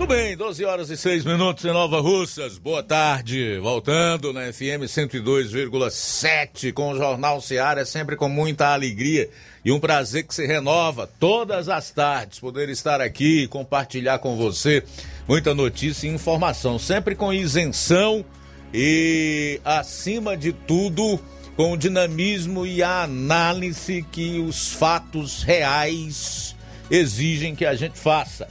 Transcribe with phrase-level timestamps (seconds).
[0.00, 2.56] Tudo bem, 12 horas e 6 minutos em Nova Russas.
[2.56, 3.58] Boa tarde.
[3.58, 9.28] Voltando na FM 102,7 com o Jornal Seara, sempre com muita alegria
[9.62, 14.38] e um prazer que se renova todas as tardes poder estar aqui e compartilhar com
[14.38, 14.82] você
[15.28, 18.24] muita notícia e informação, sempre com isenção
[18.72, 21.20] e acima de tudo
[21.54, 26.56] com o dinamismo e a análise que os fatos reais
[26.90, 28.48] exigem que a gente faça.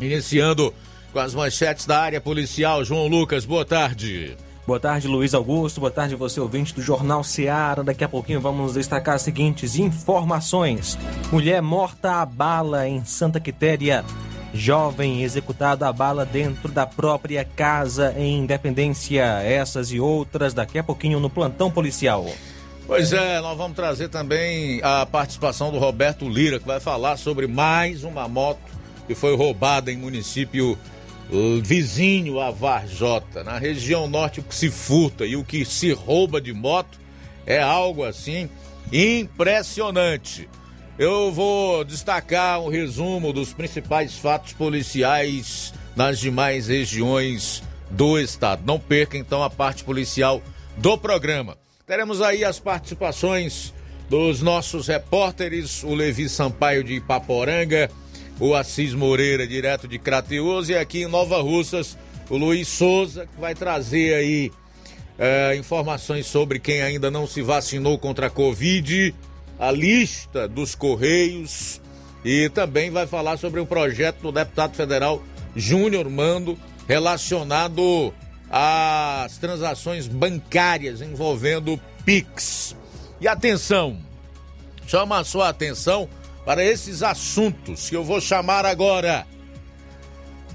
[0.00, 0.72] Iniciando
[1.12, 2.82] com as manchetes da área policial.
[2.82, 4.38] João Lucas, boa tarde.
[4.66, 5.78] Boa tarde, Luiz Augusto.
[5.78, 7.84] Boa tarde, você ouvinte do Jornal Seara.
[7.84, 10.96] Daqui a pouquinho vamos destacar as seguintes informações:
[11.30, 14.06] Mulher morta a bala em Santa Quitéria.
[14.52, 19.24] Jovem executado a bala dentro da própria casa em Independência.
[19.42, 22.26] Essas e outras daqui a pouquinho no plantão policial.
[22.86, 27.46] Pois é, nós vamos trazer também a participação do Roberto Lira, que vai falar sobre
[27.46, 28.58] mais uma moto
[29.06, 30.76] que foi roubada em município
[31.62, 33.44] vizinho a Varjota.
[33.44, 36.98] Na região norte, o que se furta e o que se rouba de moto
[37.46, 38.48] é algo assim
[38.92, 40.48] impressionante.
[41.00, 48.64] Eu vou destacar um resumo dos principais fatos policiais nas demais regiões do estado.
[48.66, 50.42] Não perca então a parte policial
[50.76, 51.56] do programa.
[51.86, 53.72] Teremos aí as participações
[54.10, 57.90] dos nossos repórteres, o Levi Sampaio de Ipaporanga,
[58.38, 61.96] o Assis Moreira, direto de Crateus, e aqui em Nova Russas,
[62.28, 64.52] o Luiz Souza, que vai trazer aí
[65.18, 69.14] é, informações sobre quem ainda não se vacinou contra a Covid
[69.60, 71.82] a lista dos Correios
[72.24, 75.22] e também vai falar sobre um projeto do deputado federal
[75.54, 78.12] Júnior Mando relacionado
[78.50, 82.74] às transações bancárias envolvendo Pix.
[83.20, 83.98] E atenção,
[84.86, 86.08] chama a sua atenção
[86.46, 89.26] para esses assuntos que eu vou chamar agora.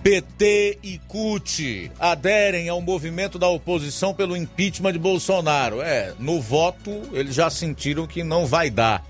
[0.05, 5.81] PT e CUT aderem ao movimento da oposição pelo impeachment de Bolsonaro.
[5.81, 9.03] É, no voto eles já sentiram que não vai dar.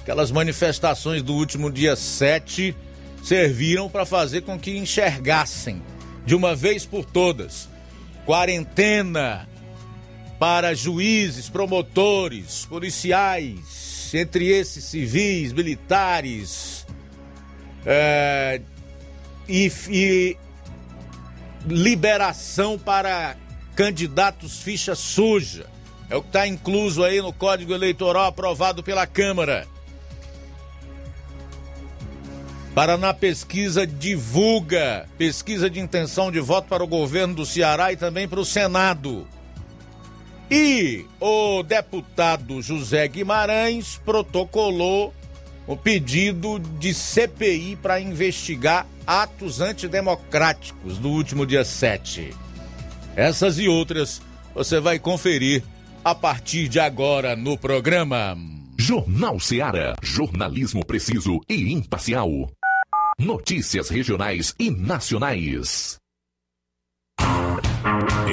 [0.00, 2.76] Aquelas manifestações do último dia 7
[3.22, 5.82] serviram para fazer com que enxergassem
[6.26, 7.66] de uma vez por todas
[8.26, 9.48] quarentena
[10.38, 16.86] para juízes, promotores, policiais, entre esses civis, militares,
[17.86, 18.60] é,
[19.48, 20.36] e, e
[21.66, 23.36] liberação para
[23.74, 25.66] candidatos ficha suja.
[26.10, 29.66] É o que está incluso aí no Código Eleitoral aprovado pela Câmara.
[32.74, 38.26] Paraná Pesquisa divulga pesquisa de intenção de voto para o governo do Ceará e também
[38.26, 39.26] para o Senado.
[40.50, 45.14] E o deputado José Guimarães protocolou
[45.66, 52.34] o pedido de CPI para investigar atos antidemocráticos do último dia 7.
[53.16, 54.20] Essas e outras
[54.54, 55.62] você vai conferir
[56.04, 58.36] a partir de agora no programa.
[58.76, 59.94] Jornal Seara.
[60.02, 62.28] Jornalismo preciso e imparcial.
[63.18, 66.01] Notícias regionais e nacionais.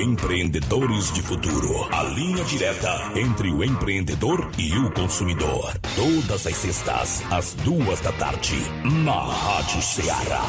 [0.01, 1.87] Empreendedores de Futuro.
[1.93, 5.73] A linha direta entre o empreendedor e o consumidor.
[5.95, 8.55] Todas as sextas, às duas da tarde,
[9.03, 10.41] na Rádio Ceará.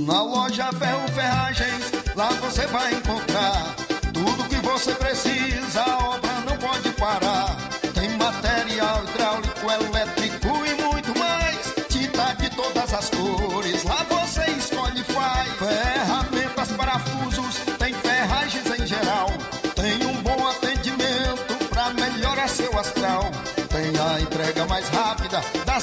[0.00, 3.76] Na loja Ferro Ferragens, lá você vai encontrar
[4.12, 6.11] tudo que você precisa.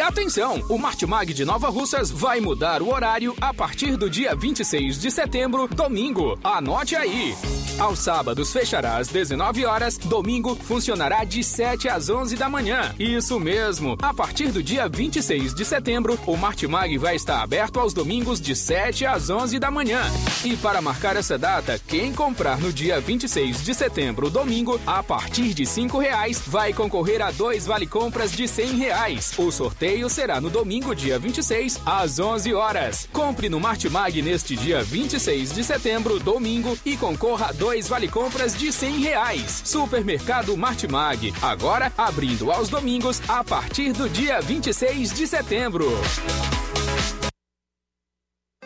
[0.00, 4.34] E atenção, o Martimag de Nova Russas vai mudar o horário a partir do dia
[4.34, 6.38] 26 de setembro, domingo.
[6.42, 7.36] Anote aí.
[7.78, 12.94] Aos sábados fechará às 19 horas, domingo funcionará de 7 às 11 da manhã.
[12.98, 13.98] Isso mesmo.
[14.00, 18.56] A partir do dia 26 de setembro, o Martimag vai estar aberto aos domingos de
[18.56, 20.00] 7 às 11 da manhã.
[20.42, 25.52] E para marcar essa data, quem comprar no dia 26 de setembro, domingo, a partir
[25.52, 29.34] de 5 reais, vai concorrer a dois vale compras de 100 reais.
[29.36, 33.08] O sorteio será no domingo, dia 26, às 11 horas.
[33.12, 38.56] Compre no Martimag neste dia 26 de setembro, domingo, e concorra a dois vale compras
[38.56, 39.62] de 100 reais.
[39.64, 45.86] Supermercado Martimag, agora abrindo aos domingos a partir do dia 26 de setembro.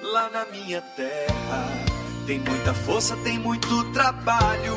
[0.02, 1.84] Lá na minha terra
[2.26, 4.74] tem muita força, tem muito trabalho.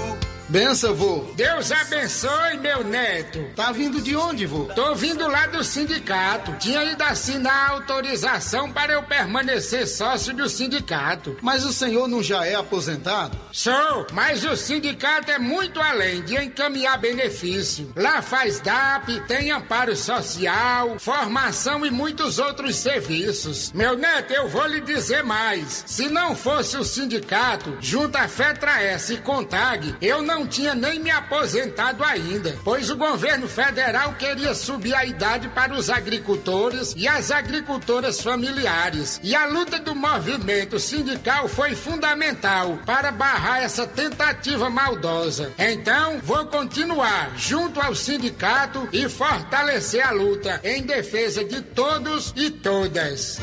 [0.49, 1.25] Benção, vô.
[1.35, 3.43] Deus abençoe, meu neto.
[3.53, 4.63] Tá vindo de onde, vô?
[4.73, 6.53] Tô vindo lá do sindicato.
[6.57, 11.35] Tinha ido assinar a autorização para eu permanecer sócio do sindicato.
[11.41, 13.37] Mas o senhor não já é aposentado?
[13.51, 17.91] Sou, mas o sindicato é muito além de encaminhar benefício.
[17.93, 23.73] Lá faz DAP, tem amparo social, formação e muitos outros serviços.
[23.73, 25.83] Meu neto, eu vou lhe dizer mais.
[25.85, 31.09] Se não fosse o sindicato, junto à FETRA-S e CONTAG, eu não tinha nem me
[31.09, 37.31] aposentado ainda, pois o governo federal queria subir a idade para os agricultores e as
[37.31, 39.19] agricultoras familiares.
[39.23, 45.53] E a luta do movimento sindical foi fundamental para barrar essa tentativa maldosa.
[45.57, 52.51] Então, vou continuar junto ao sindicato e fortalecer a luta em defesa de todos e
[52.51, 53.39] todas.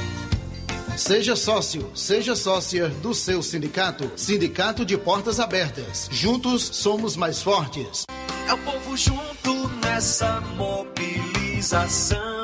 [0.97, 4.11] Seja sócio, seja sócia do seu sindicato.
[4.17, 6.09] Sindicato de Portas Abertas.
[6.11, 8.05] Juntos somos mais fortes.
[8.49, 12.44] É o povo junto nessa mobilização.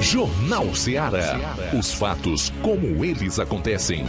[0.00, 1.38] Jornal Ceará.
[1.78, 4.06] Os fatos como eles acontecem.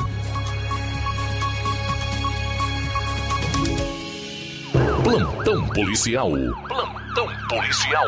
[5.03, 6.31] Plantão policial.
[6.67, 8.07] Plantão policial.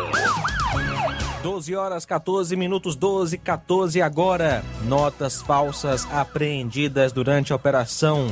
[1.44, 4.64] 12 horas 14 minutos 12 14 agora.
[4.86, 8.28] Notas falsas apreendidas durante a operação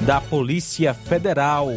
[0.00, 1.68] da Polícia Federal.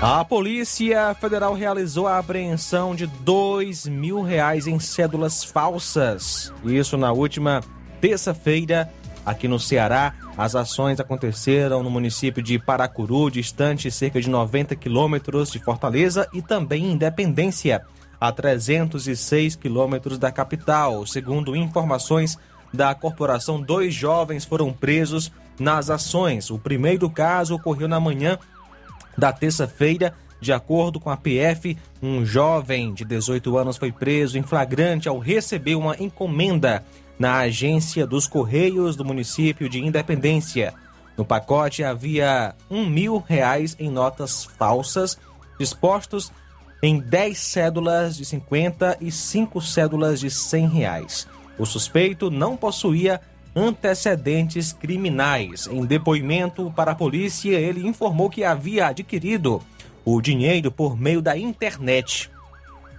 [0.00, 6.52] A Polícia Federal realizou a apreensão de dois mil reais em cédulas falsas.
[6.66, 7.62] Isso na última
[7.98, 8.92] terça-feira,
[9.24, 10.12] aqui no Ceará.
[10.36, 16.42] As ações aconteceram no município de Paracuru, distante cerca de 90 quilômetros de Fortaleza, e
[16.42, 17.82] também em Independência,
[18.20, 21.06] a 306 quilômetros da capital.
[21.06, 22.38] Segundo informações
[22.70, 26.50] da corporação, dois jovens foram presos nas ações.
[26.50, 28.38] O primeiro caso ocorreu na manhã
[29.16, 30.14] da terça-feira.
[30.40, 35.18] De acordo com a PF, um jovem de 18 anos foi preso em flagrante ao
[35.18, 36.84] receber uma encomenda
[37.18, 40.74] na agência dos Correios do município de Independência.
[41.16, 45.18] No pacote havia um mil reais em notas falsas
[45.58, 46.30] dispostos
[46.82, 51.26] em 10 cédulas de 50 e 5 cédulas de 100 reais.
[51.58, 53.20] O suspeito não possuía
[53.56, 55.66] antecedentes criminais.
[55.66, 59.62] Em depoimento para a polícia, ele informou que havia adquirido
[60.04, 62.30] o dinheiro por meio da internet.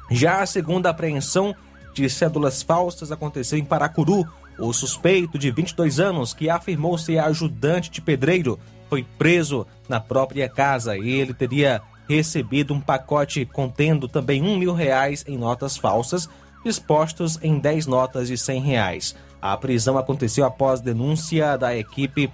[0.09, 1.55] Já a segunda apreensão
[1.93, 4.27] de cédulas falsas aconteceu em Paracuru.
[4.57, 8.59] O suspeito de 22 anos, que afirmou ser ajudante de pedreiro,
[8.89, 14.73] foi preso na própria casa e ele teria recebido um pacote contendo também um mil
[14.73, 16.27] reais em notas falsas,
[16.63, 19.15] dispostos em 10 notas de 100 reais.
[19.41, 22.32] A prisão aconteceu após denúncia da equipe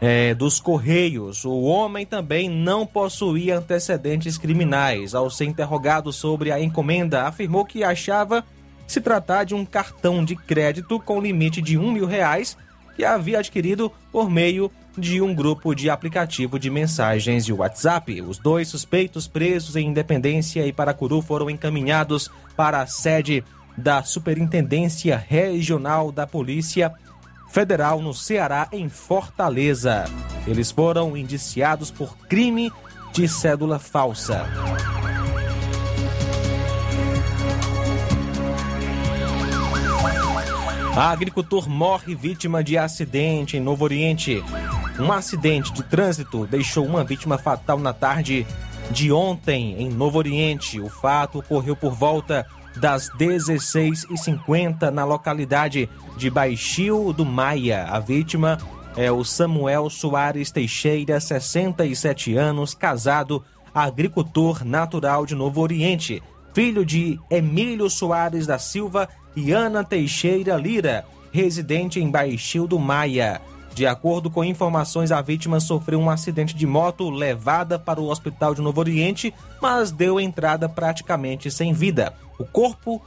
[0.00, 1.44] é, dos Correios.
[1.44, 5.14] O homem também não possuía antecedentes criminais.
[5.14, 8.44] Ao ser interrogado sobre a encomenda, afirmou que achava
[8.86, 12.56] se tratar de um cartão de crédito com limite de um mil reais
[12.96, 18.20] que havia adquirido por meio de um grupo de aplicativo de mensagens de WhatsApp.
[18.20, 23.42] Os dois suspeitos presos em Independência e Paracuru foram encaminhados para a sede
[23.76, 26.92] da Superintendência Regional da Polícia
[27.50, 30.04] Federal no Ceará, em Fortaleza.
[30.46, 32.72] Eles foram indiciados por crime
[33.12, 34.46] de cédula falsa.
[40.96, 44.44] A agricultor morre vítima de acidente em Novo Oriente.
[44.98, 48.46] Um acidente de trânsito deixou uma vítima fatal na tarde
[48.90, 50.78] de ontem em Novo Oriente.
[50.78, 57.84] O fato ocorreu por volta das 16h50 na localidade de Baixio do Maia.
[57.84, 58.58] A vítima
[58.96, 63.42] é o Samuel Soares Teixeira, 67 anos, casado,
[63.74, 66.22] agricultor natural de Novo Oriente,
[66.54, 73.40] filho de Emílio Soares da Silva e Ana Teixeira Lira, residente em Baixio do Maia.
[73.74, 78.54] De acordo com informações, a vítima sofreu um acidente de moto levada para o hospital
[78.54, 82.12] de Novo Oriente, mas deu entrada praticamente sem vida.
[82.38, 83.02] O corpo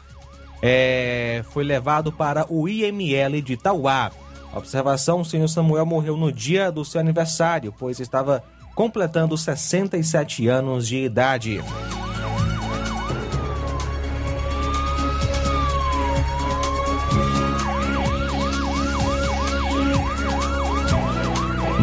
[0.62, 4.12] é, foi levado para o IML de Tauá.
[4.56, 8.44] Observação: o senhor Samuel morreu no dia do seu aniversário, pois estava
[8.74, 11.62] completando 67 anos de idade.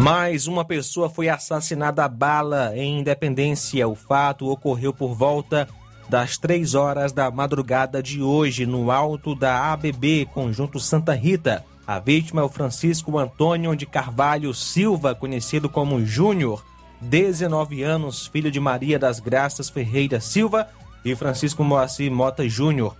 [0.03, 3.87] Mais uma pessoa foi assassinada a bala em Independência.
[3.87, 5.65] O fato ocorreu por volta
[6.09, 11.63] das três horas da madrugada de hoje, no alto da ABB, Conjunto Santa Rita.
[11.87, 16.65] A vítima é o Francisco Antônio de Carvalho Silva, conhecido como Júnior,
[16.99, 20.67] 19 anos, filho de Maria das Graças Ferreira Silva
[21.05, 22.97] e Francisco Moacir Mota Júnior,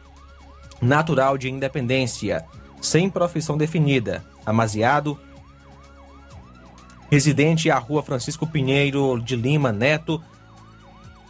[0.81, 2.45] natural de Independência,
[2.81, 5.19] sem profissão definida, amaziado,
[7.13, 10.20] residente à rua Francisco Pinheiro de Lima Neto,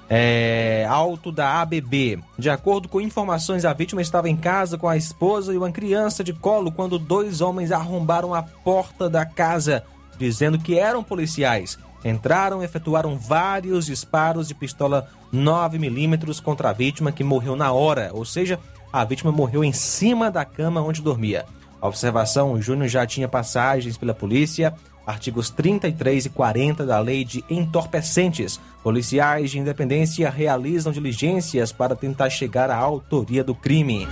[0.10, 2.24] é, alto da ABB.
[2.40, 6.24] De acordo com informações, a vítima estava em casa com a esposa e uma criança
[6.24, 9.84] de colo quando dois homens arrombaram a porta da casa,
[10.18, 11.78] dizendo que eram policiais.
[12.06, 18.10] Entraram e efetuaram vários disparos de pistola 9mm contra a vítima, que morreu na hora,
[18.14, 18.58] ou seja,
[18.92, 21.46] a vítima morreu em cima da cama onde dormia.
[21.82, 24.74] A observação: o Júnior já tinha passagens pela polícia
[25.06, 28.60] Artigos 33 e 40 da Lei de Entorpecentes.
[28.82, 34.08] Policiais de independência realizam diligências para tentar chegar à autoria do crime.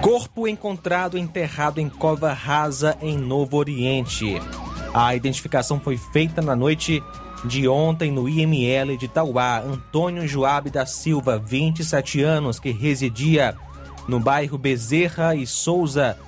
[0.00, 4.40] Corpo encontrado enterrado em cova rasa em Novo Oriente.
[4.92, 7.02] A identificação foi feita na noite
[7.44, 13.56] de ontem no IML de Tauá, Antônio Joabe da Silva, 27 anos, que residia
[14.06, 16.18] no bairro Bezerra e Souza,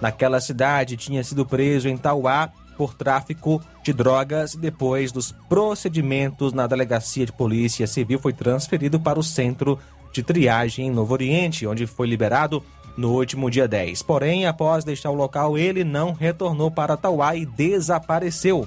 [0.00, 6.52] naquela cidade, tinha sido preso em Tauá por tráfico de drogas e depois dos procedimentos
[6.52, 9.78] na delegacia de polícia civil foi transferido para o centro
[10.12, 12.62] de triagem em Novo Oriente, onde foi liberado
[12.96, 14.02] no último dia 10.
[14.02, 18.66] Porém, após deixar o local, ele não retornou para Tauá e desapareceu.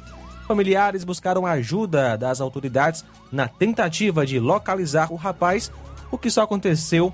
[0.49, 5.71] Familiares buscaram ajuda das autoridades na tentativa de localizar o rapaz,
[6.09, 7.13] o que só aconteceu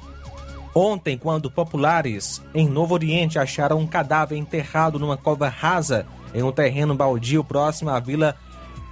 [0.73, 6.51] ontem quando populares em Novo Oriente acharam um cadáver enterrado numa cova rasa em um
[6.53, 8.37] terreno baldio próximo à vila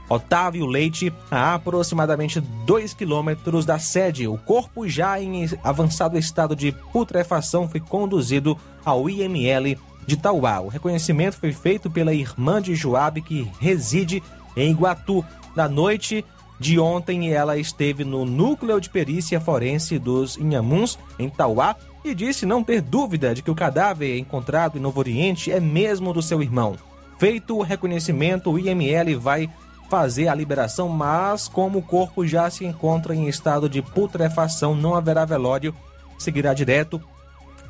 [0.09, 4.27] Otávio Leite, a aproximadamente 2 quilômetros da sede.
[4.27, 10.59] O corpo, já em avançado estado de putrefação, foi conduzido ao IML de Tauá.
[10.61, 14.21] O reconhecimento foi feito pela irmã de Joabe, que reside
[14.55, 15.25] em Iguatu.
[15.55, 16.25] Na noite
[16.59, 22.45] de ontem ela esteve no núcleo de perícia forense dos Inhamuns, em Tauá, e disse
[22.45, 26.41] não ter dúvida de que o cadáver encontrado em Novo Oriente é mesmo do seu
[26.41, 26.75] irmão.
[27.17, 29.49] Feito o reconhecimento, o IML vai
[29.89, 34.95] fazer a liberação, mas como o corpo já se encontra em estado de putrefação, não
[34.95, 35.73] haverá velório,
[36.17, 37.01] seguirá direto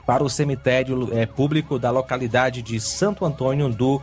[0.06, 4.02] para o cemitério é, público da localidade de Santo Antônio do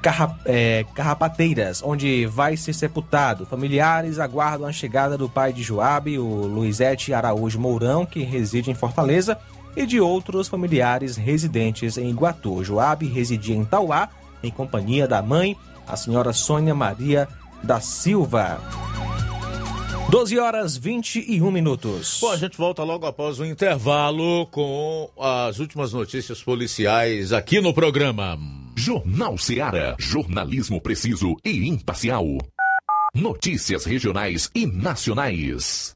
[0.00, 3.44] Carra, é, Carrapateiras, onde vai ser sepultado.
[3.44, 8.74] Familiares aguardam a chegada do pai de Joabe, o Luizete Araújo Mourão, que reside em
[8.74, 9.36] Fortaleza,
[9.76, 12.64] e de outros familiares residentes em Iguatu.
[12.64, 14.08] Joabe residia em Tauá,
[14.42, 17.28] em companhia da mãe, a senhora Sônia Maria
[17.62, 18.58] da Silva.
[20.08, 22.18] 12 horas 21 minutos.
[22.20, 27.74] Bom, a gente volta logo após o intervalo com as últimas notícias policiais aqui no
[27.74, 28.38] programa.
[28.74, 29.94] Jornal Seara.
[29.98, 32.24] Jornalismo preciso e imparcial.
[33.14, 35.94] Notícias regionais e nacionais.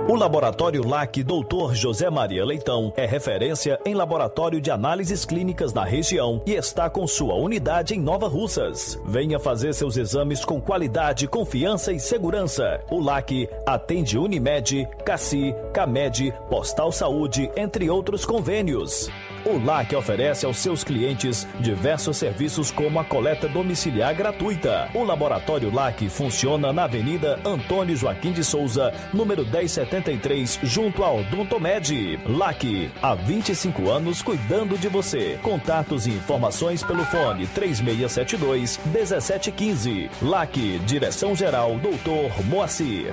[0.00, 1.72] O Laboratório LAC Dr.
[1.72, 7.06] José Maria Leitão é referência em laboratório de análises clínicas na região e está com
[7.06, 9.00] sua unidade em Nova Russas.
[9.06, 12.82] Venha fazer seus exames com qualidade, confiança e segurança.
[12.90, 19.08] O LAC atende Unimed, Cassi, Camed, Postal Saúde, entre outros convênios.
[19.44, 24.88] O LAC oferece aos seus clientes diversos serviços como a coleta domiciliar gratuita.
[24.94, 32.18] O Laboratório LAC funciona na Avenida Antônio Joaquim de Souza, número 1073, junto ao Dontomed.
[32.26, 35.38] LAC, há 25 anos cuidando de você.
[35.42, 40.10] Contatos e informações pelo fone 3672 1715.
[40.22, 43.12] LAC, Direção Geral Doutor Moacir.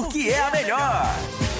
[0.00, 1.59] porque é a melhor.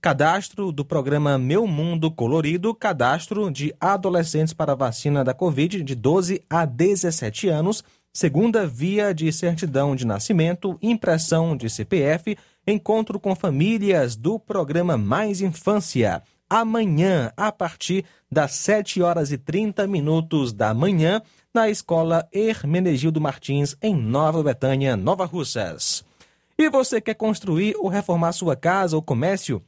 [0.00, 6.40] Cadastro do programa Meu Mundo Colorido, cadastro de adolescentes para vacina da Covid de 12
[6.48, 7.82] a 17 anos,
[8.18, 15.40] segunda via de certidão de nascimento, impressão de CPF, encontro com famílias do programa Mais
[15.40, 16.20] Infância.
[16.50, 21.22] Amanhã, a partir das 7 horas e 30 minutos da manhã,
[21.54, 26.04] na Escola Hermenegildo Martins, em Nova Betânia, Nova Russas.
[26.58, 29.62] E você quer construir ou reformar sua casa ou comércio?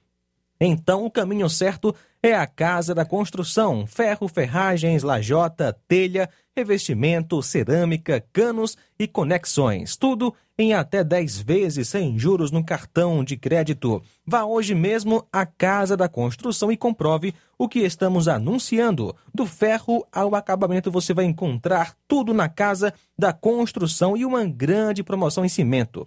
[0.60, 8.22] Então, o caminho certo é a Casa da Construção: ferro, ferragens, lajota, telha, revestimento, cerâmica,
[8.32, 9.96] canos e conexões.
[9.96, 14.02] Tudo em até 10 vezes sem juros no cartão de crédito.
[14.26, 19.16] Vá hoje mesmo à Casa da Construção e comprove o que estamos anunciando.
[19.34, 25.02] Do ferro ao acabamento você vai encontrar tudo na Casa da Construção e uma grande
[25.02, 26.06] promoção em cimento.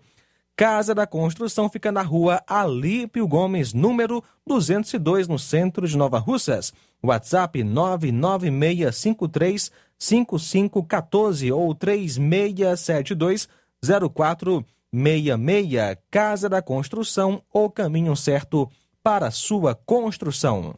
[0.55, 6.71] Casa da Construção fica na rua Alípio Gomes, número 202, no centro de Nova Russas.
[7.03, 13.49] WhatsApp 99653 5514 ou 3672
[13.81, 15.97] 0466.
[16.11, 18.69] Casa da Construção, o caminho certo
[19.01, 20.75] para sua construção.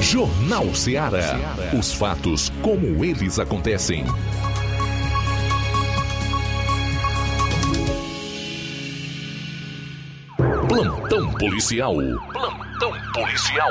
[0.00, 1.36] Jornal Ceará.
[1.78, 4.06] Os fatos como eles acontecem.
[10.74, 11.94] Plantão policial.
[12.32, 13.70] Plantão policial.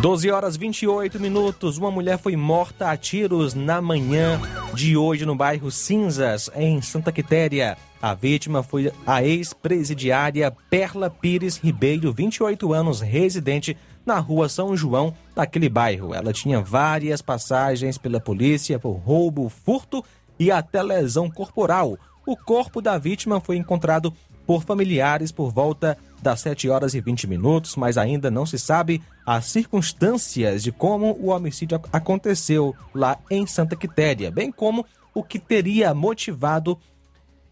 [0.00, 1.78] Doze horas 28 minutos.
[1.78, 4.40] Uma mulher foi morta a tiros na manhã
[4.74, 7.78] de hoje no bairro Cinzas, em Santa Quitéria.
[8.02, 15.14] A vítima foi a ex-presidiária Perla Pires Ribeiro, 28 anos, residente na rua São João,
[15.34, 16.12] naquele bairro.
[16.12, 20.04] Ela tinha várias passagens pela polícia por roubo, furto
[20.38, 21.98] e até lesão corporal.
[22.26, 24.12] O corpo da vítima foi encontrado
[24.46, 29.02] por familiares por volta das 7 horas e 20 minutos, mas ainda não se sabe
[29.26, 35.38] as circunstâncias de como o homicídio aconteceu lá em Santa Quitéria, bem como o que
[35.38, 36.78] teria motivado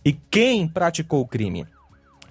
[0.04, 1.66] e quem praticou o crime.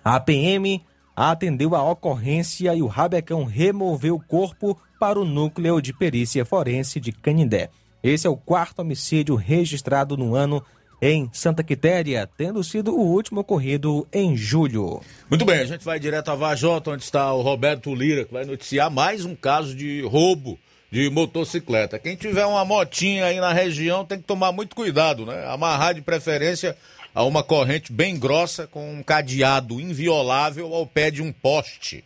[0.04, 0.84] A PM
[1.16, 7.00] atendeu a ocorrência e o Rabecão removeu o corpo para o núcleo de perícia forense
[7.00, 7.70] de Canindé.
[8.04, 10.64] Esse é o quarto homicídio registrado no ano
[11.02, 15.02] em Santa Quitéria, tendo sido o último ocorrido em julho.
[15.30, 18.46] Muito bem, a gente vai direto a Vajota, onde está o Roberto Lira, que vai
[18.46, 20.60] noticiar mais um caso de roubo
[20.92, 21.98] de motocicleta.
[21.98, 25.46] Quem tiver uma motinha aí na região tem que tomar muito cuidado, né?
[25.48, 26.76] Amarrar de preferência
[27.16, 32.04] a uma corrente bem grossa com um cadeado inviolável ao pé de um poste.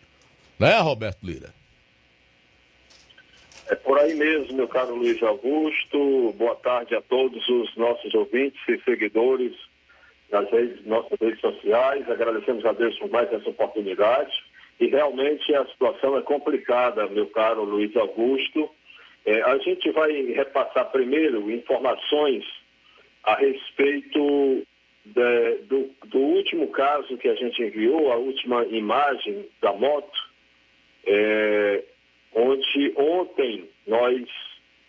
[0.59, 1.53] Né, Roberto Lira?
[3.67, 6.31] É por aí mesmo, meu caro Luiz Augusto.
[6.37, 9.53] Boa tarde a todos os nossos ouvintes e seguidores
[10.29, 12.07] das redes, nossas redes sociais.
[12.07, 14.31] Agradecemos a Deus por mais essa oportunidade.
[14.79, 18.69] E realmente a situação é complicada, meu caro Luiz Augusto.
[19.25, 22.45] É, a gente vai repassar primeiro informações
[23.23, 24.63] a respeito
[25.03, 25.55] de,
[26.05, 30.19] do último caso que a gente enviou, a última imagem da moto,
[31.07, 31.83] é,
[32.35, 34.21] onde ontem nós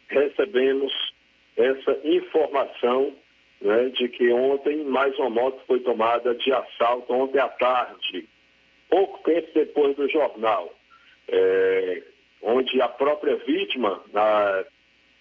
[0.09, 0.93] recebemos
[1.57, 3.15] essa informação
[3.61, 8.29] né, de que ontem mais uma moto foi tomada de assalto, ontem à tarde,
[8.91, 10.75] pouco tempo depois do jornal,
[11.29, 12.03] é,
[12.43, 14.03] onde a própria vítima,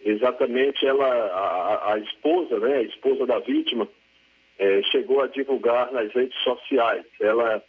[0.03, 3.88] exatamente ela, a, a, esposa, né, a esposa da vítima,
[4.57, 7.63] é, chegou a divulgar nas redes sociais, ela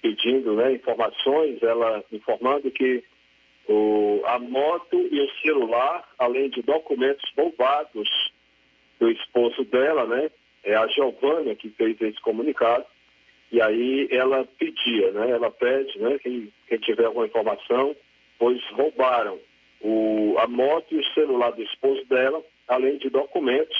[0.00, 3.02] pedindo né, informações, ela informando que
[3.68, 8.08] o, a moto e o celular, além de documentos roubados
[8.98, 10.30] do esposo dela, né?
[10.64, 12.84] É a Giovânia que fez esse comunicado.
[13.50, 15.30] E aí ela pedia, né?
[15.30, 16.18] Ela pede, né?
[16.18, 17.94] Quem, quem tiver alguma informação,
[18.38, 19.38] pois roubaram
[19.80, 23.76] o, a moto e o celular do esposo dela, além de documentos.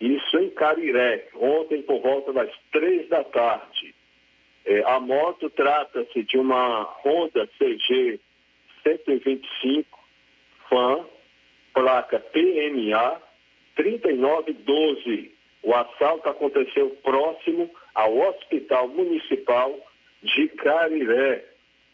[0.00, 3.94] Isso em Cariré, ontem por volta das três da tarde.
[4.64, 8.18] É, a moto trata-se de uma Honda CG
[8.84, 9.98] 125
[10.68, 11.04] FAN,
[11.72, 13.20] placa PMA
[13.74, 15.34] 3912.
[15.62, 19.74] O assalto aconteceu próximo ao Hospital Municipal
[20.22, 21.44] de Cariré,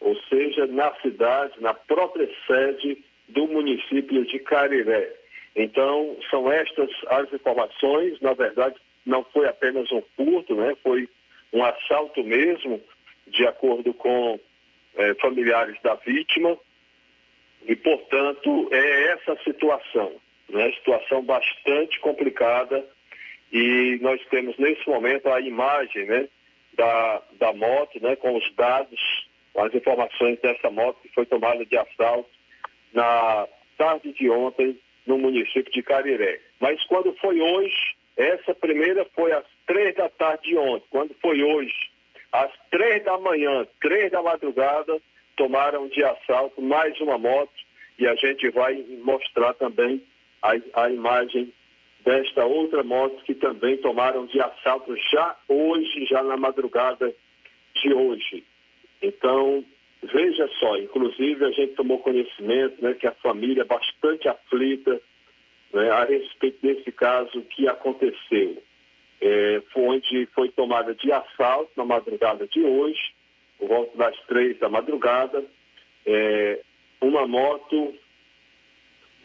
[0.00, 5.14] ou seja, na cidade, na própria sede do município de Cariré.
[5.55, 8.20] Então, são estas as informações.
[8.20, 10.76] Na verdade, não foi apenas um furto, né?
[10.83, 11.09] foi
[11.53, 12.81] um assalto mesmo,
[13.26, 14.38] de acordo com
[14.96, 16.57] eh, familiares da vítima.
[17.66, 20.12] E, portanto, é essa situação,
[20.49, 20.73] né?
[20.73, 22.85] Situação bastante complicada
[23.53, 26.29] e nós temos nesse momento a imagem, né?
[26.75, 28.16] Da, da moto, né?
[28.16, 32.31] Com os dados, as informações dessa moto que foi tomada de assalto
[32.92, 33.46] na
[33.77, 36.40] tarde de ontem no município de Cariré.
[36.61, 40.87] Mas quando foi hoje, essa primeira foi às três da tarde de ontem.
[40.90, 41.75] Quando foi hoje,
[42.33, 45.01] às três da manhã, três da madrugada,
[45.40, 47.50] tomaram de assalto mais uma moto
[47.98, 50.05] e a gente vai mostrar também
[50.42, 51.50] a, a imagem
[52.05, 57.11] desta outra moto que também tomaram de assalto já hoje, já na madrugada
[57.74, 58.44] de hoje.
[59.00, 59.64] Então,
[60.03, 65.00] veja só, inclusive a gente tomou conhecimento né, que a família é bastante aflita
[65.72, 68.62] né, a respeito desse caso que aconteceu.
[69.22, 73.00] É, foi onde foi tomada de assalto na madrugada de hoje,
[73.61, 75.44] por volta das três da madrugada,
[76.07, 76.61] é,
[77.01, 77.94] uma moto,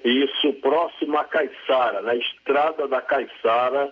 [0.03, 3.91] isso próximo a Caiçara, na estrada da Caiçara,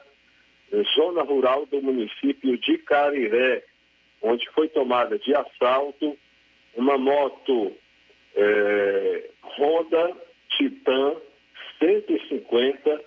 [0.96, 3.64] zona rural do município de Cariré,
[4.22, 6.18] onde foi tomada de assalto
[6.76, 7.72] uma moto
[8.36, 10.18] é, Honda
[10.58, 11.16] Titan
[11.80, 13.02] 150,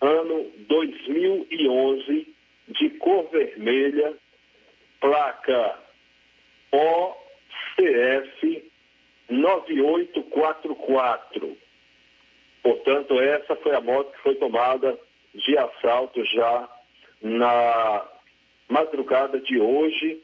[0.00, 2.34] ano 2011,
[2.68, 4.14] de cor vermelha,
[5.00, 5.89] placa
[6.72, 8.64] OCF
[9.28, 11.56] 9844.
[12.62, 14.96] Portanto, essa foi a moto que foi tomada
[15.34, 16.68] de assalto já
[17.22, 18.06] na
[18.68, 20.22] madrugada de hoje,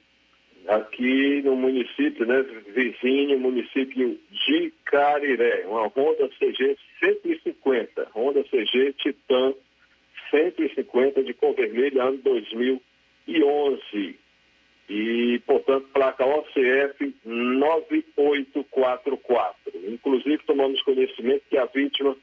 [0.69, 2.43] aqui no município, né,
[2.75, 9.55] vizinho, município de Cariré, uma Honda CG 150, Honda CG Titan
[10.31, 14.19] 150 de cor vermelha, ano 2011
[14.89, 19.57] e, portanto, placa OCF 9844.
[19.89, 22.17] Inclusive, tomamos conhecimento que a vítima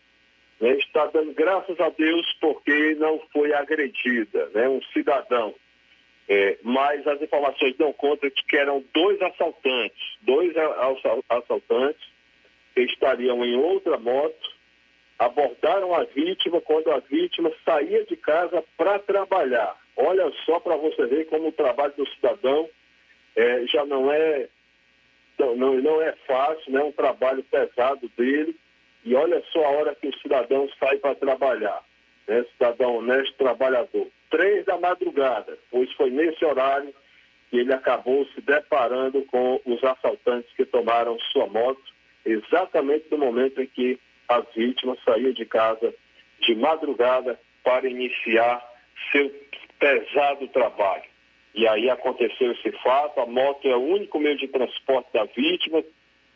[0.59, 5.53] né, está dando graças a Deus porque não foi agredida, né, um cidadão.
[6.27, 10.53] É, mas as informações dão conta de que eram dois assaltantes, dois
[11.29, 12.07] assaltantes
[12.73, 14.53] que estariam em outra moto,
[15.19, 19.75] abordaram a vítima quando a vítima saía de casa para trabalhar.
[19.95, 22.69] Olha só para você ver como o trabalho do cidadão
[23.35, 24.47] é, já não é,
[25.37, 26.81] não, não é fácil, né?
[26.81, 28.55] é um trabalho pesado dele.
[29.05, 31.83] E olha só a hora que o cidadão sai para trabalhar.
[32.27, 32.45] Né?
[32.53, 34.07] Cidadão honesto, trabalhador.
[34.29, 36.93] Três da madrugada, pois foi nesse horário
[37.49, 41.83] que ele acabou se deparando com os assaltantes que tomaram sua moto,
[42.25, 45.93] exatamente no momento em que a vítima saía de casa
[46.39, 48.59] de madrugada para iniciar
[49.11, 49.29] seu
[49.83, 51.03] pesado trabalho.
[51.53, 55.83] E aí aconteceu esse fato, a moto é o único meio de transporte da vítima,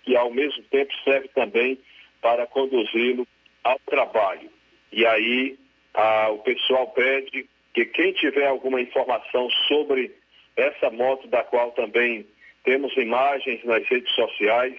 [0.04, 1.80] que ao mesmo tempo serve também
[2.22, 3.26] para conduzi-lo
[3.64, 4.50] ao trabalho.
[4.92, 5.58] E aí
[5.94, 10.14] a, o pessoal pede que quem tiver alguma informação sobre
[10.58, 12.28] essa moto, da qual também
[12.66, 14.76] temos imagens nas redes sociais,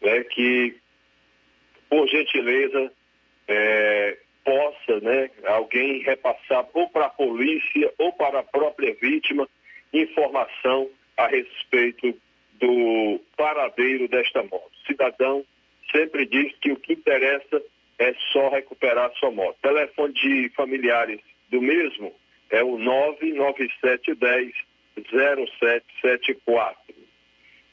[0.00, 0.76] né, que,
[1.90, 2.90] por gentileza,
[3.46, 4.18] é,
[4.48, 9.46] possa né, alguém repassar ou para a polícia ou para a própria vítima
[9.92, 12.18] informação a respeito
[12.54, 14.72] do paradeiro desta moto.
[14.72, 15.44] O cidadão
[15.92, 17.62] sempre diz que o que interessa
[17.98, 19.58] é só recuperar sua moto.
[19.60, 22.14] Telefone de familiares do mesmo
[22.48, 24.54] é o 99710
[25.10, 26.97] 0774.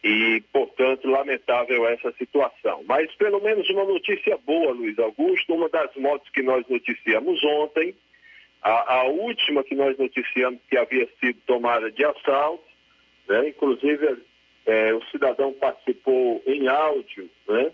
[0.07, 2.83] E, portanto, lamentável essa situação.
[2.87, 7.95] Mas pelo menos uma notícia boa, Luiz Augusto, uma das motos que nós noticiamos ontem,
[8.61, 12.63] a, a última que nós noticiamos que havia sido tomada de assalto,
[13.27, 13.49] né?
[13.49, 14.19] inclusive
[14.67, 17.71] é, o cidadão participou em áudio, né?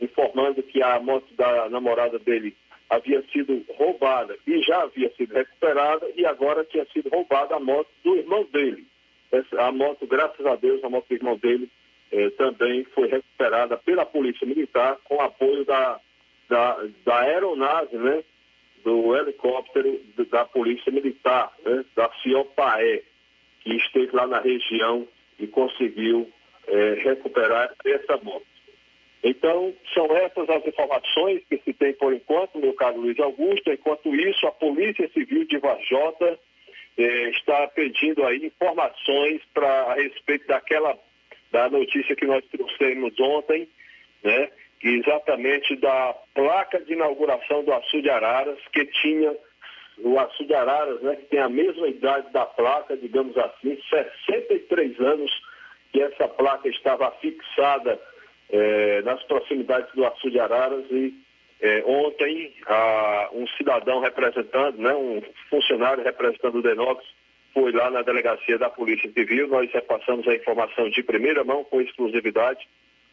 [0.00, 2.56] informando que a moto da namorada dele
[2.88, 7.90] havia sido roubada e já havia sido recuperada e agora tinha sido roubada a moto
[8.02, 8.86] do irmão dele.
[9.58, 11.68] A moto, graças a Deus, a moto do irmão dele
[12.12, 16.00] eh, também foi recuperada pela Polícia Militar com apoio da,
[16.48, 18.22] da, da aeronave, né?
[18.84, 19.98] Do helicóptero
[20.30, 21.84] da Polícia Militar, né?
[21.96, 23.02] Da CIOPAE,
[23.60, 26.30] que esteve lá na região e conseguiu
[26.68, 28.46] eh, recuperar essa moto.
[29.24, 33.72] Então, são essas as informações que se tem por enquanto, meu caro Luiz Augusto.
[33.72, 36.38] Enquanto isso, a Polícia Civil de Varjota
[36.96, 40.96] eh, está pedindo aí informações para a respeito daquela
[41.50, 43.68] da notícia que nós trouxemos ontem,
[44.22, 44.50] né?
[44.82, 49.34] Exatamente da placa de inauguração do Açude Araras, que tinha
[49.98, 55.30] o Açude Araras, né, que tem a mesma idade da placa, digamos assim, 63 anos
[55.92, 57.98] que essa placa estava fixada
[58.50, 61.14] é, nas proximidades do Açu de Araras e
[61.64, 67.02] é, ontem a, um cidadão representando, né, um funcionário representando o Denox
[67.54, 71.80] foi lá na delegacia da Polícia Civil, nós repassamos a informação de primeira mão com
[71.80, 72.68] exclusividade,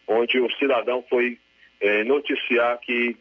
[0.05, 1.39] onde o cidadão foi
[1.79, 3.15] é, noticiar que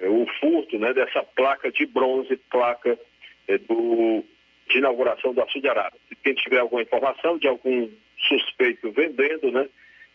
[0.00, 2.98] é, o furto né, dessa placa de bronze, placa
[3.46, 4.24] é, do,
[4.68, 6.00] de inauguração do Açu de Araras.
[6.08, 9.68] Se quem tiver alguma informação de algum suspeito vendendo, né,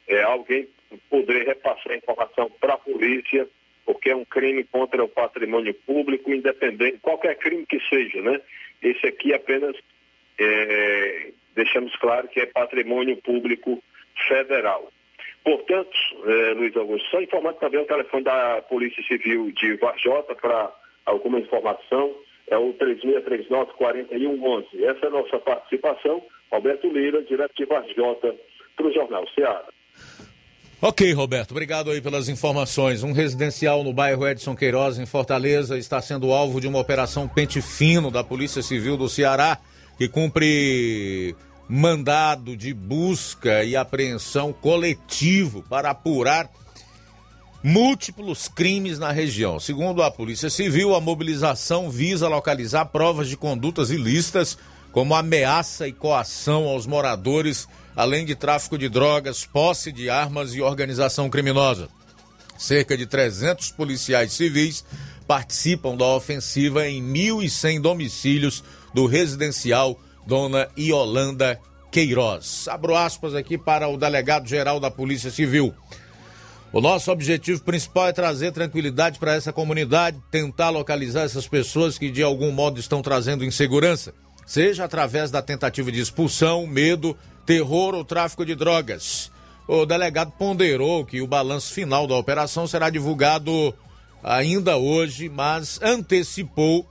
[0.09, 0.67] é, alguém
[1.09, 3.47] poder repassar a informação para a polícia,
[3.87, 8.41] porque é um crime contra o patrimônio público, independente, qualquer crime que seja, né?
[8.83, 9.77] Esse aqui apenas
[10.37, 13.81] é, deixamos claro que é patrimônio público
[14.27, 14.91] federal.
[15.41, 20.69] Portanto, é, Luiz Augusto, só informando também o telefone da Polícia Civil de Varjota para
[21.05, 22.13] alguma informação,
[22.47, 24.83] é o 3639-4111.
[24.83, 26.21] Essa é a nossa participação.
[26.51, 28.35] Roberto Lira, direto de Varjota,
[28.75, 29.63] para o Jornal Ceará.
[30.79, 33.01] Ok, Roberto, obrigado aí pelas informações.
[33.01, 37.59] Um residencial no bairro Edson Queiroz, em Fortaleza, está sendo alvo de uma operação pente
[37.63, 39.57] fino da Polícia Civil do Ceará,
[39.97, 41.35] que cumpre
[41.67, 46.47] mandado de busca e apreensão coletivo para apurar
[47.63, 49.59] múltiplos crimes na região.
[49.59, 54.59] Segundo a Polícia Civil, a mobilização visa localizar provas de condutas ilícitas,
[54.91, 60.61] como ameaça e coação aos moradores além de tráfico de drogas, posse de armas e
[60.61, 61.89] organização criminosa.
[62.55, 64.85] Cerca de 300 policiais civis
[65.27, 71.59] participam da ofensiva em 1.100 domicílios do residencial Dona Iolanda
[71.91, 72.67] Queiroz.
[72.67, 75.73] Abro aspas aqui para o delegado-geral da Polícia Civil.
[76.71, 82.11] O nosso objetivo principal é trazer tranquilidade para essa comunidade, tentar localizar essas pessoas que
[82.11, 84.13] de algum modo estão trazendo insegurança,
[84.45, 89.31] seja através da tentativa de expulsão, medo terror ou tráfico de drogas.
[89.67, 93.73] O delegado ponderou que o balanço final da operação será divulgado
[94.21, 96.85] ainda hoje, mas antecipou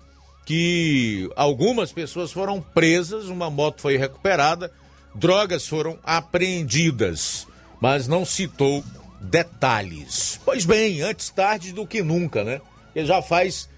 [0.46, 4.72] que algumas pessoas foram presas, uma moto foi recuperada,
[5.14, 7.46] drogas foram apreendidas,
[7.80, 8.82] mas não citou
[9.20, 10.40] detalhes.
[10.44, 12.60] Pois bem, antes tarde do que nunca, né?
[12.86, 13.68] Porque já faz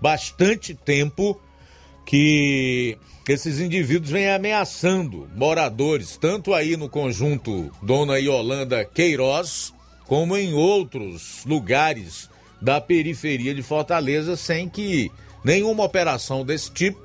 [0.00, 1.40] bastante tempo
[2.06, 2.96] que
[3.28, 9.72] esses indivíduos vêm ameaçando moradores, tanto aí no conjunto Dona Iolanda Queiroz,
[10.06, 12.28] como em outros lugares
[12.60, 15.10] da periferia de Fortaleza, sem que
[15.44, 17.00] nenhuma operação desse tipo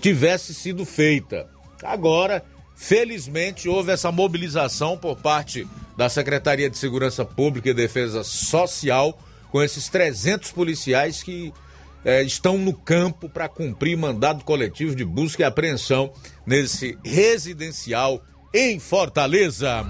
[0.00, 1.48] tivesse sido feita.
[1.82, 5.66] Agora, felizmente, houve essa mobilização por parte
[5.96, 9.18] da Secretaria de Segurança Pública e Defesa Social
[9.50, 11.52] com esses 300 policiais que
[12.04, 16.12] é, estão no campo para cumprir mandado coletivo de busca e apreensão
[16.46, 19.84] nesse residencial em Fortaleza.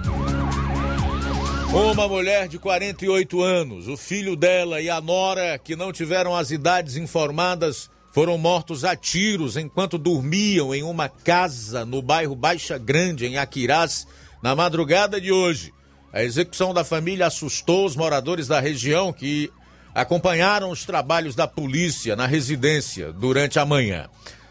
[1.73, 6.51] Uma mulher de 48 anos, o filho dela e a nora, que não tiveram as
[6.51, 13.25] idades informadas, foram mortos a tiros enquanto dormiam em uma casa no bairro Baixa Grande,
[13.25, 14.05] em Aquirás,
[14.43, 15.73] na madrugada de hoje.
[16.13, 19.49] A execução da família assustou os moradores da região que
[19.95, 24.09] acompanharam os trabalhos da polícia na residência durante a manhã.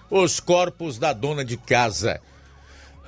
[0.10, 2.20] Os corpos da dona de casa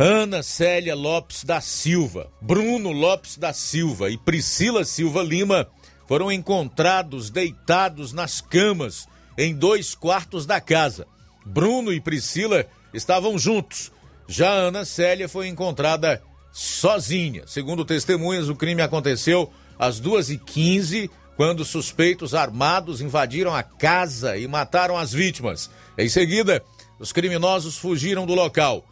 [0.03, 5.67] Ana Célia Lopes da Silva, Bruno Lopes da Silva e Priscila Silva Lima
[6.07, 9.07] foram encontrados deitados nas camas
[9.37, 11.05] em dois quartos da casa.
[11.45, 13.91] Bruno e Priscila estavam juntos.
[14.27, 16.19] Já Ana Célia foi encontrada
[16.51, 17.43] sozinha.
[17.45, 21.09] Segundo testemunhas, o crime aconteceu às 2h15,
[21.41, 25.71] quando suspeitos armados invadiram a casa e mataram as vítimas.
[25.97, 26.63] Em seguida,
[26.99, 28.85] os criminosos fugiram do local.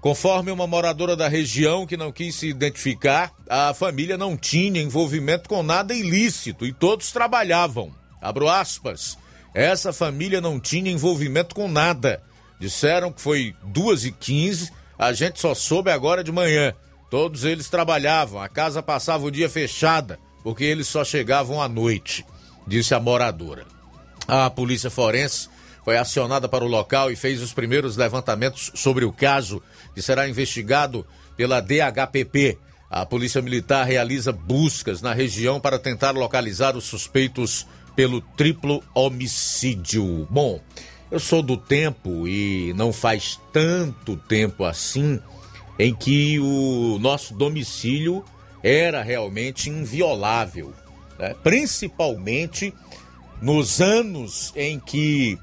[0.00, 5.48] Conforme uma moradora da região que não quis se identificar, a família não tinha envolvimento
[5.48, 7.94] com nada ilícito e todos trabalhavam.
[8.20, 9.16] Abro aspas.
[9.54, 12.20] Essa família não tinha envolvimento com nada.
[12.58, 16.74] Disseram que foi 2h15, a gente só soube agora de manhã.
[17.08, 22.24] Todos eles trabalhavam, a casa passava o dia fechada, porque eles só chegavam à noite,
[22.64, 23.64] disse a moradora.
[24.28, 25.48] A polícia forense
[25.84, 29.60] foi acionada para o local e fez os primeiros levantamentos sobre o caso,
[29.92, 31.04] que será investigado
[31.36, 32.58] pela DHPP.
[32.88, 37.66] A Polícia Militar realiza buscas na região para tentar localizar os suspeitos
[37.96, 40.28] pelo triplo homicídio.
[40.30, 40.60] Bom,
[41.10, 45.18] eu sou do tempo e não faz tanto tempo assim
[45.76, 48.24] em que o nosso domicílio
[48.68, 50.72] era realmente inviolável,
[51.16, 51.36] né?
[51.40, 52.74] principalmente
[53.40, 55.38] nos anos em que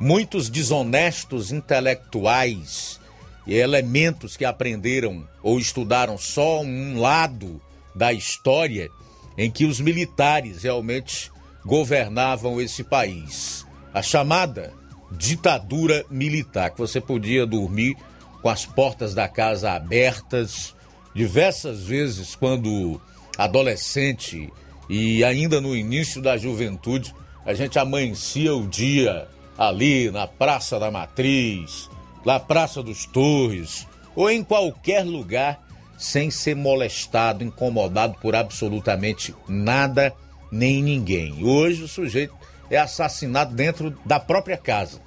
[0.00, 2.98] muitos desonestos intelectuais
[3.46, 7.62] e elementos que aprenderam ou estudaram só um lado
[7.94, 8.90] da história
[9.38, 11.30] em que os militares realmente
[11.64, 13.64] governavam esse país.
[13.92, 14.72] A chamada
[15.12, 17.96] ditadura militar, que você podia dormir
[18.42, 20.73] com as portas da casa abertas,
[21.14, 23.00] diversas vezes quando
[23.38, 24.52] adolescente
[24.88, 27.14] e ainda no início da juventude,
[27.46, 31.88] a gente amanhecia o dia ali na Praça da Matriz,
[32.24, 35.62] na Praça dos Torres ou em qualquer lugar
[35.96, 40.12] sem ser molestado, incomodado por absolutamente nada
[40.50, 41.44] nem ninguém.
[41.44, 42.34] Hoje o sujeito
[42.70, 45.00] é assassinado dentro da própria casa,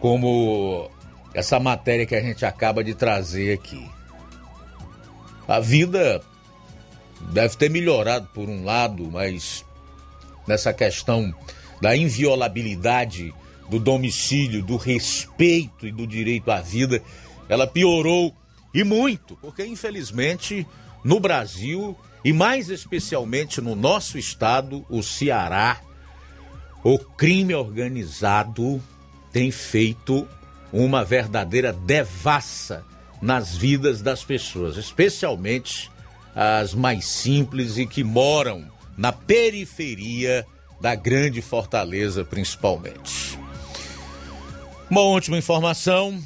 [0.00, 0.90] como
[1.34, 3.88] essa matéria que a gente acaba de trazer aqui.
[5.46, 6.22] A vida
[7.32, 9.64] deve ter melhorado por um lado, mas
[10.46, 11.34] nessa questão
[11.80, 13.34] da inviolabilidade
[13.68, 17.02] do domicílio, do respeito e do direito à vida,
[17.48, 18.34] ela piorou
[18.74, 20.66] e muito, porque infelizmente
[21.04, 25.80] no Brasil e mais especialmente no nosso estado, o Ceará,
[26.84, 28.82] o crime organizado
[29.32, 30.26] tem feito
[30.72, 32.84] uma verdadeira devassa
[33.22, 35.88] nas vidas das pessoas, especialmente
[36.34, 38.66] as mais simples e que moram
[38.98, 40.44] na periferia
[40.80, 43.38] da grande fortaleza, principalmente.
[44.90, 46.20] Uma última informação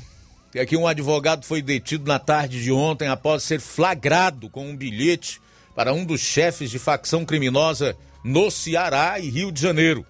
[0.54, 4.76] é que um advogado foi detido na tarde de ontem após ser flagrado com um
[4.76, 5.38] bilhete
[5.74, 7.94] para um dos chefes de facção criminosa
[8.24, 10.06] no Ceará e Rio de Janeiro.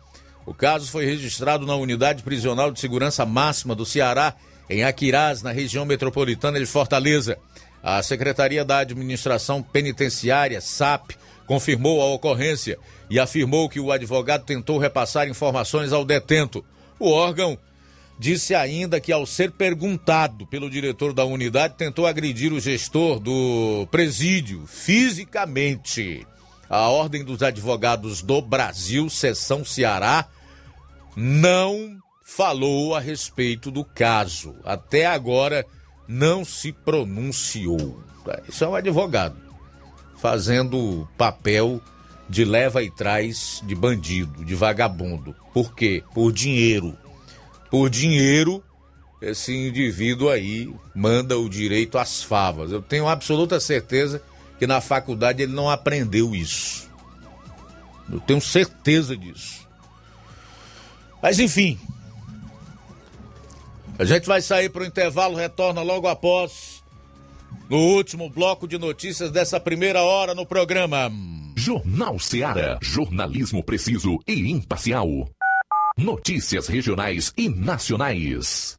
[0.47, 4.35] O caso foi registrado na Unidade Prisional de Segurança Máxima do Ceará,
[4.69, 7.39] em Aquirás, na região metropolitana de Fortaleza.
[7.83, 11.13] A Secretaria da Administração Penitenciária, SAP,
[11.47, 16.65] confirmou a ocorrência e afirmou que o advogado tentou repassar informações ao detento.
[16.99, 17.57] O órgão
[18.19, 23.87] disse ainda que, ao ser perguntado pelo diretor da unidade, tentou agredir o gestor do
[23.91, 26.27] presídio fisicamente.
[26.69, 30.27] A Ordem dos Advogados do Brasil, Seção Ceará,
[31.15, 34.57] não falou a respeito do caso.
[34.65, 35.65] Até agora
[36.09, 38.03] não se pronunciou.
[38.49, 39.37] Isso é um advogado
[40.17, 41.81] fazendo papel
[42.29, 45.37] de leva e traz de bandido, de vagabundo.
[45.55, 46.03] Por quê?
[46.13, 46.99] Por dinheiro.
[47.71, 48.63] Por dinheiro,
[49.23, 52.73] esse indivíduo aí manda o direito às favas.
[52.73, 54.21] Eu tenho absoluta certeza
[54.59, 56.91] que na faculdade ele não aprendeu isso.
[58.11, 59.65] Eu tenho certeza disso.
[61.23, 61.79] Mas enfim.
[63.99, 66.85] A gente vai sair para o intervalo, retorna logo após
[67.69, 71.11] no último bloco de notícias dessa primeira hora no programa.
[71.57, 72.79] Jornal Seara.
[72.83, 75.09] Jornalismo preciso e imparcial.
[75.97, 78.77] Notícias regionais e nacionais.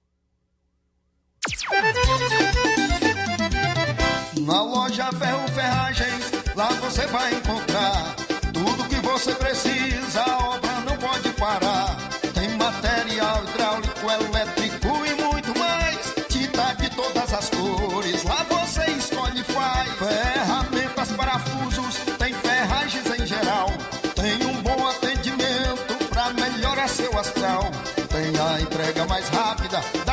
[4.39, 8.15] Na loja Ferro Ferragens, lá você vai encontrar
[8.53, 10.36] tudo que você precisa.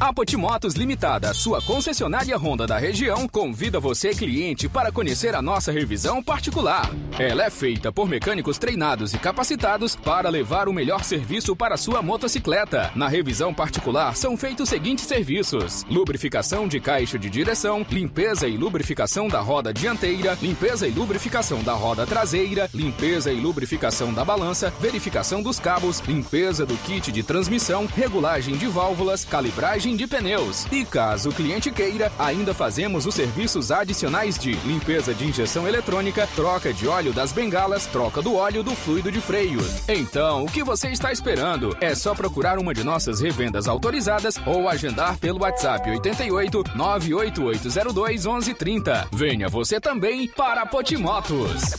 [0.00, 5.70] A Potimotos Limitada, sua concessionária Honda da região, convida você, cliente, para conhecer a nossa
[5.70, 6.90] revisão particular.
[7.18, 12.00] Ela é feita por mecânicos treinados e capacitados para levar o melhor serviço para sua
[12.00, 12.90] motocicleta.
[12.94, 18.56] Na revisão particular são feitos os seguintes serviços: lubrificação de caixa de direção, limpeza e
[18.56, 24.72] lubrificação da roda dianteira, limpeza e lubrificação da roda traseira, limpeza e lubrificação da balança,
[24.80, 30.66] verificação dos cabos, limpeza do kit de transmissão, regulagem de válvulas, calibragem de pneus.
[30.70, 36.28] E caso o cliente queira, ainda fazemos os serviços adicionais de limpeza de injeção eletrônica,
[36.34, 39.60] troca de óleo das bengalas, troca do óleo do fluido de freio.
[39.88, 41.76] Então, o que você está esperando?
[41.80, 49.08] É só procurar uma de nossas revendas autorizadas ou agendar pelo WhatsApp 88 98802 1130.
[49.12, 51.76] Venha você também para Potimotos.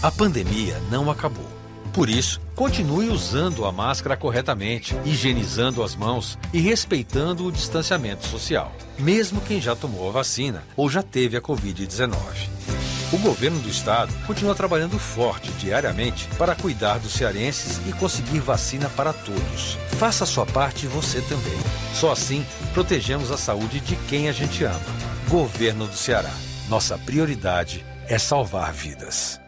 [0.00, 1.57] A pandemia não acabou.
[1.98, 8.72] Por isso, continue usando a máscara corretamente, higienizando as mãos e respeitando o distanciamento social,
[8.96, 12.14] mesmo quem já tomou a vacina ou já teve a Covid-19.
[13.12, 18.88] O governo do estado continua trabalhando forte diariamente para cuidar dos cearenses e conseguir vacina
[18.90, 19.76] para todos.
[19.98, 21.58] Faça a sua parte você também.
[21.94, 24.78] Só assim protegemos a saúde de quem a gente ama.
[25.28, 26.30] Governo do Ceará.
[26.68, 29.40] Nossa prioridade é salvar vidas.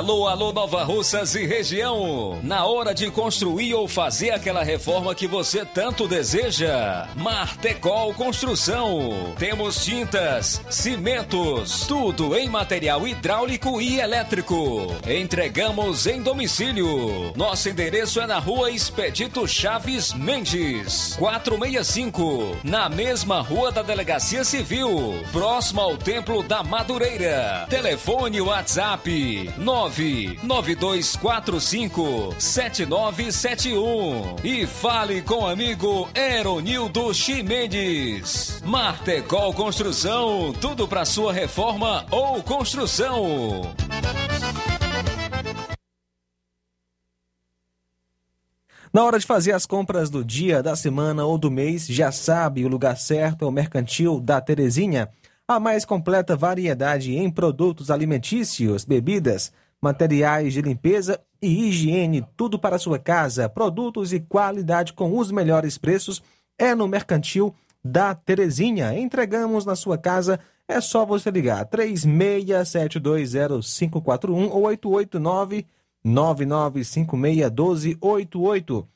[0.00, 2.40] Alô, alô, Nova Russas e região.
[2.42, 9.34] Na hora de construir ou fazer aquela reforma que você tanto deseja, Martecol Construção.
[9.38, 14.86] Temos tintas, cimentos, tudo em material hidráulico e elétrico.
[15.06, 17.34] Entregamos em domicílio.
[17.36, 25.22] Nosso endereço é na rua Expedito Chaves Mendes, 465, na mesma rua da Delegacia Civil,
[25.30, 27.66] próximo ao Templo da Madureira.
[27.68, 29.52] Telefone WhatsApp
[30.42, 38.62] 99245 7971 e fale com o amigo Eronildo Chimenez.
[38.64, 43.62] Martecol Construção, tudo para sua reforma ou construção.
[48.92, 52.64] Na hora de fazer as compras do dia, da semana ou do mês, já sabe,
[52.64, 55.08] o lugar certo é o Mercantil da Terezinha.
[55.46, 62.78] A mais completa variedade em produtos alimentícios, bebidas, materiais de limpeza e higiene, tudo para
[62.78, 66.22] sua casa, produtos e qualidade com os melhores preços,
[66.58, 68.94] é no Mercantil da Terezinha.
[68.98, 75.64] Entregamos na sua casa, é só você ligar 36720541 ou 889
[76.04, 78.86] 99561288.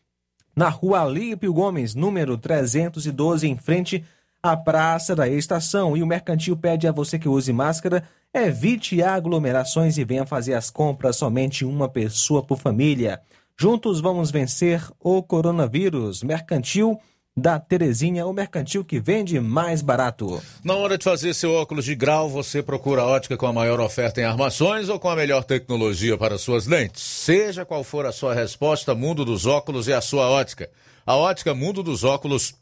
[0.56, 4.04] Na rua Alípio Gomes, número 312, em frente
[4.42, 5.96] a Praça da Estação.
[5.96, 8.04] E o Mercantil pede a você que use máscara,
[8.34, 13.20] evite aglomerações e venha fazer as compras somente uma pessoa por família.
[13.56, 16.24] Juntos vamos vencer o coronavírus.
[16.24, 16.98] Mercantil
[17.36, 20.40] da Terezinha, o mercantil que vende mais barato.
[20.62, 23.80] Na hora de fazer seu óculos de grau, você procura a ótica com a maior
[23.80, 27.02] oferta em armações ou com a melhor tecnologia para suas lentes?
[27.02, 30.70] Seja qual for a sua resposta, Mundo dos Óculos é a sua ótica.
[31.04, 32.54] A ótica Mundo dos Óculos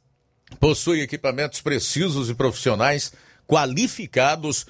[0.59, 3.13] possui equipamentos precisos e profissionais
[3.47, 4.67] qualificados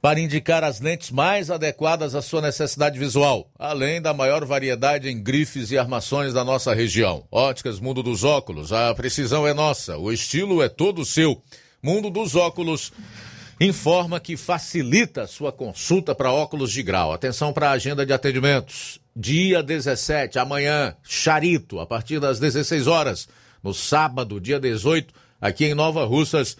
[0.00, 5.22] para indicar as lentes mais adequadas à sua necessidade visual, além da maior variedade em
[5.22, 7.24] grifes e armações da nossa região.
[7.30, 11.42] Óticas Mundo dos Óculos, a precisão é nossa, o estilo é todo seu.
[11.82, 12.92] Mundo dos Óculos
[13.60, 17.12] informa que facilita sua consulta para óculos de grau.
[17.12, 19.00] Atenção para a agenda de atendimentos.
[19.14, 23.28] Dia 17, amanhã, Charito, a partir das 16 horas.
[23.62, 26.56] No sábado, dia 18, aqui em Nova Russas,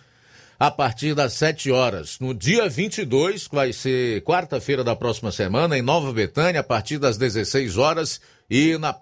[0.58, 2.18] a partir das 7 horas.
[2.18, 6.98] No dia 22, que vai ser quarta-feira da próxima semana, em Nova Betânia, a partir
[6.98, 8.20] das 16 horas.
[8.48, 8.96] E na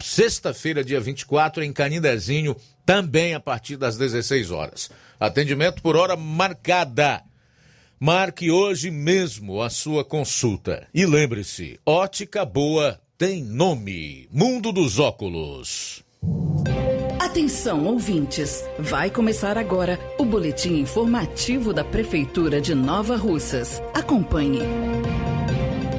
[0.00, 2.56] sexta-feira, dia 24, em Canindezinho,
[2.86, 4.90] também a partir das 16 horas.
[5.18, 7.22] Atendimento por hora marcada.
[7.98, 10.86] Marque hoje mesmo a sua consulta.
[10.94, 14.26] E lembre-se: ótica boa tem nome.
[14.32, 16.02] Mundo dos Óculos.
[17.30, 18.68] Atenção, ouvintes!
[18.76, 23.80] Vai começar agora o boletim informativo da Prefeitura de Nova Russas.
[23.94, 24.62] Acompanhe.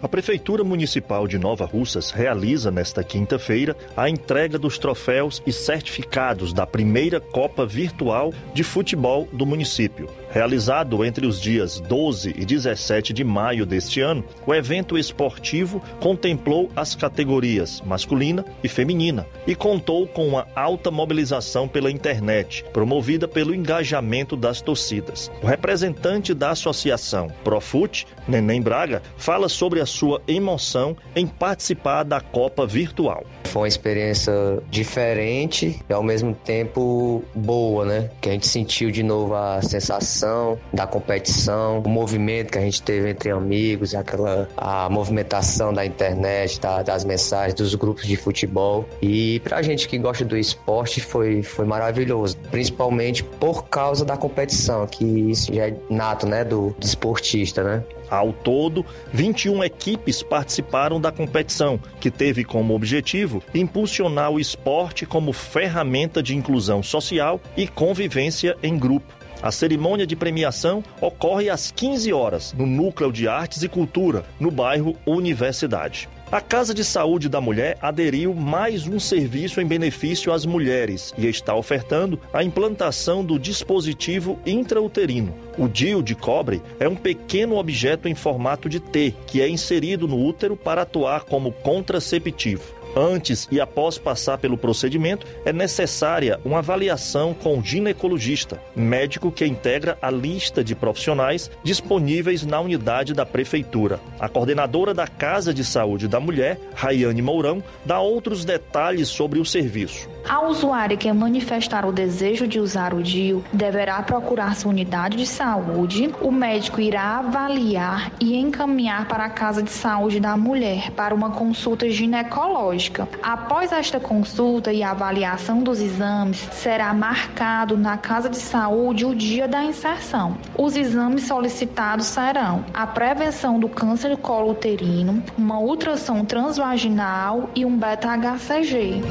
[0.01, 6.51] A Prefeitura Municipal de Nova Russas realiza nesta quinta-feira a entrega dos troféus e certificados
[6.51, 10.09] da primeira Copa Virtual de Futebol do município.
[10.31, 16.71] Realizado entre os dias 12 e 17 de maio deste ano, o evento esportivo contemplou
[16.73, 23.53] as categorias masculina e feminina e contou com uma alta mobilização pela internet, promovida pelo
[23.53, 25.29] engajamento das torcidas.
[25.43, 32.21] O representante da associação Profute, Neném Braga, fala sobre a sua emoção em participar da
[32.21, 33.25] Copa Virtual.
[33.51, 34.33] Foi uma experiência
[34.69, 38.09] diferente e ao mesmo tempo boa, né?
[38.21, 42.81] Que a gente sentiu de novo a sensação da competição, o movimento que a gente
[42.81, 48.87] teve entre amigos, aquela a movimentação da internet, da, das mensagens, dos grupos de futebol.
[49.01, 54.87] E pra gente que gosta do esporte foi, foi maravilhoso, principalmente por causa da competição,
[54.87, 57.83] que isso já é nato, né, do, do esportista, né?
[58.09, 65.33] Ao todo, 21 equipes participaram da competição, que teve como objetivo impulsionar o esporte como
[65.33, 69.13] ferramenta de inclusão social e convivência em grupo.
[69.41, 74.51] A cerimônia de premiação ocorre às 15 horas no Núcleo de Artes e Cultura, no
[74.51, 76.07] bairro Universidade.
[76.31, 81.27] A Casa de Saúde da Mulher aderiu mais um serviço em benefício às mulheres e
[81.27, 85.35] está ofertando a implantação do dispositivo intrauterino.
[85.57, 90.07] O DIU de cobre é um pequeno objeto em formato de T que é inserido
[90.07, 92.80] no útero para atuar como contraceptivo.
[92.95, 99.45] Antes e após passar pelo procedimento, é necessária uma avaliação com o ginecologista, médico que
[99.45, 103.99] integra a lista de profissionais disponíveis na unidade da Prefeitura.
[104.19, 109.45] A coordenadora da Casa de Saúde da Mulher, Rayane Mourão, dá outros detalhes sobre o
[109.45, 110.09] serviço.
[110.27, 115.25] A usuária que manifestar o desejo de usar o DIU deverá procurar sua unidade de
[115.25, 116.13] saúde.
[116.21, 121.31] O médico irá avaliar e encaminhar para a Casa de Saúde da Mulher para uma
[121.31, 123.07] consulta ginecológica.
[123.21, 129.47] Após esta consulta e avaliação dos exames, será marcado na Casa de Saúde o dia
[129.47, 130.37] da inserção.
[130.57, 137.77] Os exames solicitados serão a prevenção do câncer colo uterino, uma ultrassom transvaginal e um
[137.77, 139.01] beta-HCG.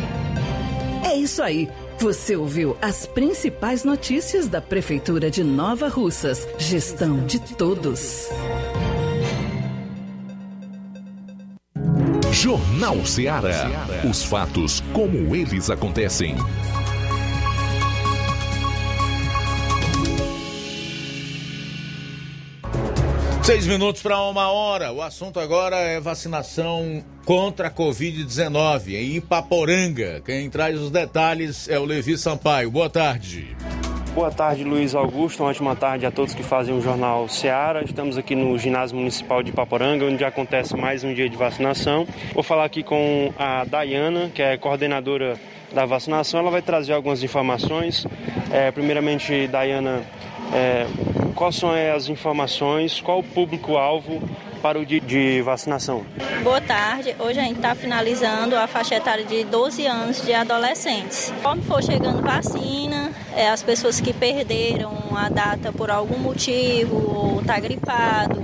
[1.05, 1.68] É isso aí.
[1.98, 6.46] Você ouviu as principais notícias da Prefeitura de Nova Russas.
[6.59, 8.28] Gestão de todos.
[12.32, 13.86] Jornal Ceará.
[14.09, 16.36] Os fatos como eles acontecem.
[23.51, 24.92] Seis minutos para uma hora.
[24.92, 30.22] O assunto agora é vacinação contra a Covid-19 em Ipaporanga.
[30.24, 32.70] Quem traz os detalhes é o Levi Sampaio.
[32.70, 33.57] Boa tarde.
[34.14, 35.42] Boa tarde, Luiz Augusto.
[35.42, 37.84] Uma ótima tarde a todos que fazem o Jornal Seara.
[37.84, 42.07] Estamos aqui no Ginásio Municipal de Ipaporanga, onde acontece mais um dia de vacinação.
[42.32, 45.36] Vou falar aqui com a Dayana, que é coordenadora
[45.74, 46.38] da vacinação.
[46.38, 48.07] Ela vai trazer algumas informações.
[48.53, 50.05] É, primeiramente, Dayana,
[50.53, 50.86] é,
[51.34, 54.20] quais são as informações, qual o público-alvo
[54.61, 56.05] para o dia de vacinação?
[56.42, 57.14] Boa tarde.
[57.18, 61.32] Hoje a gente está finalizando a faixa etária de 12 anos de adolescentes.
[61.42, 67.42] Como for chegando vacina, é, as pessoas que perderam a data por algum motivo ou
[67.42, 68.40] tá gripado.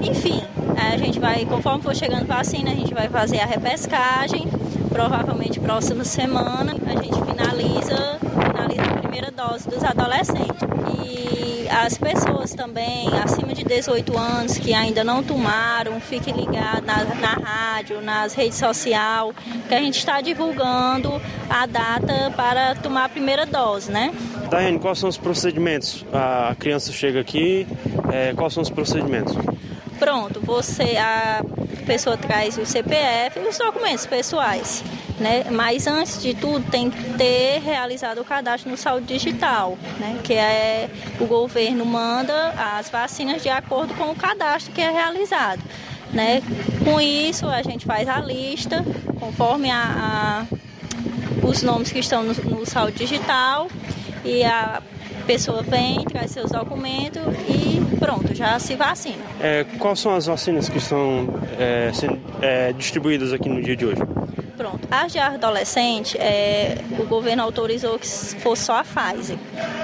[0.00, 0.42] Enfim,
[0.76, 4.46] a gente vai, conforme for chegando vacina, a gente vai fazer a repescagem.
[4.90, 10.79] Provavelmente próxima semana a gente finaliza, finaliza a primeira dose dos adolescentes.
[11.04, 17.04] E as pessoas também acima de 18 anos que ainda não tomaram, fiquem ligados na,
[17.04, 19.34] na rádio, nas redes sociais,
[19.68, 24.12] que a gente está divulgando a data para tomar a primeira dose, né?
[24.50, 26.04] Daiane, quais são os procedimentos?
[26.12, 27.66] A criança chega aqui,
[28.12, 29.36] é, quais são os procedimentos?
[30.00, 31.44] Pronto, você, a
[31.86, 34.82] pessoa traz o CPF e os documentos pessoais,
[35.18, 35.44] né?
[35.50, 40.18] Mas antes de tudo tem que ter realizado o cadastro no Saúde Digital, né?
[40.24, 40.88] Que é
[41.20, 45.60] o governo manda as vacinas de acordo com o cadastro que é realizado,
[46.14, 46.40] né?
[46.82, 48.82] Com isso a gente faz a lista
[49.20, 53.68] conforme a, a os nomes que estão no, no Saúde Digital
[54.24, 54.82] e a
[55.26, 59.22] pessoa vem, traz seus documentos e pronto, já se vacina.
[59.38, 61.28] É, quais são as vacinas que estão
[61.58, 64.00] é, sendo é, distribuídas aqui no dia de hoje?
[64.56, 64.88] Pronto.
[64.90, 69.36] As de adolescente, é, o governo autorizou que fosse só a Pfizer.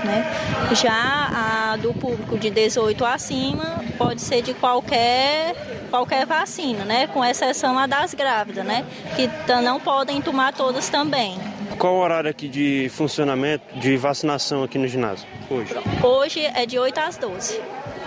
[0.05, 0.27] Né?
[0.73, 5.55] Já a do público de 18 acima pode ser de qualquer,
[5.91, 7.07] qualquer vacina, né?
[7.07, 8.85] com exceção a das grávidas, né?
[9.15, 9.31] que
[9.63, 11.39] não podem tomar todas também.
[11.79, 15.75] Qual o horário aqui de funcionamento, de vacinação aqui no ginásio hoje?
[16.03, 17.61] Hoje é de 8 às 12.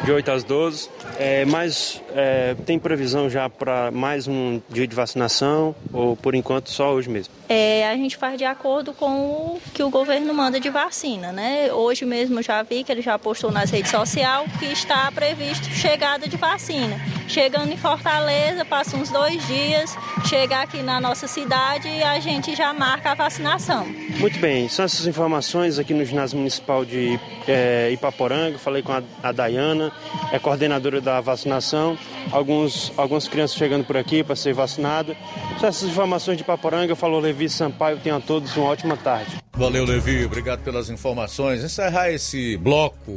[0.04, 0.90] De 8 às 12.
[1.18, 6.70] É, mas é, tem previsão já para mais um dia de vacinação ou por enquanto
[6.70, 7.39] só hoje mesmo?
[7.52, 11.74] É, a gente faz de acordo com o que o governo manda de vacina, né?
[11.74, 16.28] Hoje mesmo já vi que ele já postou nas redes sociais que está previsto chegada
[16.28, 17.02] de vacina.
[17.28, 19.96] Chegando em Fortaleza, passa uns dois dias,
[20.28, 23.86] chega aqui na nossa cidade e a gente já marca a vacinação.
[24.20, 28.60] Muito bem, são essas informações aqui no ginásio municipal de é, Ipaporanga.
[28.60, 29.92] Falei com a, a Dayana,
[30.32, 31.98] é coordenadora da vacinação.
[32.32, 35.16] Alguns, algumas crianças chegando por aqui para ser vacinada.
[35.60, 36.96] São essas informações de Ipaporanga.
[36.96, 38.00] Falou Levi Sampaio.
[38.00, 39.38] Tenham todos uma ótima tarde.
[39.54, 40.26] Valeu, Levi.
[40.26, 41.64] Obrigado pelas informações.
[41.64, 43.12] Encerrar esse bloco,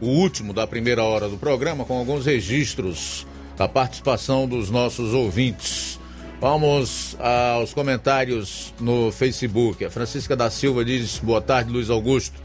[0.00, 3.26] o último da primeira hora do programa, com alguns registros
[3.56, 6.00] da participação dos nossos ouvintes.
[6.40, 9.84] Vamos aos comentários no Facebook.
[9.84, 12.42] A Francisca da Silva diz: Boa tarde, Luiz Augusto.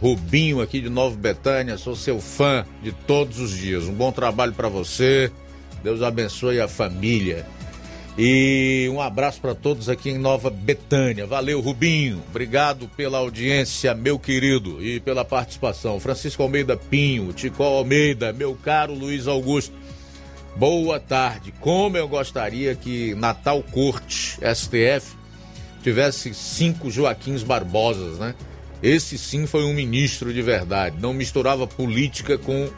[0.00, 3.84] Rubinho aqui de Nova Betânia, sou seu fã de todos os dias.
[3.84, 5.32] Um bom trabalho para você.
[5.82, 7.46] Deus abençoe a família.
[8.18, 11.26] E um abraço para todos aqui em Nova Betânia.
[11.26, 12.22] Valeu, Rubinho.
[12.30, 16.00] Obrigado pela audiência, meu querido, e pela participação.
[16.00, 19.74] Francisco Almeida Pinho, Tico Almeida, meu caro Luiz Augusto.
[20.56, 21.52] Boa tarde.
[21.60, 25.14] Como eu gostaria que Natal Corte, STF,
[25.82, 28.34] tivesse cinco Joaquins Barbosas, né?
[28.82, 30.96] Esse sim foi um ministro de verdade.
[31.00, 32.70] Não misturava política com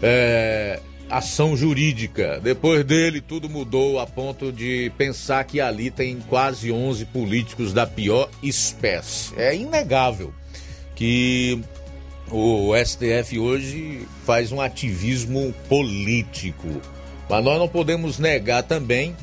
[0.00, 0.80] é,
[1.10, 2.40] ação jurídica.
[2.40, 7.86] Depois dele, tudo mudou a ponto de pensar que ali tem quase 11 políticos da
[7.86, 9.34] pior espécie.
[9.36, 10.32] É inegável
[10.94, 11.60] que
[12.30, 16.80] o STF hoje faz um ativismo político.
[17.28, 19.16] Mas nós não podemos negar também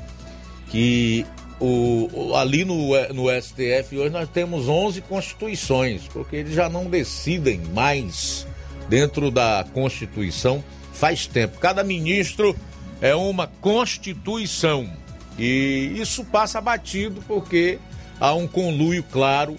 [0.69, 1.25] que
[1.59, 7.59] o, ali no, no STF hoje nós temos 11 constituições, porque eles já não decidem
[7.73, 8.47] mais
[8.89, 10.63] dentro da Constituição
[10.95, 11.59] faz tempo.
[11.59, 12.55] Cada ministro
[13.01, 14.89] é uma constituição.
[15.37, 17.77] E isso passa batido porque
[18.19, 19.57] há um conluio claro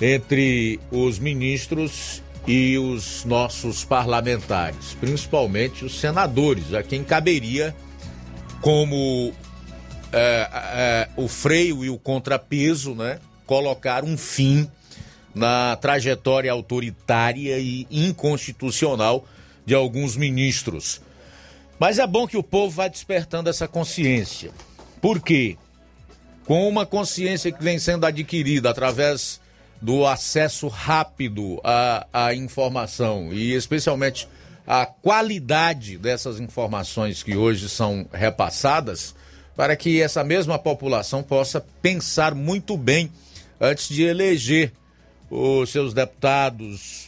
[0.00, 7.74] entre os ministros e os nossos parlamentares, principalmente os senadores, a quem caberia
[8.60, 9.32] como
[10.12, 13.18] é, é, o freio e o contrapeso, né?
[13.46, 14.68] Colocar um fim
[15.34, 19.24] na trajetória autoritária e inconstitucional
[19.66, 21.02] de alguns ministros.
[21.78, 24.50] Mas é bom que o povo vá despertando essa consciência.
[25.02, 25.58] Por quê?
[26.46, 29.40] Com uma consciência que vem sendo adquirida através
[29.82, 34.26] do acesso rápido à, à informação e especialmente
[34.66, 39.14] a qualidade dessas informações que hoje são repassadas,
[39.54, 43.10] para que essa mesma população possa pensar muito bem
[43.60, 44.72] antes de eleger
[45.30, 47.05] os seus deputados,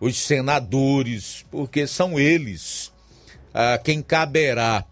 [0.00, 2.90] os senadores, porque são eles
[3.52, 4.84] a quem caberá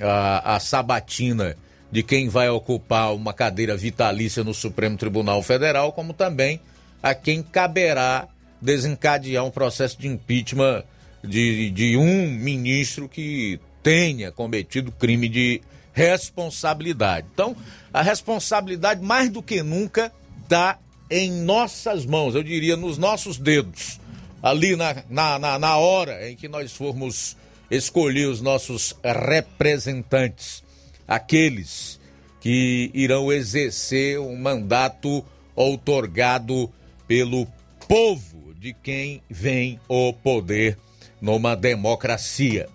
[0.00, 1.56] a, a sabatina
[1.90, 6.60] de quem vai ocupar uma cadeira vitalícia no Supremo Tribunal Federal, como também
[7.02, 8.28] a quem caberá
[8.60, 10.82] desencadear um processo de impeachment
[11.22, 17.26] de, de um ministro que tenha cometido crime de responsabilidade.
[17.32, 17.56] Então,
[17.92, 20.78] a responsabilidade mais do que nunca está
[21.08, 24.00] em nossas mãos, eu diria nos nossos dedos,
[24.44, 27.34] ali na, na, na, na hora em que nós formos
[27.70, 30.62] escolher os nossos representantes,
[31.08, 31.98] aqueles
[32.42, 35.24] que irão exercer um mandato
[35.56, 36.70] outorgado
[37.08, 37.46] pelo
[37.88, 40.76] povo de quem vem o poder
[41.22, 42.68] numa democracia.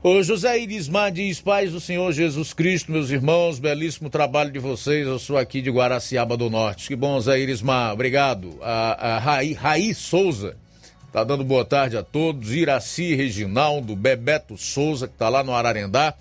[0.00, 5.04] O José Irismar diz, paz do Senhor Jesus Cristo, meus irmãos, belíssimo trabalho de vocês,
[5.04, 6.86] eu sou aqui de Guaraciaba do Norte.
[6.86, 8.56] Que bom, Zé Irismar, obrigado.
[8.62, 10.54] A, a Raí, Raí Souza
[11.12, 12.52] tá dando boa tarde a todos.
[12.52, 16.14] Iraci Reginaldo, Bebeto Souza, que tá lá no Ararendá.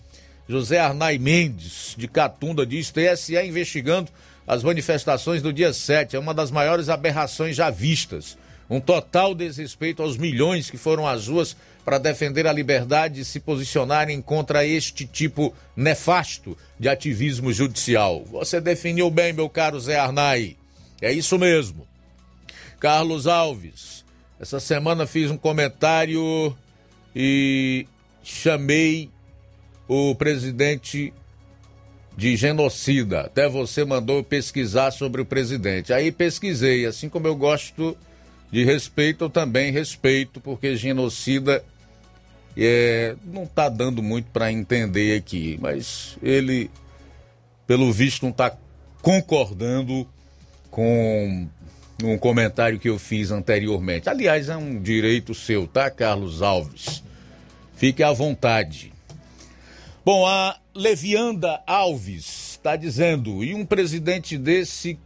[0.50, 4.10] José Arnai Mendes, de Catunda, diz, TSE investigando
[4.48, 8.40] as manifestações do dia 7, é uma das maiores aberrações já vistas.
[8.68, 11.56] Um total desrespeito aos milhões que foram às ruas
[11.88, 18.26] para defender a liberdade e se posicionarem contra este tipo nefasto de ativismo judicial.
[18.26, 20.58] Você definiu bem, meu caro Zé Arnai.
[21.02, 21.88] É isso mesmo.
[22.78, 24.04] Carlos Alves,
[24.38, 26.54] essa semana fiz um comentário
[27.16, 27.88] e
[28.22, 29.10] chamei
[29.88, 31.14] o presidente
[32.18, 33.22] de genocida.
[33.22, 35.94] Até você mandou pesquisar sobre o presidente.
[35.94, 37.98] Aí pesquisei, assim como eu gosto
[38.52, 41.64] de respeito, eu também respeito, porque genocida
[42.58, 46.72] é, não está dando muito para entender aqui, mas ele,
[47.68, 48.56] pelo visto, não está
[49.02, 50.08] concordando
[50.72, 51.48] com
[52.04, 54.10] um comentário que eu fiz anteriormente.
[54.10, 57.04] Aliás, é um direito seu, tá, Carlos Alves?
[57.76, 58.92] Fique à vontade.
[60.04, 64.98] Bom, a Levianda Alves está dizendo, e um presidente desse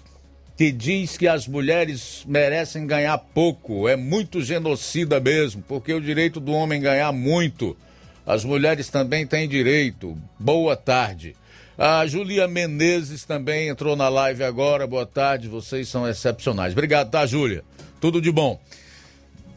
[0.62, 3.89] que diz que as mulheres merecem ganhar pouco.
[3.89, 7.76] É muito genocida mesmo, porque o direito do homem ganhar muito.
[8.24, 10.16] As mulheres também têm direito.
[10.38, 11.36] Boa tarde.
[11.76, 14.86] A Julia Menezes também entrou na live agora.
[14.86, 16.74] Boa tarde, vocês são excepcionais.
[16.74, 17.64] Obrigado, tá, Júlia?
[17.99, 18.62] Tudo de bom.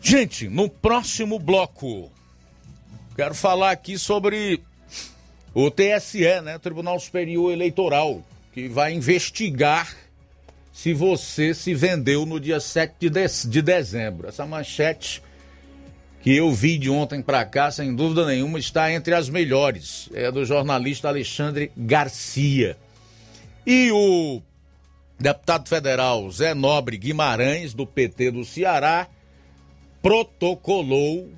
[0.01, 2.11] Gente, no próximo bloco,
[3.15, 4.59] quero falar aqui sobre
[5.53, 6.59] o TSE, né?
[6.59, 8.23] Tribunal Superior Eleitoral,
[8.55, 10.04] que vai investigar
[10.75, 14.29] se você se vendeu no dia 7 de, de, de dezembro.
[14.29, 15.23] Essa manchete
[16.21, 20.09] que eu vi de ontem para cá, sem dúvida nenhuma, está entre as melhores.
[20.13, 22.77] É do jornalista Alexandre Garcia.
[23.65, 24.43] E o
[25.17, 29.07] deputado federal Zé Nobre Guimarães, do PT do Ceará,
[30.03, 31.31] protocolou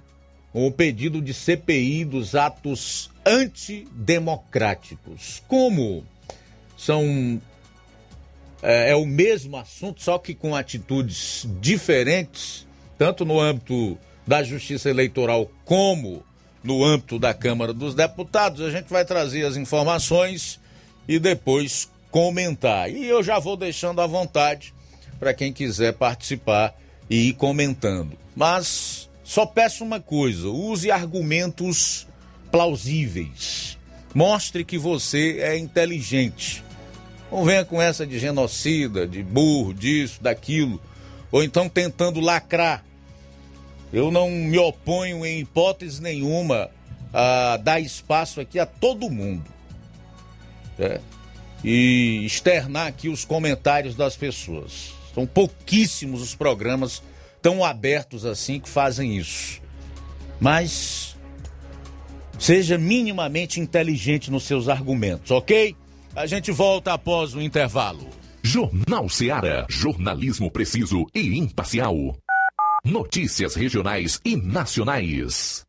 [0.51, 5.43] o pedido de CPI dos atos antidemocráticos.
[5.47, 6.07] Como
[6.75, 7.39] são
[8.63, 12.67] é, é o mesmo assunto, só que com atitudes diferentes,
[12.99, 16.25] tanto no âmbito da Justiça Eleitoral como
[16.63, 18.61] no âmbito da Câmara dos Deputados.
[18.61, 20.61] A gente vai trazer as informações
[21.07, 22.91] e depois comentar.
[22.91, 24.75] E eu já vou deixando à vontade
[25.19, 26.75] para quem quiser participar
[27.09, 28.19] e ir comentando.
[28.35, 32.07] Mas só peço uma coisa: use argumentos
[32.51, 33.79] plausíveis.
[34.15, 36.65] Mostre que você é inteligente.
[37.37, 40.81] Não venha com essa de genocida, de burro, disso, daquilo,
[41.31, 42.83] ou então tentando lacrar.
[43.93, 46.71] Eu não me oponho em hipótese nenhuma
[47.13, 49.45] a dar espaço aqui a todo mundo.
[50.79, 50.99] É,
[51.63, 54.95] e externar aqui os comentários das pessoas.
[55.15, 57.03] São pouquíssimos os programas
[57.43, 59.61] tão abertos assim que fazem isso.
[60.41, 61.15] Mas
[62.39, 65.77] seja minimamente inteligente nos seus argumentos, ok?
[66.17, 68.09] A gente volta após o intervalo.
[68.43, 69.67] Jornal Seara.
[69.69, 71.95] Jornalismo preciso e imparcial.
[72.83, 75.66] Notícias regionais e nacionais.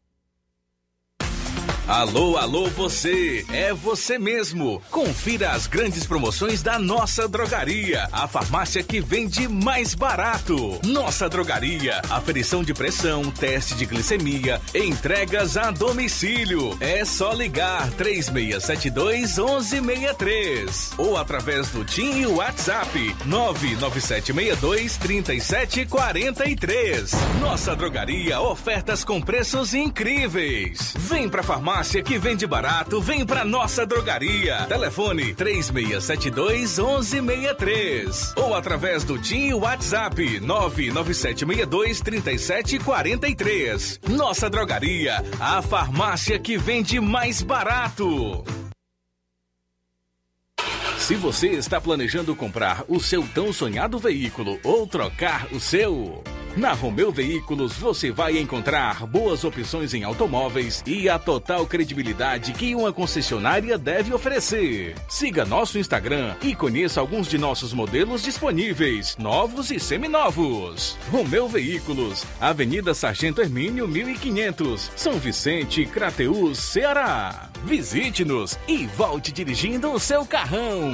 [1.87, 3.45] Alô, alô, você!
[3.49, 4.81] É você mesmo!
[4.91, 10.81] Confira as grandes promoções da nossa drogaria, a farmácia que vende mais barato.
[10.83, 16.75] Nossa drogaria, aferição de pressão, teste de glicemia, entregas a domicílio.
[16.81, 27.11] É só ligar 3672 1163 ou através do TIM e WhatsApp 99762 3743.
[27.39, 30.93] Nossa drogaria, ofertas com preços incríveis.
[30.97, 34.65] Vem pra farmácia farmácia que vende barato, vem pra nossa drogaria.
[34.67, 43.99] Telefone 3672 1163 ou através do TIM WhatsApp 99762 3743.
[44.09, 48.43] Nossa drogaria, a farmácia que vende mais barato.
[50.97, 56.23] Se você está planejando comprar o seu tão sonhado veículo ou trocar o seu
[56.57, 62.73] Na Romeu Veículos você vai encontrar boas opções em automóveis e a total credibilidade que
[62.73, 64.95] uma concessionária deve oferecer.
[65.07, 70.97] Siga nosso Instagram e conheça alguns de nossos modelos disponíveis, novos e seminovos.
[71.11, 77.46] Romeu Veículos, Avenida Sargento Hermínio 1500, São Vicente, Crateús, Ceará.
[77.63, 80.91] Visite-nos e volte dirigindo o seu carrão.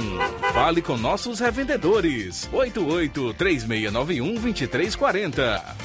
[0.52, 2.48] Fale com nossos revendedores.
[2.52, 5.76] 88 3691 2340.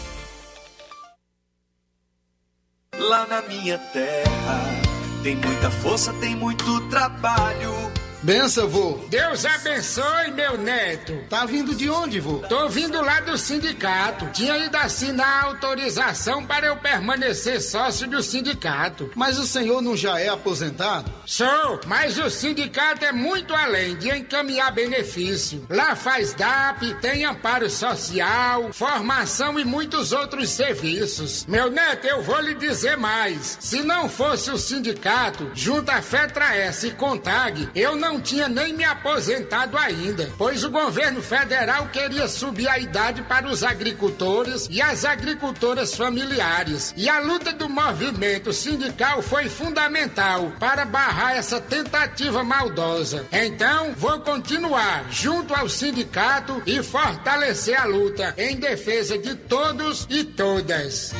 [2.98, 4.90] Lá na minha terra
[5.24, 7.89] tem muita força, tem muito trabalho.
[8.22, 9.00] Benção, vô.
[9.10, 11.18] Deus abençoe, meu neto.
[11.30, 12.40] Tá vindo de onde, vô?
[12.50, 14.28] Tô vindo lá do sindicato.
[14.34, 19.10] Tinha ido assinar a autorização para eu permanecer sócio do sindicato.
[19.16, 21.10] Mas o senhor não já é aposentado?
[21.26, 25.66] Sou, mas o sindicato é muito além de encaminhar benefício.
[25.70, 31.46] Lá faz DAP, tem amparo social, formação e muitos outros serviços.
[31.46, 33.58] Meu neto, eu vou lhe dizer mais.
[33.62, 38.50] Se não fosse o sindicato, junto a Fetra S e Contag, eu não não tinha
[38.50, 44.68] nem me aposentado ainda, pois o governo federal queria subir a idade para os agricultores
[44.72, 46.92] e as agricultoras familiares.
[46.98, 53.28] E a luta do movimento sindical foi fundamental para barrar essa tentativa maldosa.
[53.32, 60.24] Então, vou continuar junto ao sindicato e fortalecer a luta em defesa de todos e
[60.24, 61.14] todas.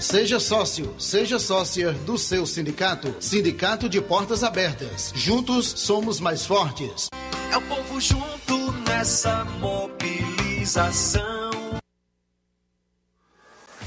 [0.00, 3.14] Seja sócio, seja sócia do seu sindicato.
[3.18, 5.10] Sindicato de Portas Abertas.
[5.14, 7.08] Juntos somos mais fortes.
[7.50, 11.35] É o povo junto nessa mobilização.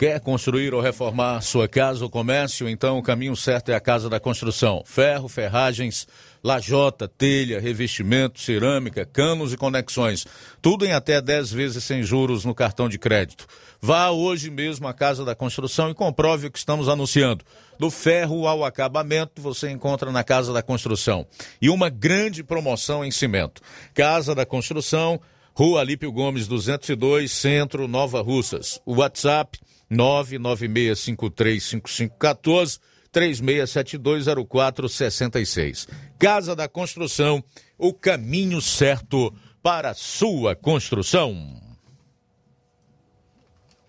[0.03, 2.69] Quer construir ou reformar sua casa ou comércio?
[2.69, 4.83] Então o caminho certo é a Casa da Construção.
[4.85, 6.09] Ferro, ferragens,
[6.43, 10.27] lajota, telha, revestimento, cerâmica, canos e conexões.
[10.61, 13.47] Tudo em até 10 vezes sem juros no cartão de crédito.
[13.85, 17.45] Vá hoje mesmo à Casa da Construção e comprove o que estamos anunciando.
[17.81, 21.27] Do ferro ao acabamento, você encontra na Casa da Construção.
[21.61, 23.61] E uma grande promoção em cimento.
[23.93, 25.21] Casa da Construção,
[25.53, 28.81] Rua Alípio Gomes, 202, Centro, Nova Russas.
[28.87, 29.59] WhatsApp
[29.91, 32.79] 996535514
[33.13, 35.89] 36720466.
[36.21, 37.43] Casa da Construção,
[37.77, 41.72] o caminho certo para sua construção.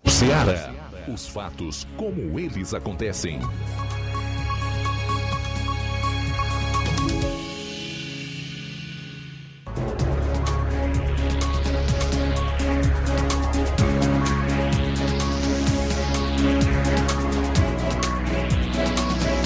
[0.06, 0.72] Seara.
[1.12, 3.40] Os fatos como eles acontecem.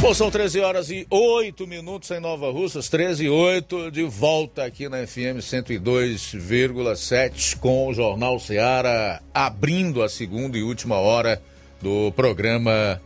[0.01, 4.65] Bom, são 13 horas e 8 minutos em Nova Russas, 13 e 8, de volta
[4.65, 11.43] aqui na FM 102,7 com o Jornal Seara, abrindo a segunda e última hora
[11.83, 13.03] do programa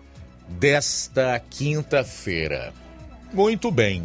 [0.47, 2.75] desta quinta-feira.
[3.33, 4.05] Muito bem.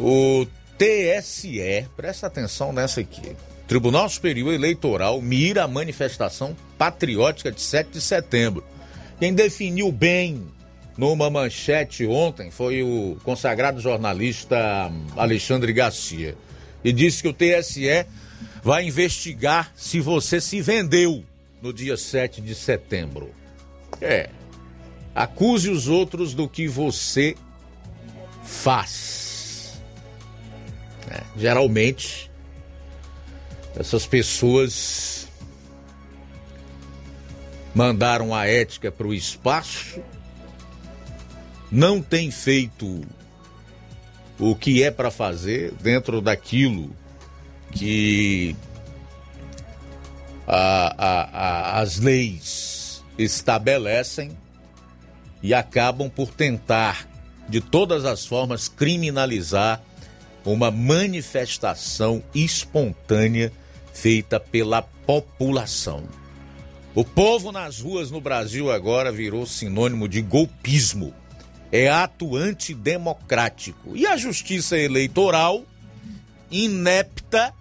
[0.00, 0.44] O
[0.76, 3.36] TSE, presta atenção nessa aqui.
[3.68, 8.64] Tribunal Superior Eleitoral mira a manifestação patriótica de 7 de setembro.
[9.18, 10.46] Quem definiu bem
[10.96, 16.36] numa manchete ontem foi o consagrado jornalista Alexandre Garcia.
[16.84, 18.06] E disse que o TSE
[18.62, 21.24] vai investigar se você se vendeu
[21.60, 23.32] no dia 7 de setembro.
[24.00, 24.30] É.
[25.14, 27.34] Acuse os outros do que você
[28.44, 29.80] faz.
[31.08, 31.20] Né?
[31.36, 32.30] Geralmente,
[33.76, 35.17] essas pessoas
[37.78, 40.02] mandaram a ética para o espaço,
[41.70, 43.02] não têm feito
[44.36, 46.90] o que é para fazer dentro daquilo
[47.70, 48.56] que
[50.44, 54.36] a, a, a, as leis estabelecem
[55.40, 57.08] e acabam por tentar,
[57.48, 59.80] de todas as formas, criminalizar
[60.44, 63.52] uma manifestação espontânea
[63.92, 66.02] feita pela população.
[66.98, 71.14] O povo nas ruas no Brasil agora virou sinônimo de golpismo.
[71.70, 73.96] É ato antidemocrático.
[73.96, 75.62] E a justiça eleitoral,
[76.50, 77.54] inepta,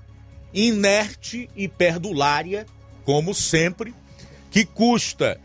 [0.52, 2.66] inerte e perdulária,
[3.06, 3.94] como sempre,
[4.50, 5.40] que custa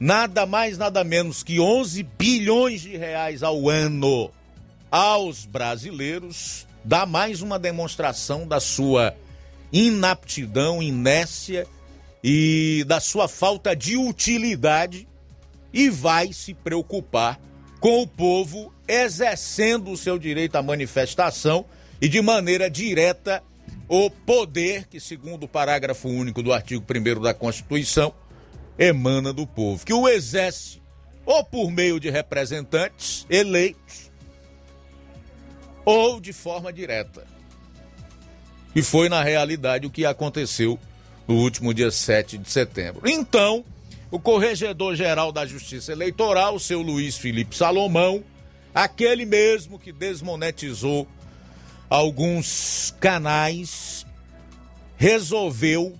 [0.00, 4.32] nada mais, nada menos que 11 bilhões de reais ao ano
[4.90, 9.14] aos brasileiros, dá mais uma demonstração da sua
[9.72, 11.68] inaptidão, inércia
[12.22, 15.08] e da sua falta de utilidade
[15.72, 17.40] e vai se preocupar
[17.80, 21.64] com o povo exercendo o seu direito à manifestação
[22.00, 23.42] e de maneira direta
[23.88, 28.14] o poder que, segundo o parágrafo único do artigo 1 da Constituição,
[28.78, 30.80] emana do povo, que o exerce
[31.26, 34.10] ou por meio de representantes eleitos
[35.84, 37.26] ou de forma direta.
[38.74, 40.78] E foi, na realidade, o que aconteceu
[41.26, 43.08] no último dia 7 de setembro.
[43.08, 43.64] Então,
[44.10, 48.22] o Corregedor-Geral da Justiça Eleitoral, seu Luiz Felipe Salomão,
[48.74, 51.06] aquele mesmo que desmonetizou
[51.88, 54.06] alguns canais,
[54.96, 55.98] resolveu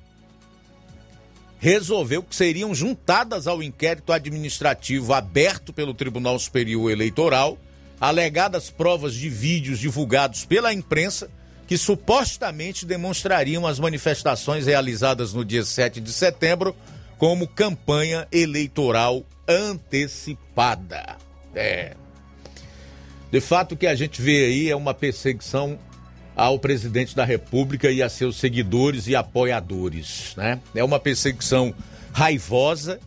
[1.59, 7.57] resolveu que seriam juntadas ao inquérito administrativo aberto pelo Tribunal Superior Eleitoral
[8.01, 11.31] alegadas provas de vídeos divulgados pela imprensa
[11.67, 16.77] que supostamente demonstrariam as manifestações realizadas no dia 7 de setembro
[17.19, 21.17] como campanha eleitoral antecipada.
[21.55, 21.95] É.
[23.31, 25.79] De fato, o que a gente vê aí é uma perseguição
[26.35, 30.61] ao presidente da República e a seus seguidores e apoiadores, né?
[30.75, 31.75] É uma perseguição
[32.13, 32.99] raivosa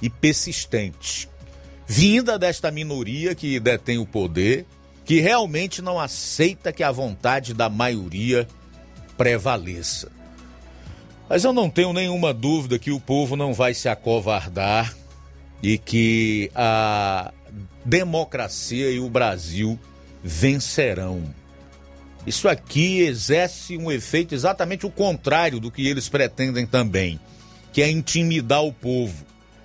[0.00, 1.28] e persistente,
[1.86, 4.66] vinda desta minoria que detém o poder,
[5.04, 8.46] que realmente não aceita que a vontade da maioria
[9.16, 10.10] prevaleça.
[11.28, 14.94] Mas eu não tenho nenhuma dúvida que o povo não vai se acovardar
[15.62, 17.32] e que a
[17.84, 19.78] democracia e o Brasil
[20.22, 21.22] vencerão.
[22.26, 27.18] Isso aqui exerce um efeito exatamente o contrário do que eles pretendem também,
[27.72, 29.24] que é intimidar o povo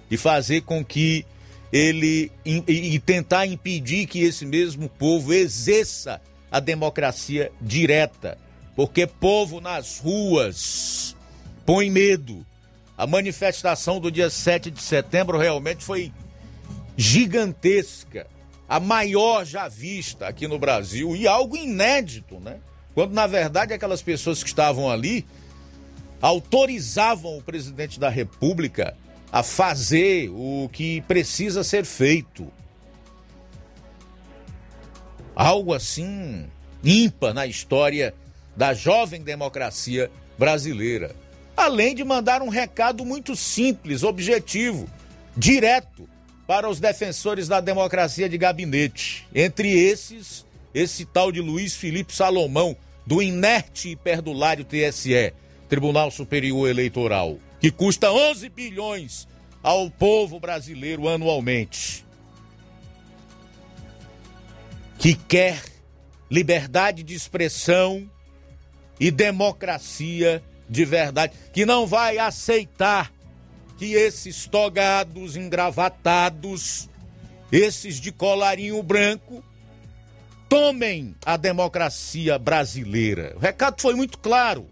[0.10, 1.26] e fazer com que
[1.72, 8.38] ele e, tentar impedir que esse mesmo povo exerça a democracia direta,
[8.76, 11.16] porque povo nas ruas
[11.66, 12.46] põe medo.
[12.98, 16.12] A manifestação do dia 7 de setembro realmente foi
[16.96, 18.26] gigantesca,
[18.68, 22.60] a maior já vista aqui no Brasil e algo inédito, né?
[22.96, 25.26] Quando na verdade aquelas pessoas que estavam ali
[26.20, 28.98] autorizavam o presidente da República
[29.32, 32.52] a fazer o que precisa ser feito.
[35.36, 36.48] Algo assim
[36.84, 38.14] ímpar na história
[38.56, 41.16] da jovem democracia brasileira.
[41.56, 44.88] Além de mandar um recado muito simples, objetivo,
[45.36, 46.08] direto
[46.46, 49.28] para os defensores da democracia de gabinete.
[49.34, 52.76] Entre esses, esse tal de Luiz Felipe Salomão,
[53.06, 55.34] do inerte e perdulário TSE,
[55.68, 59.28] Tribunal Superior Eleitoral que custa 11 bilhões
[59.64, 62.06] ao povo brasileiro anualmente,
[64.98, 65.64] que quer
[66.30, 68.10] liberdade de expressão
[69.00, 73.12] e democracia de verdade, que não vai aceitar
[73.78, 76.90] que esses togados engravatados,
[77.52, 79.44] esses de colarinho branco,
[80.50, 83.34] tomem a democracia brasileira.
[83.36, 84.68] O recado foi muito claro.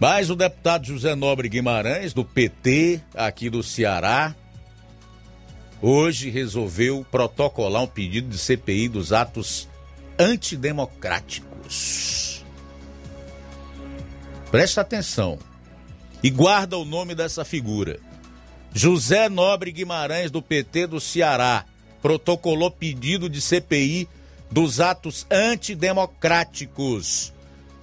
[0.00, 4.34] Mas o deputado José Nobre Guimarães, do PT, aqui do Ceará,
[5.80, 9.68] hoje resolveu protocolar um pedido de CPI dos atos
[10.18, 12.44] antidemocráticos.
[14.50, 15.38] Presta atenção
[16.22, 18.00] e guarda o nome dessa figura.
[18.72, 21.64] José Nobre Guimarães, do PT do Ceará,
[22.02, 24.08] protocolou pedido de CPI
[24.50, 27.33] dos atos antidemocráticos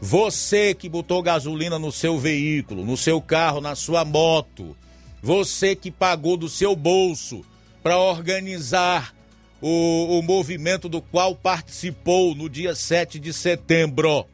[0.01, 4.75] você que botou gasolina no seu veículo, no seu carro, na sua moto,
[5.21, 7.45] você que pagou do seu bolso
[7.83, 9.15] para organizar
[9.61, 14.25] o, o movimento do qual participou no dia 7 de setembro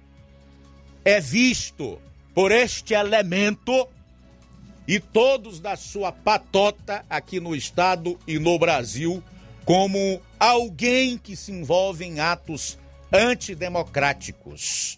[1.03, 1.99] é visto
[2.33, 3.89] por este elemento
[4.87, 9.21] e todos da sua patota aqui no estado e no Brasil
[9.65, 12.77] como alguém que se envolve em atos
[13.11, 14.97] antidemocráticos.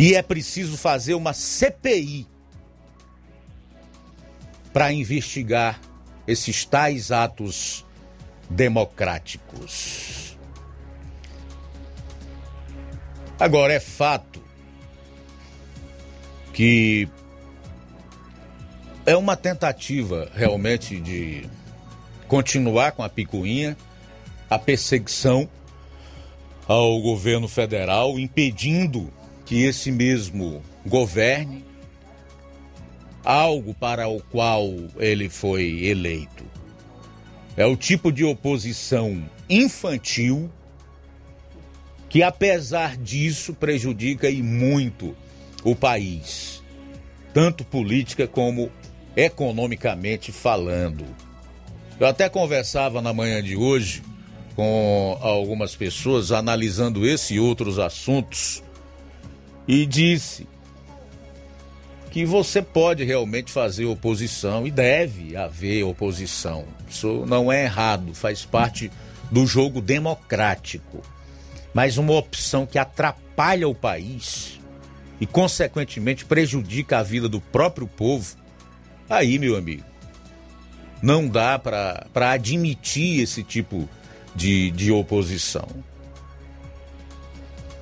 [0.00, 2.26] E é preciso fazer uma CPI
[4.72, 5.78] para investigar
[6.26, 7.84] esses tais atos
[8.48, 10.38] democráticos.
[13.38, 14.42] Agora, é fato
[16.54, 17.06] que
[19.04, 21.46] é uma tentativa realmente de
[22.26, 23.76] continuar com a picuinha,
[24.48, 25.46] a perseguição
[26.66, 29.12] ao governo federal, impedindo
[29.50, 31.64] que esse mesmo governe
[33.24, 36.44] algo para o qual ele foi eleito.
[37.56, 40.48] É o tipo de oposição infantil
[42.08, 45.16] que, apesar disso, prejudica e muito
[45.64, 46.62] o país,
[47.34, 48.70] tanto política como
[49.16, 51.04] economicamente falando.
[51.98, 54.00] Eu até conversava na manhã de hoje
[54.54, 58.62] com algumas pessoas analisando esse e outros assuntos
[59.66, 60.46] e disse
[62.10, 66.64] que você pode realmente fazer oposição e deve haver oposição.
[66.88, 68.90] Isso não é errado, faz parte
[69.30, 71.00] do jogo democrático.
[71.72, 74.58] Mas uma opção que atrapalha o país
[75.20, 78.36] e, consequentemente, prejudica a vida do próprio povo,
[79.08, 79.84] aí, meu amigo,
[81.00, 83.88] não dá para admitir esse tipo
[84.34, 85.68] de, de oposição.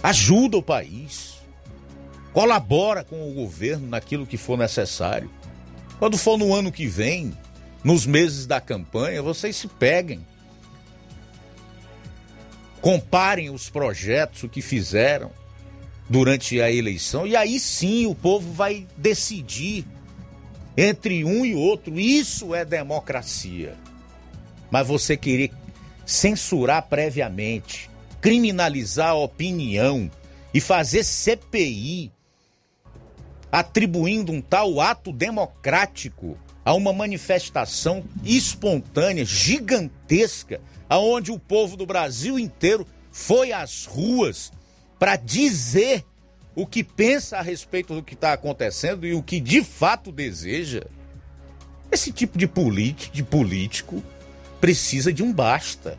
[0.02, 1.27] Ajuda o país
[2.32, 5.30] colabora com o governo naquilo que for necessário.
[5.98, 7.36] Quando for no ano que vem,
[7.82, 10.24] nos meses da campanha, vocês se peguem.
[12.80, 15.30] Comparem os projetos, o que fizeram
[16.08, 19.84] durante a eleição, e aí sim o povo vai decidir
[20.76, 21.98] entre um e outro.
[21.98, 23.76] Isso é democracia.
[24.70, 25.50] Mas você querer
[26.06, 27.90] censurar previamente,
[28.20, 30.10] criminalizar a opinião
[30.54, 32.12] e fazer CPI
[33.50, 42.38] atribuindo um tal ato democrático a uma manifestação espontânea, gigantesca, aonde o povo do Brasil
[42.38, 44.52] inteiro foi às ruas
[44.98, 46.04] para dizer
[46.54, 50.82] o que pensa a respeito do que está acontecendo e o que de fato deseja.
[51.90, 54.02] Esse tipo de de político
[54.60, 55.96] precisa de um basta.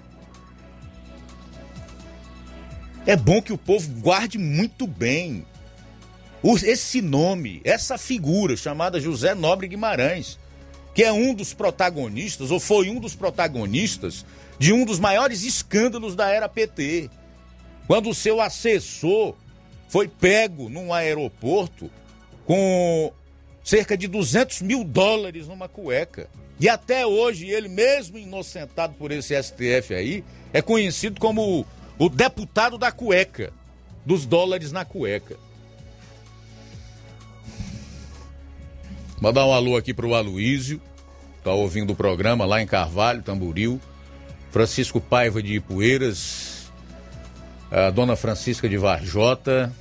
[3.08, 5.46] É bom que o povo guarde muito bem
[6.44, 10.38] esse nome, essa figura chamada José Nobre Guimarães,
[10.94, 14.26] que é um dos protagonistas, ou foi um dos protagonistas,
[14.58, 17.10] de um dos maiores escândalos da era PT.
[17.88, 19.36] Quando o seu assessor
[19.88, 21.90] foi pego num aeroporto
[22.46, 23.12] com
[23.64, 26.30] cerca de 200 mil dólares numa cueca.
[26.60, 31.66] E até hoje, ele mesmo inocentado por esse STF aí, é conhecido como
[31.98, 33.54] o, deputado da cueca,
[34.06, 35.38] dos dólares na cueca.
[39.22, 40.82] Mandar um alô aqui pro Aloísio,
[41.44, 43.80] tá ouvindo o programa lá em Carvalho, Tamboril.
[44.50, 46.72] Francisco Paiva de Ipueiras,
[47.70, 49.72] a dona Francisca de Varjota,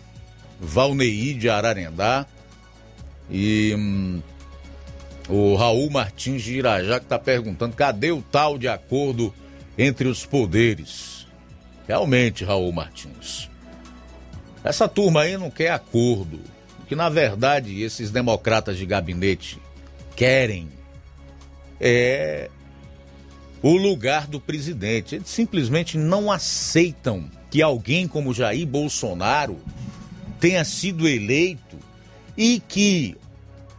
[0.60, 2.26] Valneí de Ararendá
[3.30, 4.20] e hum,
[5.28, 9.32] o Raul Martins de Irajá que está perguntando cadê o tal de acordo
[9.78, 11.26] entre os poderes.
[11.86, 13.48] Realmente, Raul Martins.
[14.62, 16.40] Essa turma aí não quer acordo
[16.88, 19.60] que na verdade esses democratas de gabinete
[20.16, 20.68] querem
[21.80, 22.50] é
[23.62, 25.16] o lugar do presidente.
[25.16, 29.58] Eles simplesmente não aceitam que alguém como Jair Bolsonaro
[30.40, 31.76] tenha sido eleito
[32.36, 33.16] e que,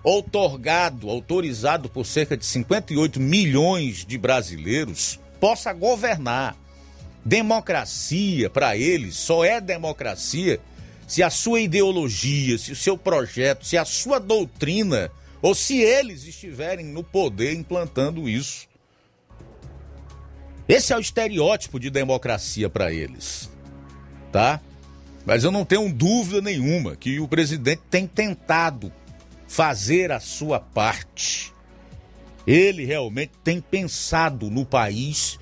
[0.03, 6.55] outorgado, autorizado por cerca de 58 milhões de brasileiros, possa governar.
[7.23, 10.59] Democracia, para eles, só é democracia
[11.09, 15.09] se a sua ideologia, se o seu projeto, se a sua doutrina,
[15.41, 18.67] ou se eles estiverem no poder implantando isso.
[20.67, 23.49] Esse é o estereótipo de democracia para eles,
[24.31, 24.61] tá?
[25.25, 28.93] Mas eu não tenho dúvida nenhuma que o presidente tem tentado
[29.47, 31.51] fazer a sua parte.
[32.45, 35.39] Ele realmente tem pensado no país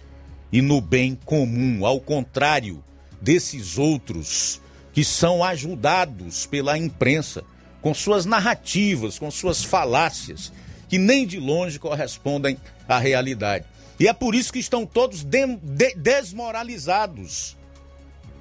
[0.49, 2.81] e no bem comum, ao contrário
[3.21, 4.61] desses outros
[4.97, 7.43] que são ajudados pela imprensa
[7.83, 10.51] com suas narrativas, com suas falácias
[10.89, 12.57] que nem de longe correspondem
[12.87, 13.65] à realidade.
[13.99, 17.55] E é por isso que estão todos de, de, desmoralizados,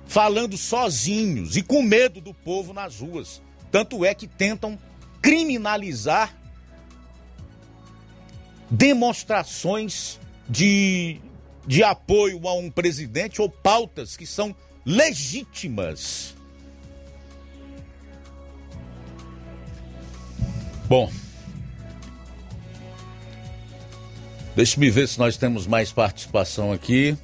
[0.07, 3.43] falando sozinhos e com medo do povo nas ruas.
[3.71, 4.79] Tanto é que tentam
[5.21, 6.35] criminalizar
[8.71, 10.19] demonstrações
[10.49, 11.21] de,
[11.67, 14.57] de apoio a um presidente ou pautas que são
[14.87, 16.35] legítimas.
[20.89, 21.11] Bom,
[24.55, 27.17] deixa-me ver se nós temos mais participação aqui.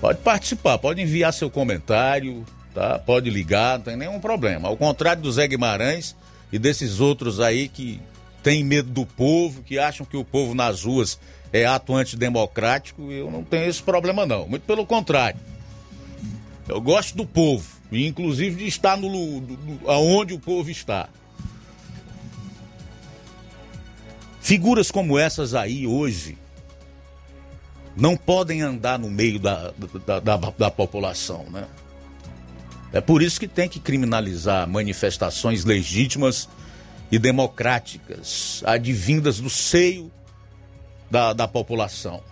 [0.00, 2.98] Pode participar, pode enviar seu comentário, tá?
[2.98, 4.68] Pode ligar, não tem nenhum problema.
[4.68, 6.16] Ao contrário do Zé Guimarães
[6.52, 8.00] e desses outros aí que
[8.40, 11.18] têm medo do povo, que acham que o povo nas ruas
[11.52, 14.46] é ato antidemocrático, eu não tenho esse problema não.
[14.46, 15.38] Muito pelo contrário.
[16.68, 21.08] Eu gosto do povo, inclusive de estar no, no aonde o povo está.
[24.40, 26.36] Figuras como essas aí hoje
[27.96, 29.72] não podem andar no meio da,
[30.06, 31.66] da, da, da, população, né?
[32.92, 36.48] É por isso que tem que criminalizar manifestações legítimas
[37.10, 40.10] e democráticas, advindas do seio
[41.10, 42.22] da, da população.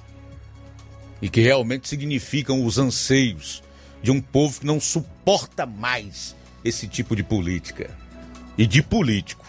[1.22, 3.62] E que realmente significam os anseios
[4.02, 7.90] de um povo que não suporta mais esse tipo de política
[8.56, 9.44] e de político.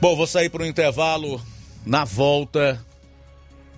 [0.00, 1.40] Bom, vou sair para o intervalo.
[1.84, 2.84] Na volta,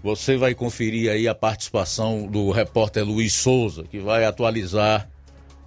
[0.03, 5.09] você vai conferir aí a participação do repórter Luiz Souza, que vai atualizar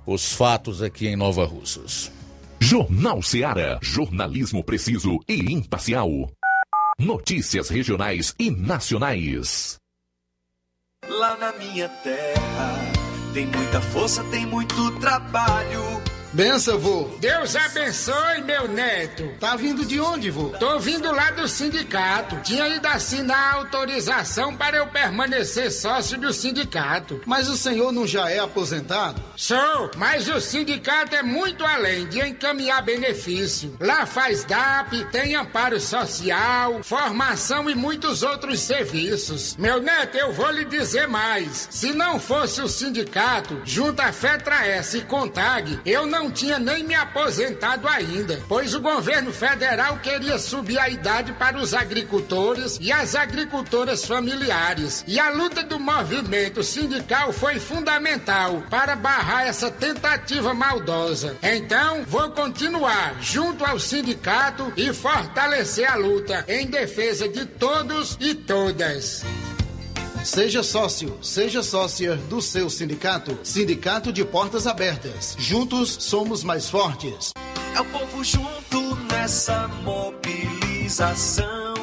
[0.05, 2.11] os fatos aqui em Nova Russas.
[2.59, 3.79] Jornal Seara.
[3.81, 6.09] Jornalismo preciso e imparcial.
[6.97, 9.77] Notícias regionais e nacionais.
[11.09, 12.75] Lá na minha terra.
[13.33, 15.94] Tem muita força, tem muito trabalho
[16.35, 17.09] Benção, vô.
[17.21, 19.25] Deus abençoe, meu neto.
[19.39, 20.49] Tá vindo de onde, vô?
[20.59, 22.35] Tô vindo lá do sindicato.
[22.43, 27.21] Tinha ido assinar a autorização para eu permanecer sócio do sindicato.
[27.25, 29.23] Mas o senhor não já é aposentado?
[29.37, 33.73] Sou, mas o sindicato é muito além de encaminhar benefício.
[33.79, 39.55] Lá faz DAP, tem amparo social, formação e muitos outros serviços.
[39.55, 41.69] Meu neto, eu vou lhe dizer mais.
[41.71, 46.57] Se não fosse o sindicato, junto à Fetra S e Contag, eu não não tinha
[46.57, 52.79] nem me aposentado ainda, pois o governo federal queria subir a idade para os agricultores
[52.81, 55.03] e as agricultoras familiares.
[55.07, 61.37] E a luta do movimento sindical foi fundamental para barrar essa tentativa maldosa.
[61.43, 68.33] Então, vou continuar junto ao sindicato e fortalecer a luta em defesa de todos e
[68.33, 69.23] todas.
[70.25, 73.37] Seja sócio, seja sócia do seu sindicato.
[73.43, 75.35] Sindicato de Portas Abertas.
[75.37, 77.31] Juntos somos mais fortes.
[77.75, 81.74] É o povo junto nessa mobilização.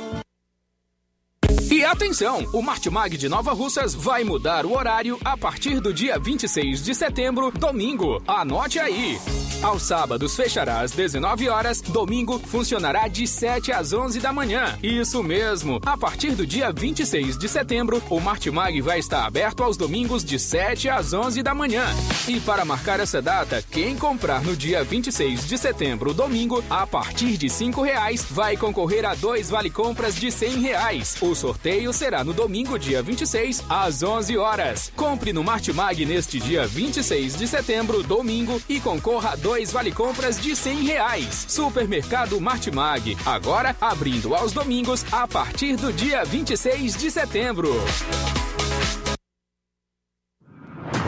[1.83, 6.17] E atenção, o Martimag de Nova Russas vai mudar o horário a partir do dia
[6.17, 8.23] 26 de setembro, domingo.
[8.25, 9.19] Anote aí.
[9.61, 14.79] Aos sábados fechará às 19 horas, domingo funcionará de 7 às 11 da manhã.
[14.83, 15.81] Isso mesmo.
[15.85, 20.39] A partir do dia 26 de setembro, o Martimag vai estar aberto aos domingos de
[20.39, 21.85] 7 às 11 da manhã.
[22.29, 27.37] E para marcar essa data, quem comprar no dia 26 de setembro, domingo, a partir
[27.37, 31.17] de 5 reais, vai concorrer a dois vale compras de 100 reais.
[31.21, 34.93] O sorteio sorteio será no domingo, dia 26, às 11 horas.
[34.95, 40.55] Compre no Martimag neste dia 26 de setembro, domingo, e concorra a dois vale-compras de
[40.55, 41.47] 100 reais.
[41.49, 47.73] Supermercado Martimag, agora abrindo aos domingos a partir do dia 26 de setembro.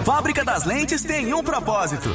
[0.05, 2.15] Fábrica das Lentes tem um propósito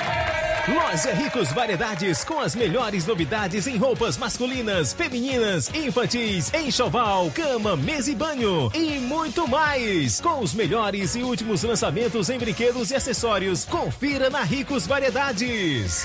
[0.69, 8.11] Loja Ricos Variedades com as melhores novidades em roupas masculinas, femininas, infantis, enxoval, cama, mesa
[8.11, 10.21] e banho e muito mais.
[10.21, 16.05] Com os melhores e últimos lançamentos em brinquedos e acessórios, confira na Ricos Variedades.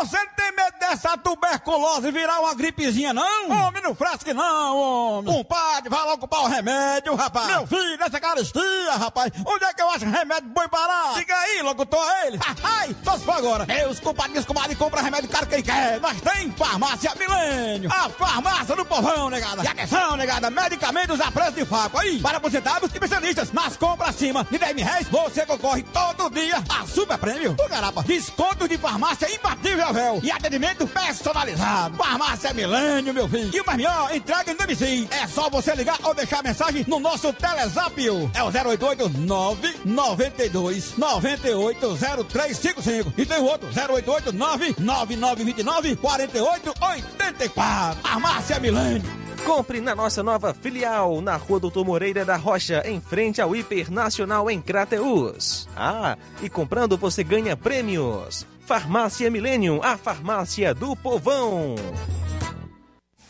[0.00, 3.50] Você não tem medo dessa tuberculose virar uma gripezinha, não?
[3.50, 5.32] Homem, não frasque não, homem.
[5.32, 7.48] Compadre, vai logo comprar o remédio, rapaz.
[7.48, 9.30] Meu filho, essa caristia, rapaz.
[9.44, 11.14] Onde é que eu acho remédio bom parar?
[11.14, 12.38] Diga aí, locutor, ele.
[12.64, 13.66] Ai, só se for agora.
[13.66, 16.00] Meus compadres, comadre, compra remédio caro quem quer.
[16.00, 17.90] Nós tem farmácia Milênio.
[17.92, 19.62] A farmácia do povão, negada.
[19.62, 21.98] E atenção, negada, medicamentos a preço de faco.
[21.98, 23.52] Aí, para aposentados e especialistas.
[23.52, 27.54] Nas compras acima de 10 mil reais, você concorre todo dia a super prêmio.
[27.54, 29.89] Do garapa, desconto de farmácia imbatível,
[30.22, 31.96] E atendimento personalizado.
[31.96, 33.50] Farmácia Milênio, meu filho.
[33.54, 35.08] E o melhor, entrega em domicílio.
[35.10, 38.00] É só você ligar ou deixar mensagem no nosso Telezap.
[38.34, 43.12] É o 088 992 98 0355.
[43.16, 48.02] E tem o outro, 088 99929 4884.
[48.02, 49.20] Farmácia Milênio.
[49.44, 53.90] Compre na nossa nova filial, na Rua Doutor Moreira da Rocha, em frente ao Hiper
[53.90, 55.66] Nacional em Crateus.
[55.74, 58.46] Ah, e comprando você ganha prêmios.
[58.70, 61.74] Farmácia Millennium, a farmácia do povão.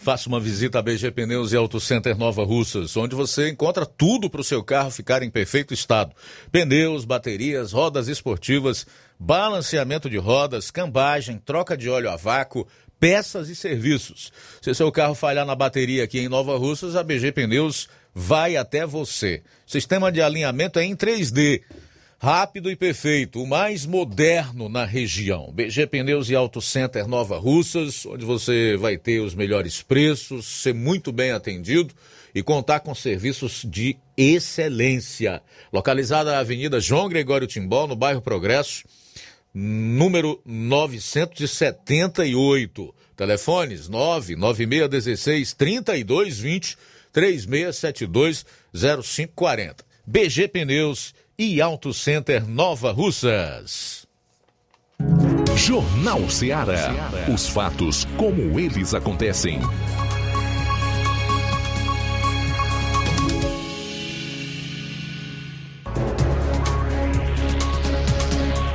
[0.03, 4.29] Faça uma visita a BG Pneus e Auto Center Nova Russas, onde você encontra tudo
[4.29, 6.15] para o seu carro ficar em perfeito estado:
[6.53, 8.87] pneus, baterias, rodas esportivas,
[9.19, 12.67] balanceamento de rodas, cambagem, troca de óleo a vácuo,
[13.01, 14.31] peças e serviços.
[14.61, 18.85] Se seu carro falhar na bateria aqui em Nova Russas, a BG Pneus vai até
[18.85, 19.43] você.
[19.67, 21.63] Sistema de alinhamento é em 3D.
[22.23, 25.51] Rápido e perfeito, o mais moderno na região.
[25.55, 30.75] BG Pneus e Auto Center Nova Russas, onde você vai ter os melhores preços, ser
[30.75, 31.95] muito bem atendido
[32.35, 35.41] e contar com serviços de excelência.
[35.73, 38.85] Localizada na Avenida João Gregório Timbó, no bairro Progresso,
[39.55, 42.95] número 978.
[43.17, 46.77] Telefones 99616 3220
[47.15, 48.45] 3672
[48.93, 49.89] 0540.
[50.07, 54.07] BG Pneus e Auto Center Nova Russas.
[55.57, 56.93] Jornal Ceará.
[57.33, 59.59] Os fatos como eles acontecem.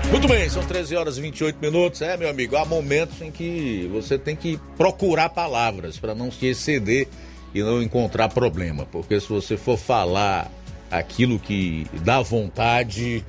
[0.09, 2.01] Muito bem, são 13 horas e 28 minutos.
[2.01, 6.47] É, meu amigo, há momentos em que você tem que procurar palavras para não se
[6.47, 7.07] exceder
[7.53, 8.87] e não encontrar problema.
[8.87, 10.51] Porque se você for falar
[10.97, 13.23] aquilo que dá vontade,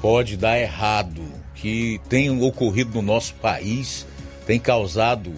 [0.00, 1.22] pode dar errado.
[1.54, 4.06] Que tem ocorrido no nosso país,
[4.46, 5.32] tem causado,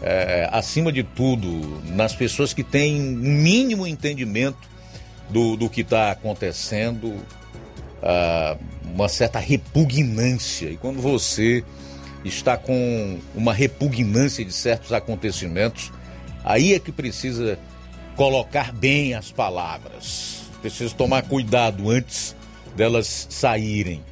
[0.00, 4.68] é, acima de tudo, nas pessoas que têm um mínimo entendimento
[5.28, 7.16] do, do que está acontecendo,
[8.02, 10.68] ah, uma certa repugnância.
[10.68, 11.64] E quando você
[12.24, 15.92] está com uma repugnância de certos acontecimentos,
[16.44, 17.58] aí é que precisa
[18.16, 20.33] colocar bem as palavras.
[20.64, 22.34] Precisa tomar cuidado antes
[22.74, 24.02] delas saírem.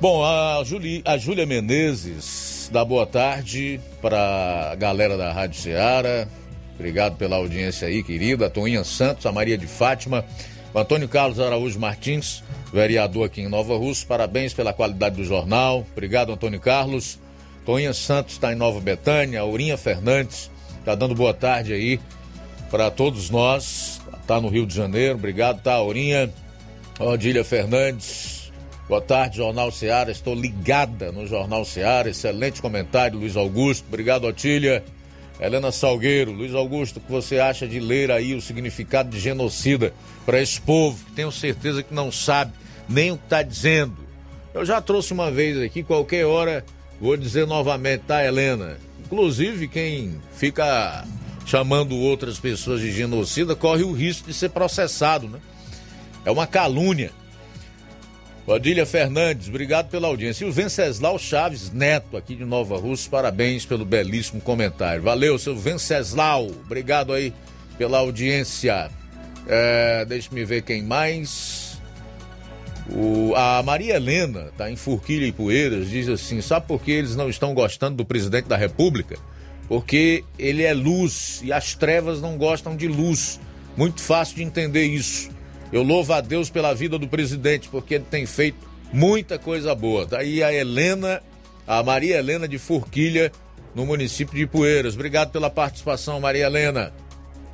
[0.00, 6.26] Bom, a, Juli, a Júlia Menezes dá boa tarde para a galera da Rádio Ceará.
[6.76, 8.46] Obrigado pela audiência aí, querida.
[8.46, 10.24] A Toinha Santos, a Maria de Fátima,
[10.72, 12.42] o Antônio Carlos Araújo Martins,
[12.72, 14.06] vereador aqui em Nova Russa.
[14.06, 15.86] Parabéns pela qualidade do jornal.
[15.92, 17.18] Obrigado, Antônio Carlos.
[17.66, 19.42] Toinha Santos está em Nova Betânia.
[19.42, 22.00] Aurinha Fernandes está dando boa tarde aí
[22.70, 23.95] para todos nós.
[24.26, 25.14] Está no Rio de Janeiro.
[25.14, 26.28] Obrigado, tá, Aurinha?
[26.98, 28.50] Odília Fernandes.
[28.88, 30.10] Boa tarde, Jornal Seara.
[30.10, 32.10] Estou ligada no Jornal Seara.
[32.10, 33.84] Excelente comentário, Luiz Augusto.
[33.86, 34.82] Obrigado, Otília.
[35.38, 39.94] Helena Salgueiro, Luiz Augusto, o que você acha de ler aí o significado de genocida
[40.24, 42.50] para esse povo que tenho certeza que não sabe
[42.88, 43.96] nem o que está dizendo?
[44.52, 46.64] Eu já trouxe uma vez aqui, qualquer hora
[47.00, 48.76] vou dizer novamente, tá, Helena?
[49.04, 51.04] Inclusive, quem fica
[51.46, 55.38] chamando outras pessoas de genocida corre o risco de ser processado, né?
[56.24, 57.12] É uma calúnia.
[58.44, 60.44] Padilha Fernandes, obrigado pela audiência.
[60.44, 65.02] E o Venceslau Chaves Neto, aqui de Nova Rússia, parabéns pelo belíssimo comentário.
[65.02, 66.48] Valeu, seu Venceslau.
[66.64, 67.32] Obrigado aí
[67.78, 68.90] pela audiência.
[69.48, 71.80] É, Deixa-me ver quem mais.
[72.88, 77.16] O, a Maria Helena, tá em Forquilha e Poeiras, diz assim: sabe por que eles
[77.16, 79.16] não estão gostando do presidente da República?
[79.68, 83.40] Porque ele é luz e as trevas não gostam de luz.
[83.76, 85.30] Muito fácil de entender isso.
[85.72, 88.58] Eu louvo a Deus pela vida do presidente, porque ele tem feito
[88.92, 90.06] muita coisa boa.
[90.06, 91.22] Daí tá a Helena,
[91.66, 93.32] a Maria Helena de Forquilha,
[93.74, 94.94] no município de Poeiras.
[94.94, 96.92] Obrigado pela participação, Maria Helena.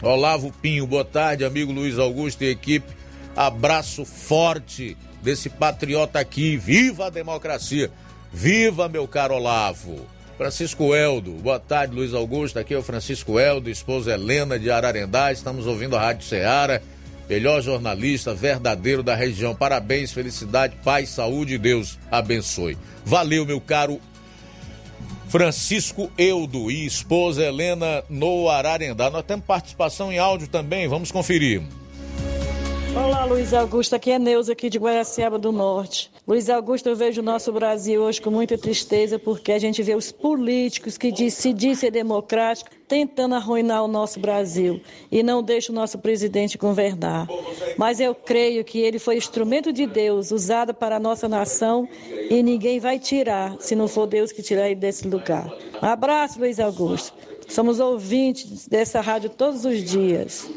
[0.02, 2.93] Olavo Pinho, boa tarde, amigo Luiz Augusto e equipe.
[3.34, 6.56] Abraço forte desse patriota aqui.
[6.56, 7.90] Viva a democracia!
[8.32, 10.06] Viva, meu caro Olavo!
[10.36, 12.59] Francisco Eldo, boa tarde, Luiz Augusto.
[12.59, 15.30] Aqui é o Francisco Eldo, esposa Helena de Ararendá.
[15.30, 16.80] Estamos ouvindo a Rádio Ceará
[17.28, 19.54] melhor jornalista verdadeiro da região.
[19.54, 22.76] Parabéns, felicidade, paz, saúde e Deus abençoe.
[23.04, 23.98] Valeu, meu caro
[25.28, 29.09] Francisco Eudo e esposa Helena no Ararendá.
[29.09, 31.62] Nós temos participação em áudio também, vamos conferir.
[32.94, 33.97] Olá, Luiz Augusto.
[33.97, 36.10] Aqui é Neuza, aqui de Guaraciaba do Norte.
[36.28, 39.94] Luiz Augusto, eu vejo o nosso Brasil hoje com muita tristeza porque a gente vê
[39.94, 45.43] os políticos que diz, se diz ser democrático tentando arruinar o nosso Brasil e não
[45.43, 47.27] deixa o nosso presidente governar.
[47.78, 51.89] Mas eu creio que ele foi instrumento de Deus, usado para a nossa nação
[52.28, 55.51] e ninguém vai tirar, se não for Deus que tirar ele desse lugar.
[55.82, 57.16] Um abraço, Luiz Augusto.
[57.48, 60.51] Somos ouvintes dessa rádio todos os dias.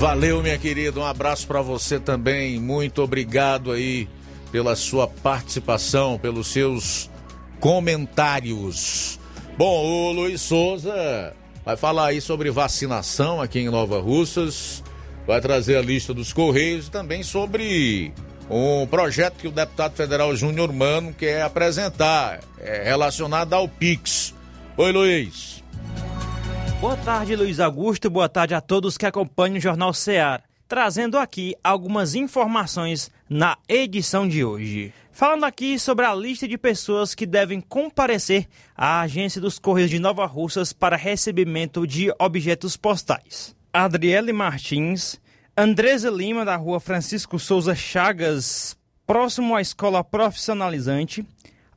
[0.00, 0.98] Valeu, minha querida.
[0.98, 2.58] Um abraço para você também.
[2.58, 4.08] Muito obrigado aí
[4.50, 7.10] pela sua participação, pelos seus
[7.60, 9.20] comentários.
[9.58, 11.36] Bom, o Luiz Souza
[11.66, 14.82] vai falar aí sobre vacinação aqui em Nova Russas,
[15.26, 18.10] vai trazer a lista dos Correios e também sobre
[18.48, 24.34] um projeto que o deputado federal Júnior Mano quer apresentar, é relacionado ao Pix.
[24.78, 25.59] Oi, Luiz.
[26.80, 28.08] Boa tarde, Luiz Augusto.
[28.08, 30.42] Boa tarde a todos que acompanham o Jornal Ceará.
[30.66, 34.90] Trazendo aqui algumas informações na edição de hoje.
[35.12, 39.98] Falando aqui sobre a lista de pessoas que devem comparecer à agência dos Correios de
[39.98, 43.54] Nova Russas para recebimento de objetos postais.
[43.70, 45.20] Adriele Martins,
[45.54, 48.74] Andresa Lima, da rua Francisco Souza Chagas,
[49.06, 51.26] próximo à escola profissionalizante,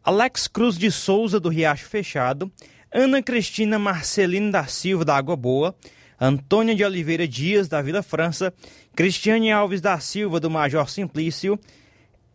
[0.01, 2.49] Alex Cruz de Souza, do Riacho Fechado,
[2.95, 5.75] Ana Cristina Marcelino da Silva, da Água Boa,
[6.21, 8.53] Antônia de Oliveira Dias, da Vila França,
[8.95, 11.59] Cristiane Alves da Silva, do Major Simplício,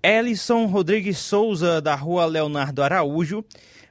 [0.02, 3.44] Ellison Rodrigues Souza, da Rua Leonardo Araújo,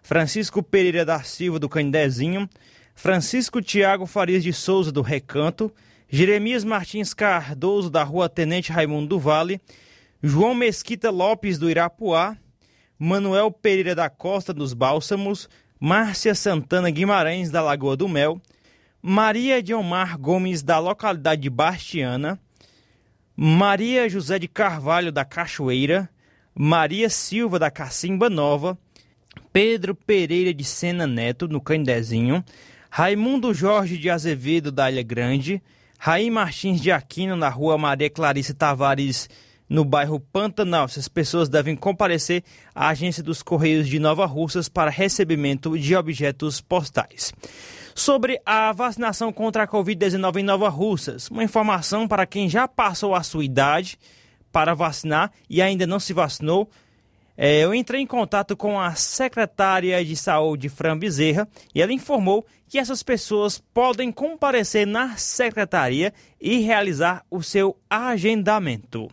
[0.03, 2.49] Francisco Pereira da Silva, do Candezinho,
[2.93, 5.71] Francisco Tiago Farias de Souza, do Recanto,
[6.09, 9.61] Jeremias Martins Cardoso, da Rua Tenente Raimundo do Vale,
[10.21, 12.35] João Mesquita Lopes, do Irapuá,
[12.99, 15.47] Manuel Pereira da Costa, dos Bálsamos,
[15.79, 18.41] Márcia Santana Guimarães, da Lagoa do Mel,
[19.01, 22.39] Maria de Omar Gomes, da localidade de Bastiana,
[23.35, 26.09] Maria José de Carvalho, da Cachoeira,
[26.55, 28.75] Maria Silva, da Cacimba Nova,
[29.53, 32.43] Pedro Pereira de Sena Neto, no Candezinho,
[32.89, 35.61] Raimundo Jorge de Azevedo, da Ilha Grande,
[35.99, 39.29] Raí Martins de Aquino, na rua Maria Clarice Tavares
[39.69, 40.85] no bairro Pantanal.
[40.85, 46.61] Essas pessoas devem comparecer à agência dos Correios de Nova Russas para recebimento de objetos
[46.61, 47.33] postais.
[47.93, 53.15] Sobre a vacinação contra a Covid-19 em Nova Russas, uma informação para quem já passou
[53.15, 53.97] a sua idade
[54.51, 56.69] para vacinar e ainda não se vacinou.
[57.35, 62.45] É, eu entrei em contato com a secretária de saúde, Fran Bezerra, e ela informou
[62.67, 69.07] que essas pessoas podem comparecer na secretaria e realizar o seu agendamento.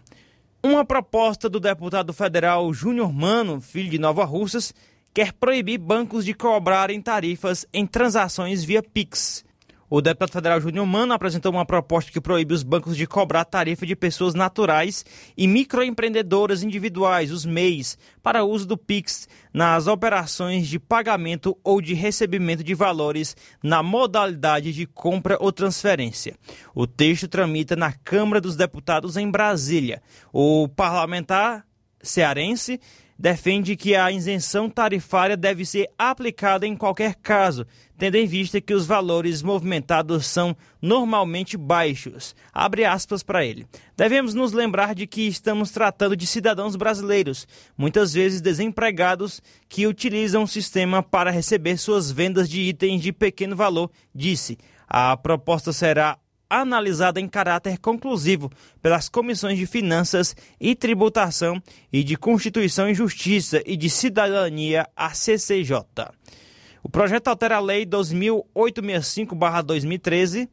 [0.64, 4.72] Uma proposta do deputado federal Júnior Mano, filho de Nova Russas,
[5.12, 9.44] quer proibir bancos de cobrarem tarifas em transações via Pix.
[9.88, 13.84] O deputado federal Júnior Mano apresentou uma proposta que proíbe os bancos de cobrar tarifa
[13.84, 15.04] de pessoas naturais
[15.36, 21.94] e microempreendedoras individuais, os MEIs, para uso do PIX nas operações de pagamento ou de
[21.94, 26.34] recebimento de valores na modalidade de compra ou transferência.
[26.74, 30.02] O texto tramita na Câmara dos Deputados em Brasília.
[30.32, 31.64] O parlamentar
[32.02, 32.80] cearense
[33.18, 37.66] defende que a isenção tarifária deve ser aplicada em qualquer caso,
[37.96, 42.34] tendo em vista que os valores movimentados são normalmente baixos.
[42.52, 43.66] Abre aspas para ele.
[43.96, 47.46] Devemos nos lembrar de que estamos tratando de cidadãos brasileiros,
[47.76, 53.56] muitas vezes desempregados, que utilizam o sistema para receber suas vendas de itens de pequeno
[53.56, 54.58] valor, disse.
[54.86, 56.18] A proposta será
[56.60, 58.50] analisada em caráter conclusivo
[58.82, 61.62] pelas comissões de Finanças e Tributação
[61.92, 65.84] e de Constituição e Justiça e de Cidadania, a CCJ.
[66.82, 70.48] O projeto altera a Lei 2865-2013,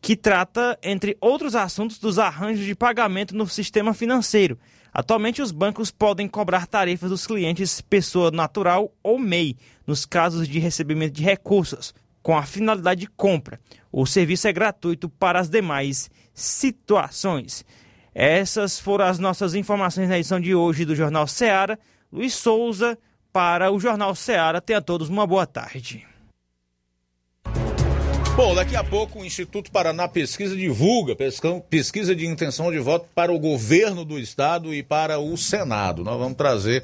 [0.00, 4.58] que trata, entre outros assuntos, dos arranjos de pagamento no sistema financeiro.
[4.92, 9.56] Atualmente, os bancos podem cobrar tarifas dos clientes pessoa natural ou MEI,
[9.86, 13.60] nos casos de recebimento de recursos, com a finalidade de compra.
[13.92, 17.62] O serviço é gratuito para as demais situações.
[18.14, 21.78] Essas foram as nossas informações na edição de hoje do Jornal Ceará.
[22.10, 22.98] Luiz Souza
[23.30, 24.60] para o Jornal Ceará.
[24.60, 26.06] Tenha todos uma boa tarde.
[28.34, 31.14] Bom, daqui a pouco o Instituto Paraná Pesquisa divulga
[31.68, 36.02] pesquisa de intenção de voto para o governo do estado e para o Senado.
[36.02, 36.82] Nós vamos trazer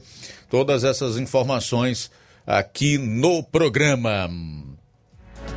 [0.51, 2.11] todas essas informações
[2.47, 4.29] aqui no programa.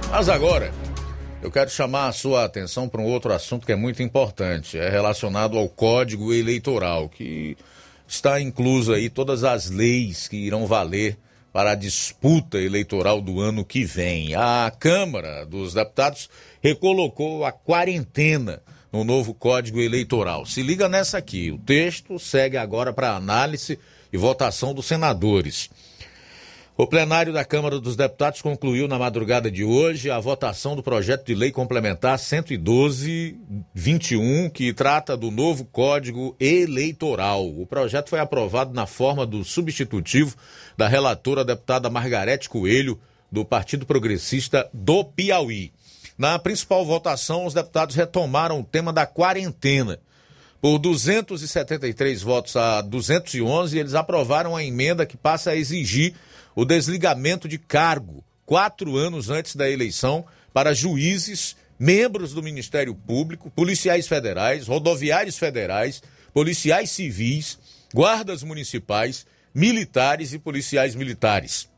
[0.09, 0.73] Mas agora,
[1.41, 4.89] eu quero chamar a sua atenção para um outro assunto que é muito importante, é
[4.89, 7.57] relacionado ao Código Eleitoral, que
[8.07, 11.17] está incluso aí todas as leis que irão valer
[11.51, 14.35] para a disputa eleitoral do ano que vem.
[14.35, 16.29] A Câmara dos Deputados
[16.61, 18.61] recolocou a quarentena
[18.91, 20.45] no novo Código Eleitoral.
[20.45, 21.51] Se liga nessa aqui.
[21.51, 23.79] O texto segue agora para análise
[24.13, 25.69] e votação dos senadores.
[26.77, 31.25] O plenário da Câmara dos Deputados concluiu na madrugada de hoje a votação do projeto
[31.25, 37.45] de lei complementar 112-21, que trata do novo Código Eleitoral.
[37.45, 40.37] O projeto foi aprovado na forma do substitutivo
[40.77, 42.97] da relatora deputada Margarete Coelho,
[43.29, 45.73] do Partido Progressista do Piauí.
[46.17, 49.99] Na principal votação, os deputados retomaram o tema da quarentena.
[50.61, 56.15] Por 273 votos a 211, eles aprovaram a emenda que passa a exigir
[56.55, 63.49] o desligamento de cargo quatro anos antes da eleição para juízes, membros do Ministério Público,
[63.49, 66.03] policiais federais, rodoviários federais,
[66.33, 67.57] policiais civis,
[67.93, 71.69] guardas municipais, militares e policiais militares.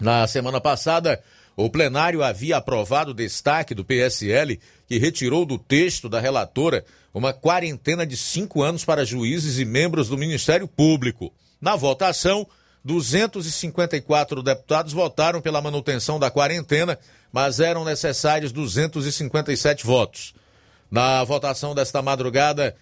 [0.00, 1.22] Na semana passada,
[1.56, 7.32] o plenário havia aprovado o destaque do PSL, que retirou do texto da relatora uma
[7.32, 11.32] quarentena de cinco anos para juízes e membros do Ministério Público.
[11.60, 12.46] Na votação,
[12.84, 16.98] 254 deputados votaram pela manutenção da quarentena,
[17.32, 20.34] mas eram necessários 257 votos.
[20.90, 22.76] Na votação desta madrugada,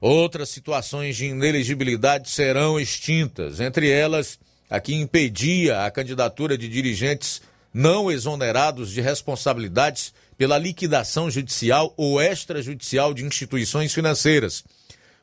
[0.00, 4.38] outras situações de inelegibilidade serão extintas, entre elas
[4.68, 7.40] a que impedia a candidatura de dirigentes
[7.72, 14.64] não exonerados de responsabilidades pela liquidação judicial ou extrajudicial de instituições financeiras.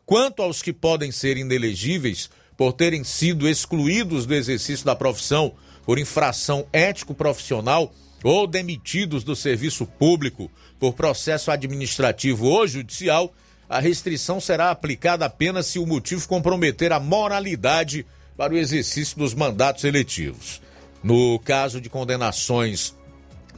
[0.06, 5.54] Quanto aos que podem ser inelegíveis, por terem sido excluídos do exercício da profissão
[5.86, 7.94] por infração ético-profissional
[8.24, 10.50] ou demitidos do serviço público
[10.80, 13.34] por processo administrativo ou judicial,
[13.68, 18.06] a restrição será aplicada apenas se o motivo comprometer a moralidade
[18.38, 20.62] para o exercício dos mandatos eletivos.
[21.04, 22.96] No caso de condenações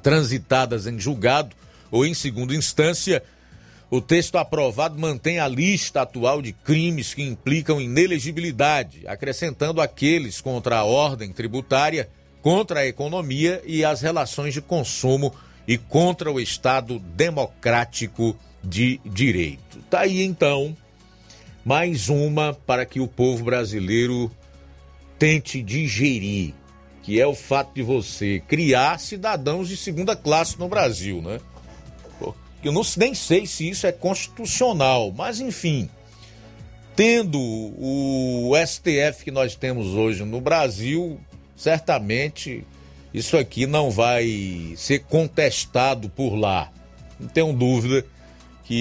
[0.01, 1.55] transitadas em julgado
[1.91, 3.23] ou em segunda instância,
[3.95, 10.77] o texto aprovado mantém a lista atual de crimes que implicam inelegibilidade, acrescentando aqueles contra
[10.77, 12.09] a ordem tributária,
[12.41, 15.33] contra a economia e as relações de consumo
[15.67, 19.79] e contra o Estado democrático de direito.
[19.89, 20.75] Tá aí então
[21.63, 24.29] mais uma para que o povo brasileiro
[25.17, 26.53] tente digerir,
[27.01, 31.39] que é o fato de você criar cidadãos de segunda classe no Brasil, né?
[32.65, 35.87] Eu não, nem sei se isso é constitucional, mas enfim,
[36.95, 41.19] tendo o STF que nós temos hoje no Brasil,
[41.55, 42.65] certamente
[43.13, 46.71] isso aqui não vai ser contestado por lá.
[47.19, 48.03] Não tenho dúvida
[48.63, 48.73] que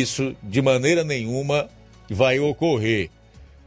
[0.00, 1.68] isso de maneira nenhuma
[2.08, 3.10] vai ocorrer,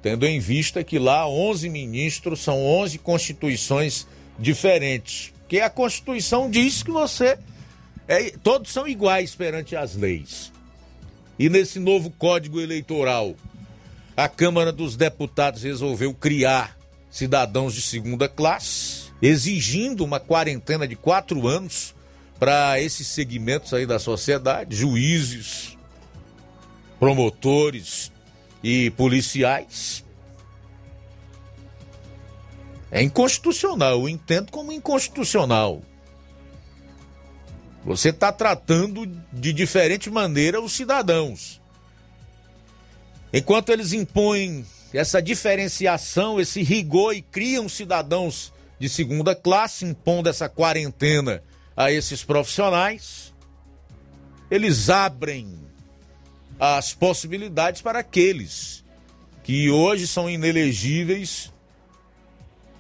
[0.02, 4.08] tendo em vista que lá 11 ministros são 11 constituições
[4.40, 7.38] diferentes, que a Constituição diz que você
[8.08, 10.52] É, todos são iguais perante as leis.
[11.38, 13.36] E nesse novo Código Eleitoral,
[14.16, 16.78] a Câmara dos Deputados resolveu criar
[17.12, 21.94] cidadãos de segunda classe, exigindo uma quarentena de quatro anos
[22.40, 25.78] para esses segmentos aí da sociedade, juízes,
[27.00, 28.12] promotores
[28.64, 30.04] e policiais.
[32.90, 35.82] É inconstitucional, eu entendo como inconstitucional.
[37.88, 41.62] Você está tratando de diferente maneira os cidadãos.
[43.32, 50.50] Enquanto eles impõem essa diferenciação, esse rigor e criam cidadãos de segunda classe, impondo essa
[50.50, 51.42] quarentena
[51.78, 53.34] a esses profissionais,
[54.52, 55.58] eles abrem
[56.60, 58.84] as possibilidades para aqueles
[59.44, 61.54] que hoje são inelegíveis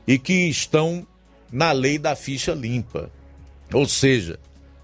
[0.05, 1.07] e que estão
[1.49, 3.09] na lei da ficha limpa.
[3.73, 4.37] Ou seja,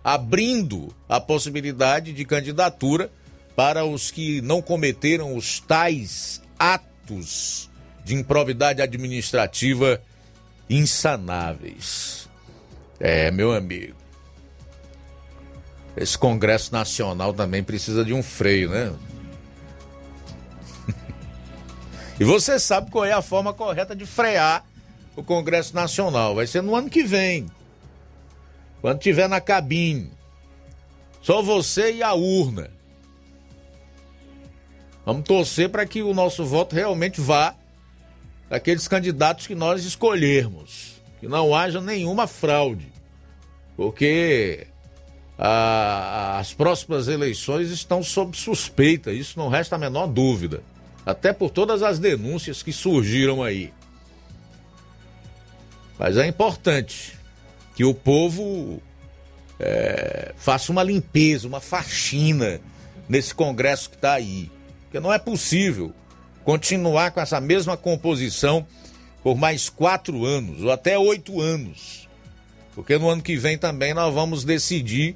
[0.03, 3.09] abrindo a possibilidade de candidatura
[3.55, 7.69] para os que não cometeram os tais atos
[8.03, 10.01] de improbidade administrativa
[10.69, 12.27] insanáveis.
[12.99, 13.95] É, meu amigo.
[15.95, 18.91] Esse Congresso Nacional também precisa de um freio, né?
[22.19, 24.65] e você sabe qual é a forma correta de frear
[25.15, 26.33] o Congresso Nacional.
[26.33, 27.45] Vai ser no ano que vem.
[28.83, 30.11] Quando tiver na cabine.
[31.21, 32.69] Só você e a urna.
[35.05, 37.55] Vamos torcer para que o nosso voto realmente vá
[38.49, 41.01] daqueles candidatos que nós escolhermos.
[41.21, 42.91] Que não haja nenhuma fraude.
[43.77, 44.67] Porque
[45.37, 50.61] a, as próximas eleições estão sob suspeita, isso não resta a menor dúvida.
[51.05, 53.73] Até por todas as denúncias que surgiram aí.
[55.97, 57.22] Mas é importante
[57.75, 58.81] que o povo
[59.59, 62.59] é, faça uma limpeza, uma faxina
[63.07, 64.51] nesse Congresso que está aí.
[64.83, 65.93] Porque não é possível
[66.43, 68.65] continuar com essa mesma composição
[69.23, 72.07] por mais quatro anos ou até oito anos.
[72.75, 75.15] Porque no ano que vem também nós vamos decidir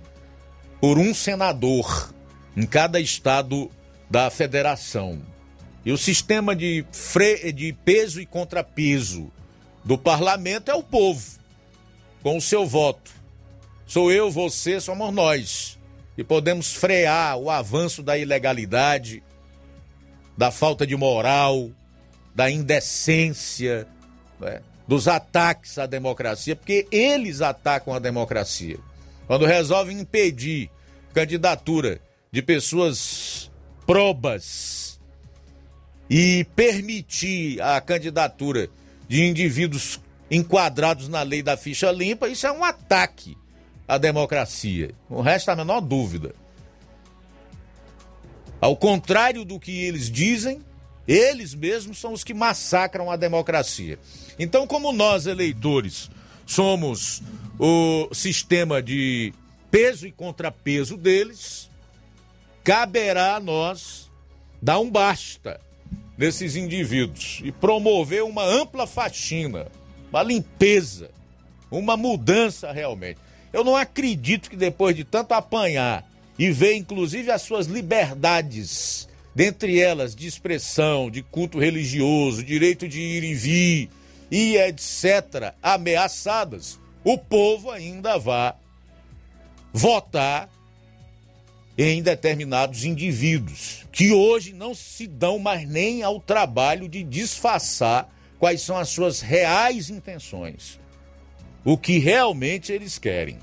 [0.79, 2.13] por um senador
[2.55, 3.69] em cada estado
[4.09, 5.19] da federação.
[5.85, 7.51] E o sistema de, fre...
[7.51, 9.31] de peso e contrapeso
[9.84, 11.23] do parlamento é o povo,
[12.28, 13.10] com o seu voto.
[13.86, 15.80] Sou eu, você, somos nós.
[16.18, 19.24] E podemos frear o avanço da ilegalidade,
[20.36, 21.72] da falta de moral,
[22.36, 23.88] da indecência,
[24.41, 24.62] né?
[24.86, 28.78] dos ataques à democracia, porque eles atacam a democracia.
[29.26, 30.70] Quando resolvem impedir
[31.14, 33.49] candidatura de pessoas
[33.86, 34.99] probas
[36.10, 38.70] e permitir a candidatura
[39.08, 43.38] de indivíduos enquadrados na lei da ficha limpa, isso é um ataque
[43.88, 44.94] à democracia.
[45.10, 46.36] Não resta a menor dúvida.
[48.60, 50.62] Ao contrário do que eles dizem,
[51.08, 53.98] eles mesmos são os que massacram a democracia.
[54.38, 56.10] Então, como nós, eleitores,
[56.45, 57.22] somos
[57.60, 59.34] o sistema de
[59.72, 61.70] peso e contrapeso deles,
[62.64, 64.12] caberá a nós
[64.62, 65.60] dar um basta
[66.18, 69.68] nesses indivíduos e promover uma ampla faxina,
[70.09, 71.09] uma limpeza,
[71.69, 73.19] uma mudança realmente.
[73.51, 76.07] Eu não acredito que depois de tanto apanhar
[76.38, 82.99] e ver inclusive as suas liberdades, dentre elas de expressão, de culto religioso, direito de
[82.99, 83.89] ir e vir
[84.29, 88.55] e etc., ameaçadas, o povo ainda vá
[89.71, 90.49] votar
[91.77, 98.61] em determinados indivíduos que hoje não se dão mais nem ao trabalho de disfarçar quais
[98.61, 100.80] são as suas reais intenções,
[101.64, 103.39] o que realmente eles querem.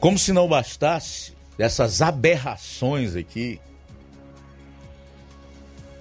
[0.00, 3.60] Como se não bastasse essas aberrações aqui,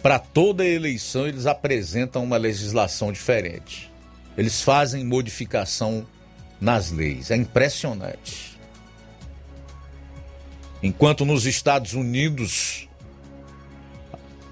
[0.01, 3.91] para toda eleição eles apresentam uma legislação diferente.
[4.35, 6.07] Eles fazem modificação
[6.59, 7.29] nas leis.
[7.29, 8.59] É impressionante.
[10.81, 12.89] Enquanto nos Estados Unidos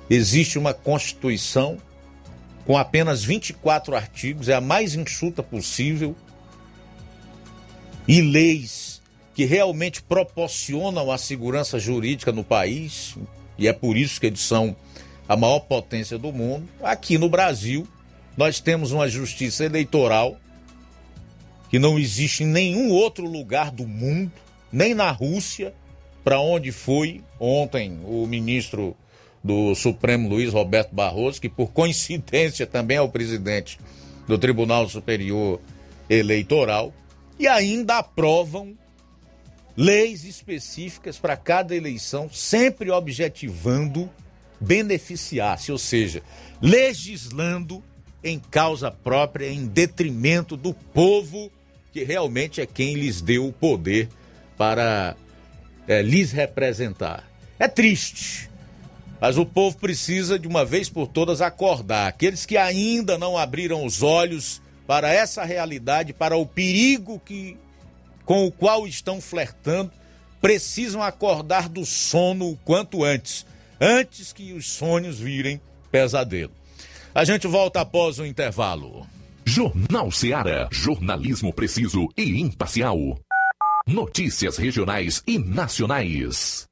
[0.10, 1.78] existe uma Constituição
[2.66, 6.16] com apenas 24 artigos, é a mais enxuta possível,
[8.08, 9.02] e leis
[9.34, 13.16] que realmente proporcionam a segurança jurídica no país,
[13.58, 14.76] e é por isso que eles são
[15.28, 16.68] a maior potência do mundo.
[16.84, 17.88] Aqui no Brasil,
[18.36, 20.38] nós temos uma justiça eleitoral
[21.70, 24.32] que não existe em nenhum outro lugar do mundo,
[24.72, 25.74] nem na Rússia,
[26.24, 28.96] para onde foi ontem o ministro
[29.44, 33.80] do Supremo Luiz Roberto Barroso, que por coincidência também é o presidente
[34.28, 35.60] do Tribunal Superior
[36.10, 36.94] eleitoral
[37.38, 38.78] e ainda aprovam
[39.76, 44.10] leis específicas para cada eleição, sempre objetivando
[44.60, 46.22] beneficiar-se, ou seja,
[46.62, 47.82] legislando
[48.22, 51.50] em causa própria, em detrimento do povo,
[51.94, 54.10] que realmente é quem lhes deu o poder
[54.58, 55.16] para
[55.88, 57.24] é, lhes representar.
[57.58, 58.49] É triste,
[59.20, 62.08] mas o povo precisa de uma vez por todas acordar.
[62.08, 67.58] Aqueles que ainda não abriram os olhos para essa realidade, para o perigo que
[68.26, 69.92] com o qual estão flertando,
[70.40, 73.46] precisam acordar do sono o quanto antes,
[73.82, 75.60] antes que os sonhos virem
[75.92, 76.52] pesadelo.
[77.14, 79.08] A gente volta após o intervalo.
[79.44, 80.70] Jornal Seara.
[80.72, 83.20] Jornalismo preciso e imparcial.
[83.88, 86.69] Notícias regionais e nacionais.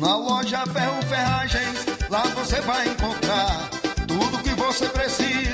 [0.00, 3.68] Na loja Ferro Ferragens, lá você vai encontrar
[4.08, 5.49] tudo que você precisa,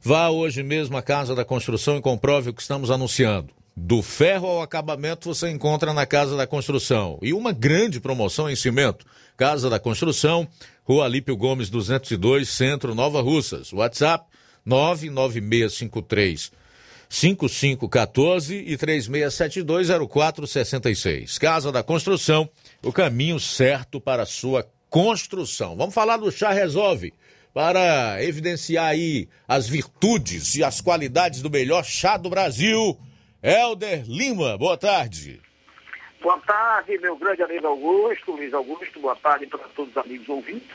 [0.00, 3.54] Vá hoje mesmo à Casa da Construção e comprove o que estamos anunciando.
[3.78, 7.18] Do ferro ao acabamento você encontra na Casa da Construção.
[7.20, 9.04] E uma grande promoção em cimento.
[9.36, 10.48] Casa da Construção,
[10.82, 13.74] Rua Alípio Gomes 202, Centro, Nova Russas.
[13.74, 14.24] WhatsApp
[14.64, 16.52] 99653
[17.08, 21.38] 5514 e 36720466.
[21.38, 22.48] Casa da Construção,
[22.82, 25.76] o caminho certo para a sua construção.
[25.76, 27.12] Vamos falar do Chá Resolve
[27.52, 32.98] para evidenciar aí as virtudes e as qualidades do melhor chá do Brasil.
[33.48, 35.40] Helder Lima, boa tarde.
[36.20, 40.66] Boa tarde, meu grande amigo Augusto, Luiz Augusto, boa tarde para todos os amigos ouvintes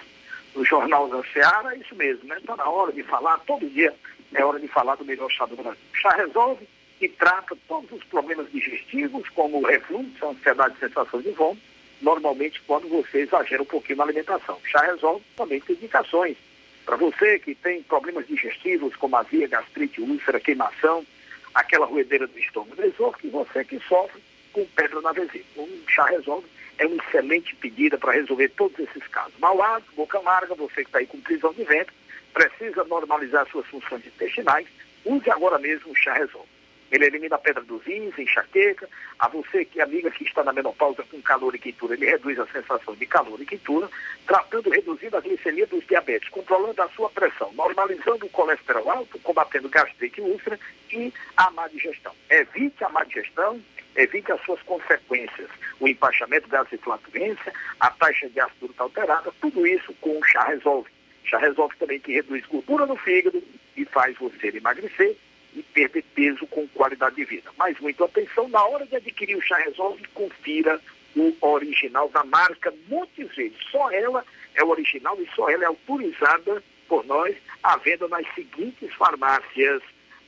[0.53, 2.37] do Jornal da Seara, é isso mesmo, né?
[2.37, 3.93] Está na hora de falar, todo dia
[4.33, 5.81] é hora de falar do melhor chá do Brasil.
[5.93, 6.65] O chá resolve
[7.01, 11.61] e trata todos os problemas digestivos, como refluxo, ansiedade sensação de vômito,
[12.01, 14.55] normalmente quando você exagera um pouquinho na alimentação.
[14.55, 16.37] O chá resolve também tem indicações
[16.85, 21.05] para você que tem problemas digestivos, como azia, gastrite, úlcera, queimação,
[21.53, 24.21] aquela ruedeira do estômago, esôfago, que você que sofre
[24.53, 25.67] com pedra na vesícula.
[25.67, 26.47] Um chá resolve
[26.77, 29.33] é uma excelente pedida para resolver todos esses casos.
[29.41, 31.93] Hálito, boca amarga, você que está aí com prisão de ventre,
[32.33, 34.67] precisa normalizar suas funções intestinais,
[35.05, 36.49] use agora mesmo o chá resolve.
[36.91, 38.87] Ele elimina a pedra dos rins, enxaqueca.
[39.17, 42.45] A você, que amiga que está na menopausa com calor e quentura, ele reduz a
[42.47, 43.89] sensação de calor e quentura,
[44.27, 49.69] tratando, reduzindo a glicemia dos diabetes, controlando a sua pressão, normalizando o colesterol alto, combatendo
[49.69, 50.59] gastrite e úlcera
[50.93, 52.13] e a má digestão.
[52.29, 53.61] Evite a má digestão,
[53.95, 55.49] evite as suas consequências,
[55.79, 60.89] o empachamento, e flatulência, a taxa de ácido alterada, tudo isso com o chá resolve.
[61.23, 63.41] Chá resolve também que reduz gordura no fígado
[63.75, 65.15] e faz você emagrecer
[65.55, 67.49] e perder peso com qualidade de vida.
[67.57, 70.79] Mas muito atenção, na hora de adquirir o chá resolve, confira
[71.15, 73.59] o original da marca Montes Verdes.
[73.69, 78.25] Só ela é o original e só ela é autorizada por nós à venda nas
[78.33, 79.81] seguintes farmácias.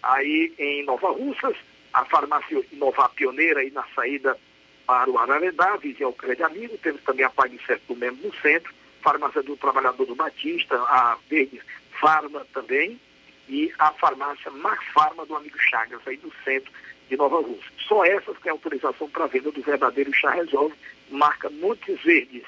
[0.04, 1.56] Aí em Nova Russas,
[1.94, 4.38] a farmácia Nova Pioneira aí na saída
[4.86, 8.74] para o Ararendá, vizinho ao Crédito Amigo, temos também a Pague Certo mesmo no centro,
[9.02, 11.62] farmácia do Trabalhador do Batista, a Verde
[12.00, 13.00] Farma também,
[13.48, 16.72] e a farmácia Max Farma do amigo Chagas, aí do centro
[17.10, 17.72] de Nova Rússia.
[17.88, 20.76] Só essas têm autorização para venda do verdadeiro chá resolve,
[21.10, 22.44] marca Montes Verdes.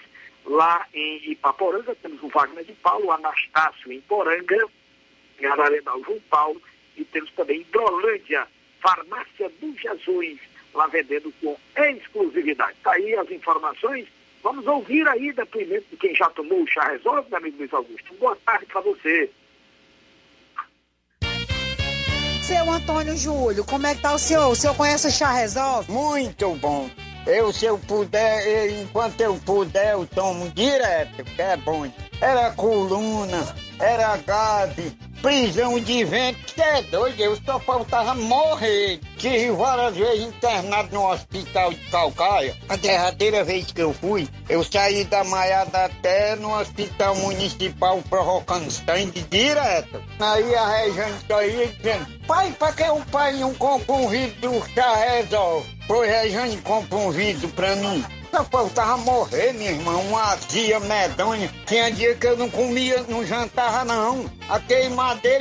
[0.45, 4.67] Lá em Ipaporanga temos o Wagner de Paulo, o Anastácio em Poranga,
[5.39, 6.61] em Ararenal João Paulo,
[6.97, 8.47] e temos também Hidrolândia,
[8.81, 10.39] Farmácia do Jesus,
[10.73, 12.73] lá vendendo com exclusividade.
[12.73, 14.07] Está aí as informações.
[14.43, 18.13] Vamos ouvir aí depoimento de quem já tomou o chá resolve, meu amigo Luiz Augusto.
[18.19, 19.29] Boa tarde para você.
[22.43, 24.51] Seu Antônio Júlio, como é que tá o senhor?
[24.51, 25.91] O senhor conhece o Chá Resolve?
[25.91, 26.87] Muito bom.
[27.25, 31.91] Eu, se eu puder, eu, enquanto eu puder, eu tomo direto, que é bom.
[32.21, 34.95] Era coluna, era gabe,
[35.25, 38.99] prisão de vento, que é doido, eu só faltava morrer.
[39.17, 42.55] Tive várias vezes internado no hospital de Calcaia.
[42.69, 48.69] A derradeira vez que eu fui, eu saí da Maiada até no hospital municipal provocando
[48.69, 49.99] sangue direto.
[50.19, 54.73] Aí a Rejane saía dizendo, pai, pra que o pai não compra um vidro do
[54.75, 55.75] chá resolve?
[55.87, 58.05] Pois Rejane compra um vidro pra mim.
[58.35, 61.49] Só faltava morrer, meu irmão, uma azia medonha.
[61.65, 64.29] Tinha dia que eu não comia, não jantava, não.
[64.49, 64.59] A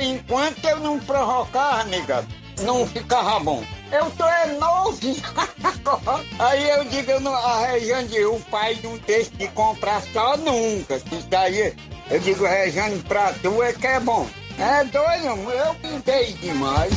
[0.01, 2.25] enquanto eu não provocava, nega,
[2.61, 3.63] não ficava bom.
[3.91, 4.99] Eu tô é novo.
[6.39, 10.95] aí eu digo, não, a Rejane, o pai não deixa de comprar só nunca.
[10.95, 11.73] Isso aí,
[12.09, 14.27] eu digo, Rejane, pra tu é que é bom.
[14.57, 16.93] É doido, eu pintei demais.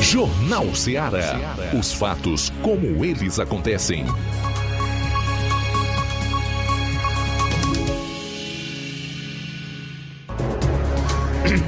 [0.00, 1.38] Jornal Ceará.
[1.78, 4.04] Os fatos como eles acontecem.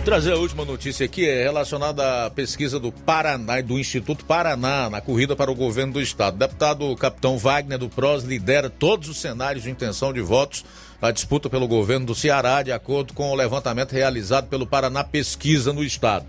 [0.04, 4.90] Trazer a última notícia aqui é relacionada à pesquisa do Paraná e do Instituto Paraná
[4.90, 6.36] na corrida para o governo do estado.
[6.36, 10.64] Deputado Capitão Wagner do PROS lidera todos os cenários de intenção de votos
[11.00, 15.72] na disputa pelo governo do Ceará, de acordo com o levantamento realizado pelo Paraná Pesquisa
[15.72, 16.26] no estado.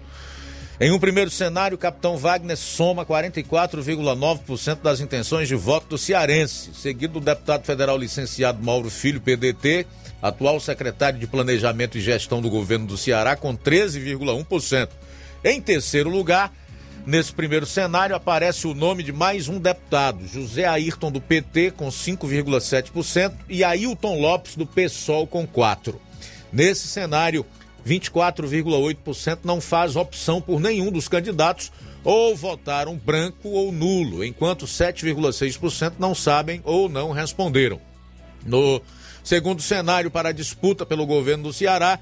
[0.80, 6.70] Em um primeiro cenário, o capitão Wagner soma 44,9% das intenções de voto do cearense,
[6.76, 9.88] seguido do deputado federal licenciado Mauro Filho, PDT,
[10.24, 14.88] atual secretário de Planejamento e Gestão do governo do Ceará, com 13,1%.
[15.44, 16.54] Em terceiro lugar,
[17.06, 21.90] nesse primeiro cenário, aparece o nome de mais um deputado, José Ayrton, do PT, com
[21.90, 25.96] 5,7%, e Ailton Lopes, do PSOL, com 4%.
[26.54, 27.46] Nesse cenário,
[27.86, 31.70] 24,8% não faz opção por nenhum dos candidatos
[32.02, 37.82] ou votaram branco ou nulo, enquanto 7,6% não sabem ou não responderam.
[38.46, 38.82] No
[39.24, 42.00] segundo cenário para a disputa pelo governo do Ceará,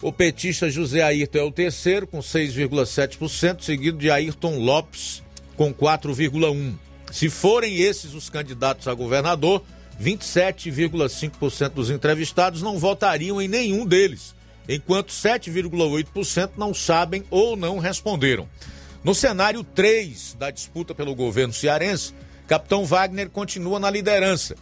[0.00, 5.22] o petista José Ayrton é o terceiro, com 6,7%, seguido de Ayrton Lopes,
[5.56, 6.74] com 4,1%.
[7.12, 9.62] Se forem esses os candidatos a governador,
[10.02, 14.34] 27,5% dos entrevistados não votariam em nenhum deles
[14.68, 18.48] enquanto 7,8% não sabem ou não responderam.
[19.04, 22.12] No cenário 3 da disputa pelo governo cearense,
[22.46, 24.56] Capitão Wagner continua na liderança,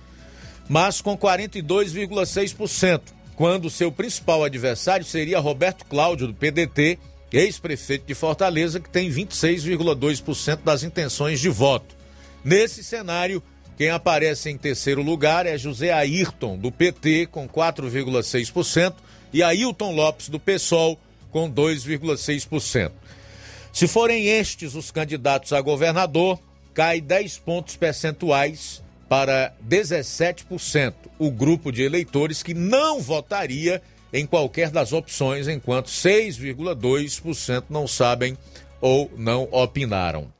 [0.68, 3.00] mas com 42,6%,
[3.36, 6.98] quando seu principal adversário seria Roberto Cláudio, do PDT,
[7.32, 11.96] ex-prefeito de Fortaleza, que tem 26,2% das intenções de voto.
[12.44, 13.42] Nesse cenário,
[13.76, 18.94] quem aparece em terceiro lugar é José Ayrton, do PT, com 4,6%,
[19.32, 20.98] e Ailton Lopes, do PSOL,
[21.32, 22.92] com 2,6%.
[23.72, 26.38] Se forem estes os candidatos a governador,
[26.72, 33.82] cai 10 pontos percentuais para 17% o grupo de eleitores que não votaria
[34.12, 38.38] em qualquer das opções, enquanto 6,2% não sabem
[38.80, 40.32] ou não opinaram.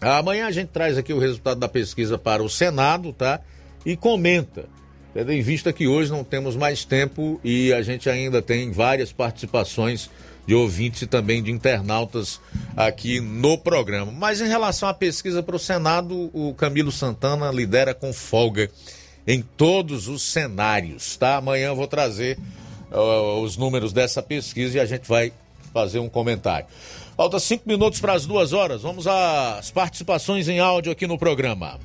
[0.00, 3.40] Amanhã a gente traz aqui o resultado da pesquisa para o Senado, tá?
[3.86, 4.66] E comenta.
[5.14, 9.12] Tendo em vista que hoje não temos mais tempo e a gente ainda tem várias
[9.12, 10.10] participações
[10.46, 12.40] de ouvintes e também de internautas
[12.76, 14.12] aqui no programa.
[14.12, 18.70] Mas em relação à pesquisa para o Senado, o Camilo Santana lidera com folga
[19.26, 21.36] em todos os cenários, tá?
[21.36, 22.38] Amanhã eu vou trazer
[22.92, 25.32] uh, os números dessa pesquisa e a gente vai
[25.72, 26.66] fazer um comentário.
[27.16, 28.82] Falta cinco minutos para as duas horas.
[28.82, 31.78] Vamos às participações em áudio aqui no programa.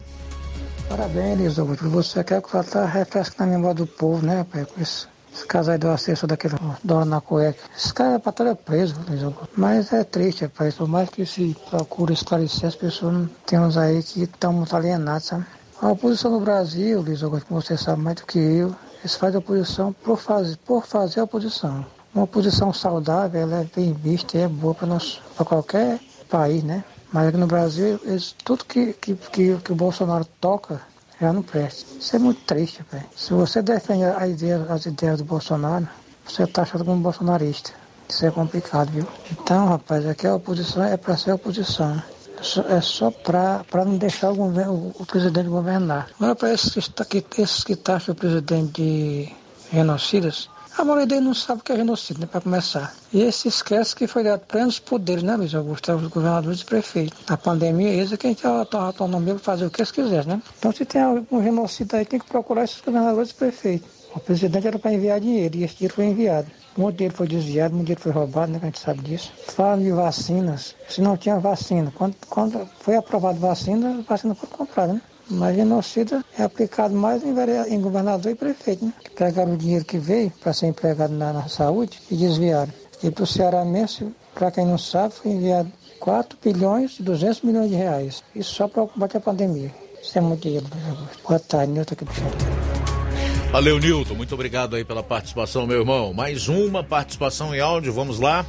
[0.90, 1.88] Parabéns, Augusto.
[1.90, 4.46] Você quer que faltar refresco na memória do povo, né,
[4.78, 5.08] isso.
[5.40, 7.58] Esse caso aí do acesso daquele dono na cueca.
[7.76, 9.50] Esse cara é pra estar preso, Luiz Augusto.
[9.56, 10.76] Mas é triste, rapaz.
[10.76, 14.76] Por mais que se procure esclarecer, as pessoas não tem uns aí que estão muito
[14.76, 15.46] alienados, sabe?
[15.82, 19.40] A oposição no Brasil, Luiz Augusto, como você sabe mais do que eu, eles fazem
[19.40, 21.86] oposição por fazer, por fazer oposição.
[22.14, 26.84] Uma oposição saudável, ela é bem vista e é boa para qualquer país, né?
[27.14, 30.82] Mas aqui no Brasil, eles, tudo que, que, que, que, o Bolsonaro toca
[31.20, 31.86] já não presta.
[32.00, 33.06] Isso é muito triste, velho.
[33.16, 35.88] Se você defende a ideia, as ideias do Bolsonaro,
[36.26, 37.72] você está achando como bolsonarista.
[38.08, 39.08] Isso é complicado, viu?
[39.32, 42.02] Então, rapaz, aqui a oposição é para ser oposição.
[42.70, 46.08] É só para não deixar o, governo, o, presidente governar.
[46.16, 49.36] Agora, para esses que, esses que taxam o presidente de
[49.72, 50.50] genocidas,
[50.80, 52.96] a maioria deles não sabe o que é genocídio, né, para começar.
[53.12, 57.20] E esse esquece que foi dado plenos poderes, né, Luiz Augusto, governadores e prefeitos.
[57.28, 60.42] A pandemia, eles é quem tem a autonomia para fazer o que eles quiserem, né?
[60.58, 63.90] Então, se tem algum genocídio aí, tem que procurar esses governadores e prefeitos.
[64.16, 66.48] O presidente era para enviar dinheiro e esse dinheiro foi enviado.
[66.78, 68.60] Muito dinheiro foi desviado, muito dinheiro foi roubado, né?
[68.62, 69.32] A gente sabe disso.
[69.48, 70.76] Falam de vacinas.
[70.88, 75.02] Se não tinha vacina, quando, quando foi aprovada vacina, a vacina foi comprada, né?
[75.30, 77.34] Mas genocida é aplicado mais em,
[77.74, 78.94] em governador e prefeito, né?
[79.04, 82.72] Que pegaram o dinheiro que veio para ser empregado na, na, saúde e desviaram.
[83.04, 87.42] E para o Ceará mesmo, para quem não sabe, foi enviado 4 bilhões e 200
[87.44, 88.24] milhões de reais.
[88.36, 89.72] Isso só para combater a pandemia.
[90.02, 90.66] Isso é muito dinheiro,
[91.28, 92.59] Boa tarde, Nilton aqui do
[93.52, 94.14] Valeu, Nilton.
[94.14, 96.14] Muito obrigado aí pela participação, meu irmão.
[96.14, 98.46] Mais uma participação em áudio, vamos lá.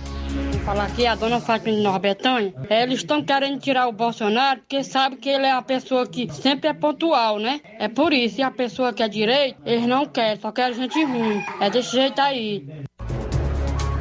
[0.53, 2.53] Vou falar aqui, a dona Fátima de Norbetânia.
[2.69, 6.69] Eles estão querendo tirar o Bolsonaro porque sabe que ele é uma pessoa que sempre
[6.69, 7.63] é pontual, né?
[7.79, 8.41] É por isso.
[8.41, 11.43] E a pessoa que é direita, eles não querem, só querem gente ruim.
[11.63, 12.69] É desse jeito aí.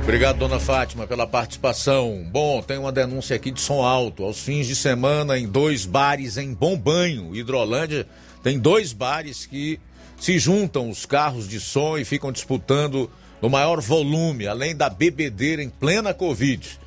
[0.03, 2.27] Obrigado, dona Fátima, pela participação.
[2.29, 4.25] Bom, tem uma denúncia aqui de som alto.
[4.25, 8.05] Aos fins de semana, em dois bares em Bom Banho, Hidrolândia,
[8.43, 9.79] tem dois bares que
[10.19, 13.09] se juntam os carros de som e ficam disputando
[13.41, 16.79] no maior volume, além da bebedeira em plena Covid,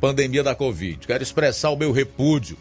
[0.00, 1.06] pandemia da Covid.
[1.06, 2.56] Quero expressar o meu repúdio.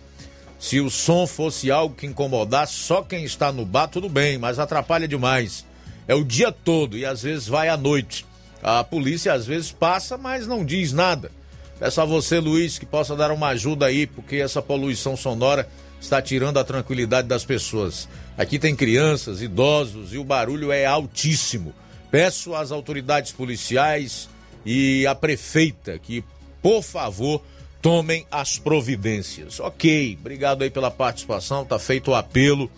[0.59, 4.59] Se o som fosse algo que incomodasse só quem está no bar, tudo bem, mas
[4.59, 5.65] atrapalha demais.
[6.07, 8.25] É o dia todo e às vezes vai à noite.
[8.61, 11.31] A polícia às vezes passa, mas não diz nada.
[11.79, 15.69] Peço a você, Luiz, que possa dar uma ajuda aí, porque essa poluição sonora
[15.99, 18.07] está tirando a tranquilidade das pessoas.
[18.38, 21.74] Aqui tem crianças, idosos e o barulho é altíssimo.
[22.11, 24.30] Peço às autoridades policiais
[24.65, 26.24] e à prefeita que,
[26.61, 27.41] por favor,
[27.82, 29.60] tomem as providências.
[29.60, 32.72] Ok, obrigado aí pela participação, tá feito o apelo.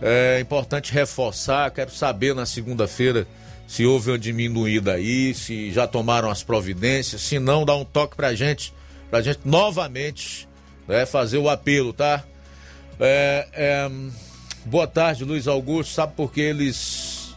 [0.00, 3.26] É importante reforçar, quero saber na segunda-feira
[3.70, 8.16] se houve uma diminuída aí, se já tomaram as providências, se não, dá um toque
[8.16, 8.74] pra gente,
[9.08, 10.48] pra gente novamente
[10.90, 12.24] né, fazer o apelo, tá?
[12.98, 13.90] É, é,
[14.64, 15.94] Boa tarde, Luiz Augusto.
[15.94, 17.34] Sabe por que eles.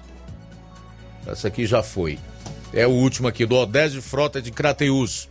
[1.26, 2.20] Essa aqui já foi.
[2.74, 5.30] É o último aqui, do Odésio Frota de Crateus.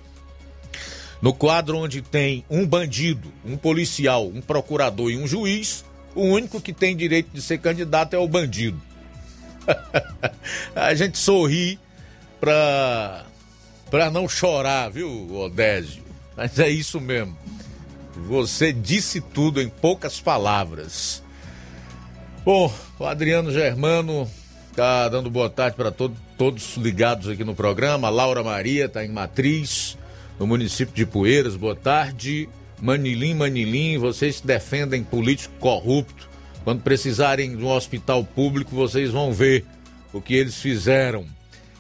[1.20, 5.84] No quadro onde tem um bandido, um policial, um procurador e um juiz,
[6.14, 8.80] o único que tem direito de ser candidato é o bandido.
[10.74, 11.78] A gente sorri
[12.40, 13.24] pra,
[13.90, 16.02] pra não chorar, viu, Odésio?
[16.36, 17.36] Mas é isso mesmo.
[18.16, 21.22] Você disse tudo em poucas palavras.
[22.44, 24.28] Bom, o Adriano Germano
[24.74, 28.08] tá dando boa tarde para todo, todos ligados aqui no programa.
[28.08, 29.96] Laura Maria tá em Matriz,
[30.38, 31.56] no município de Poeiras.
[31.56, 32.48] Boa tarde.
[32.80, 36.28] Manilim, Manilim, vocês defendem político corrupto.
[36.64, 39.64] Quando precisarem de um hospital público, vocês vão ver
[40.12, 41.24] o que eles fizeram.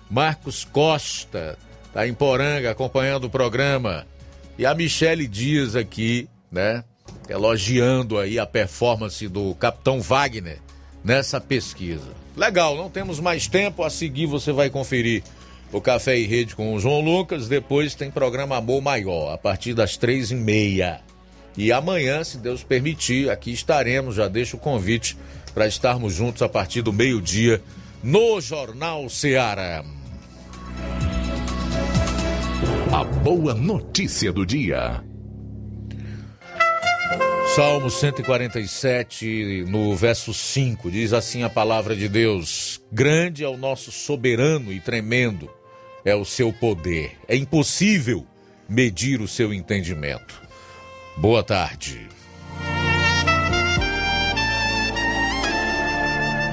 [0.08, 1.58] Marcos Costa
[1.92, 4.06] tá em Poranga acompanhando o programa.
[4.58, 6.84] E a Michele Dias aqui, né?
[7.28, 10.58] Elogiando aí a performance do Capitão Wagner
[11.02, 12.10] nessa pesquisa.
[12.36, 13.82] Legal, não temos mais tempo.
[13.82, 15.22] A seguir você vai conferir
[15.72, 17.48] o Café e Rede com o João Lucas.
[17.48, 21.00] Depois tem programa Amor Maior, a partir das três e meia.
[21.56, 24.14] E amanhã, se Deus permitir, aqui estaremos.
[24.14, 25.16] Já deixo o convite
[25.54, 27.62] para estarmos juntos a partir do meio-dia
[28.02, 29.84] no Jornal Ceará.
[32.92, 35.02] A boa notícia do dia.
[37.54, 43.92] Salmo 147, no verso 5, diz assim a palavra de Deus: Grande é o nosso
[43.92, 45.50] soberano e tremendo
[46.04, 47.18] é o seu poder.
[47.28, 48.26] É impossível
[48.68, 50.40] medir o seu entendimento.
[51.16, 52.08] Boa tarde.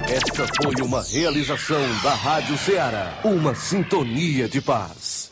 [0.10, 5.29] Esta foi uma realização da Rádio Ceará, uma sintonia de paz.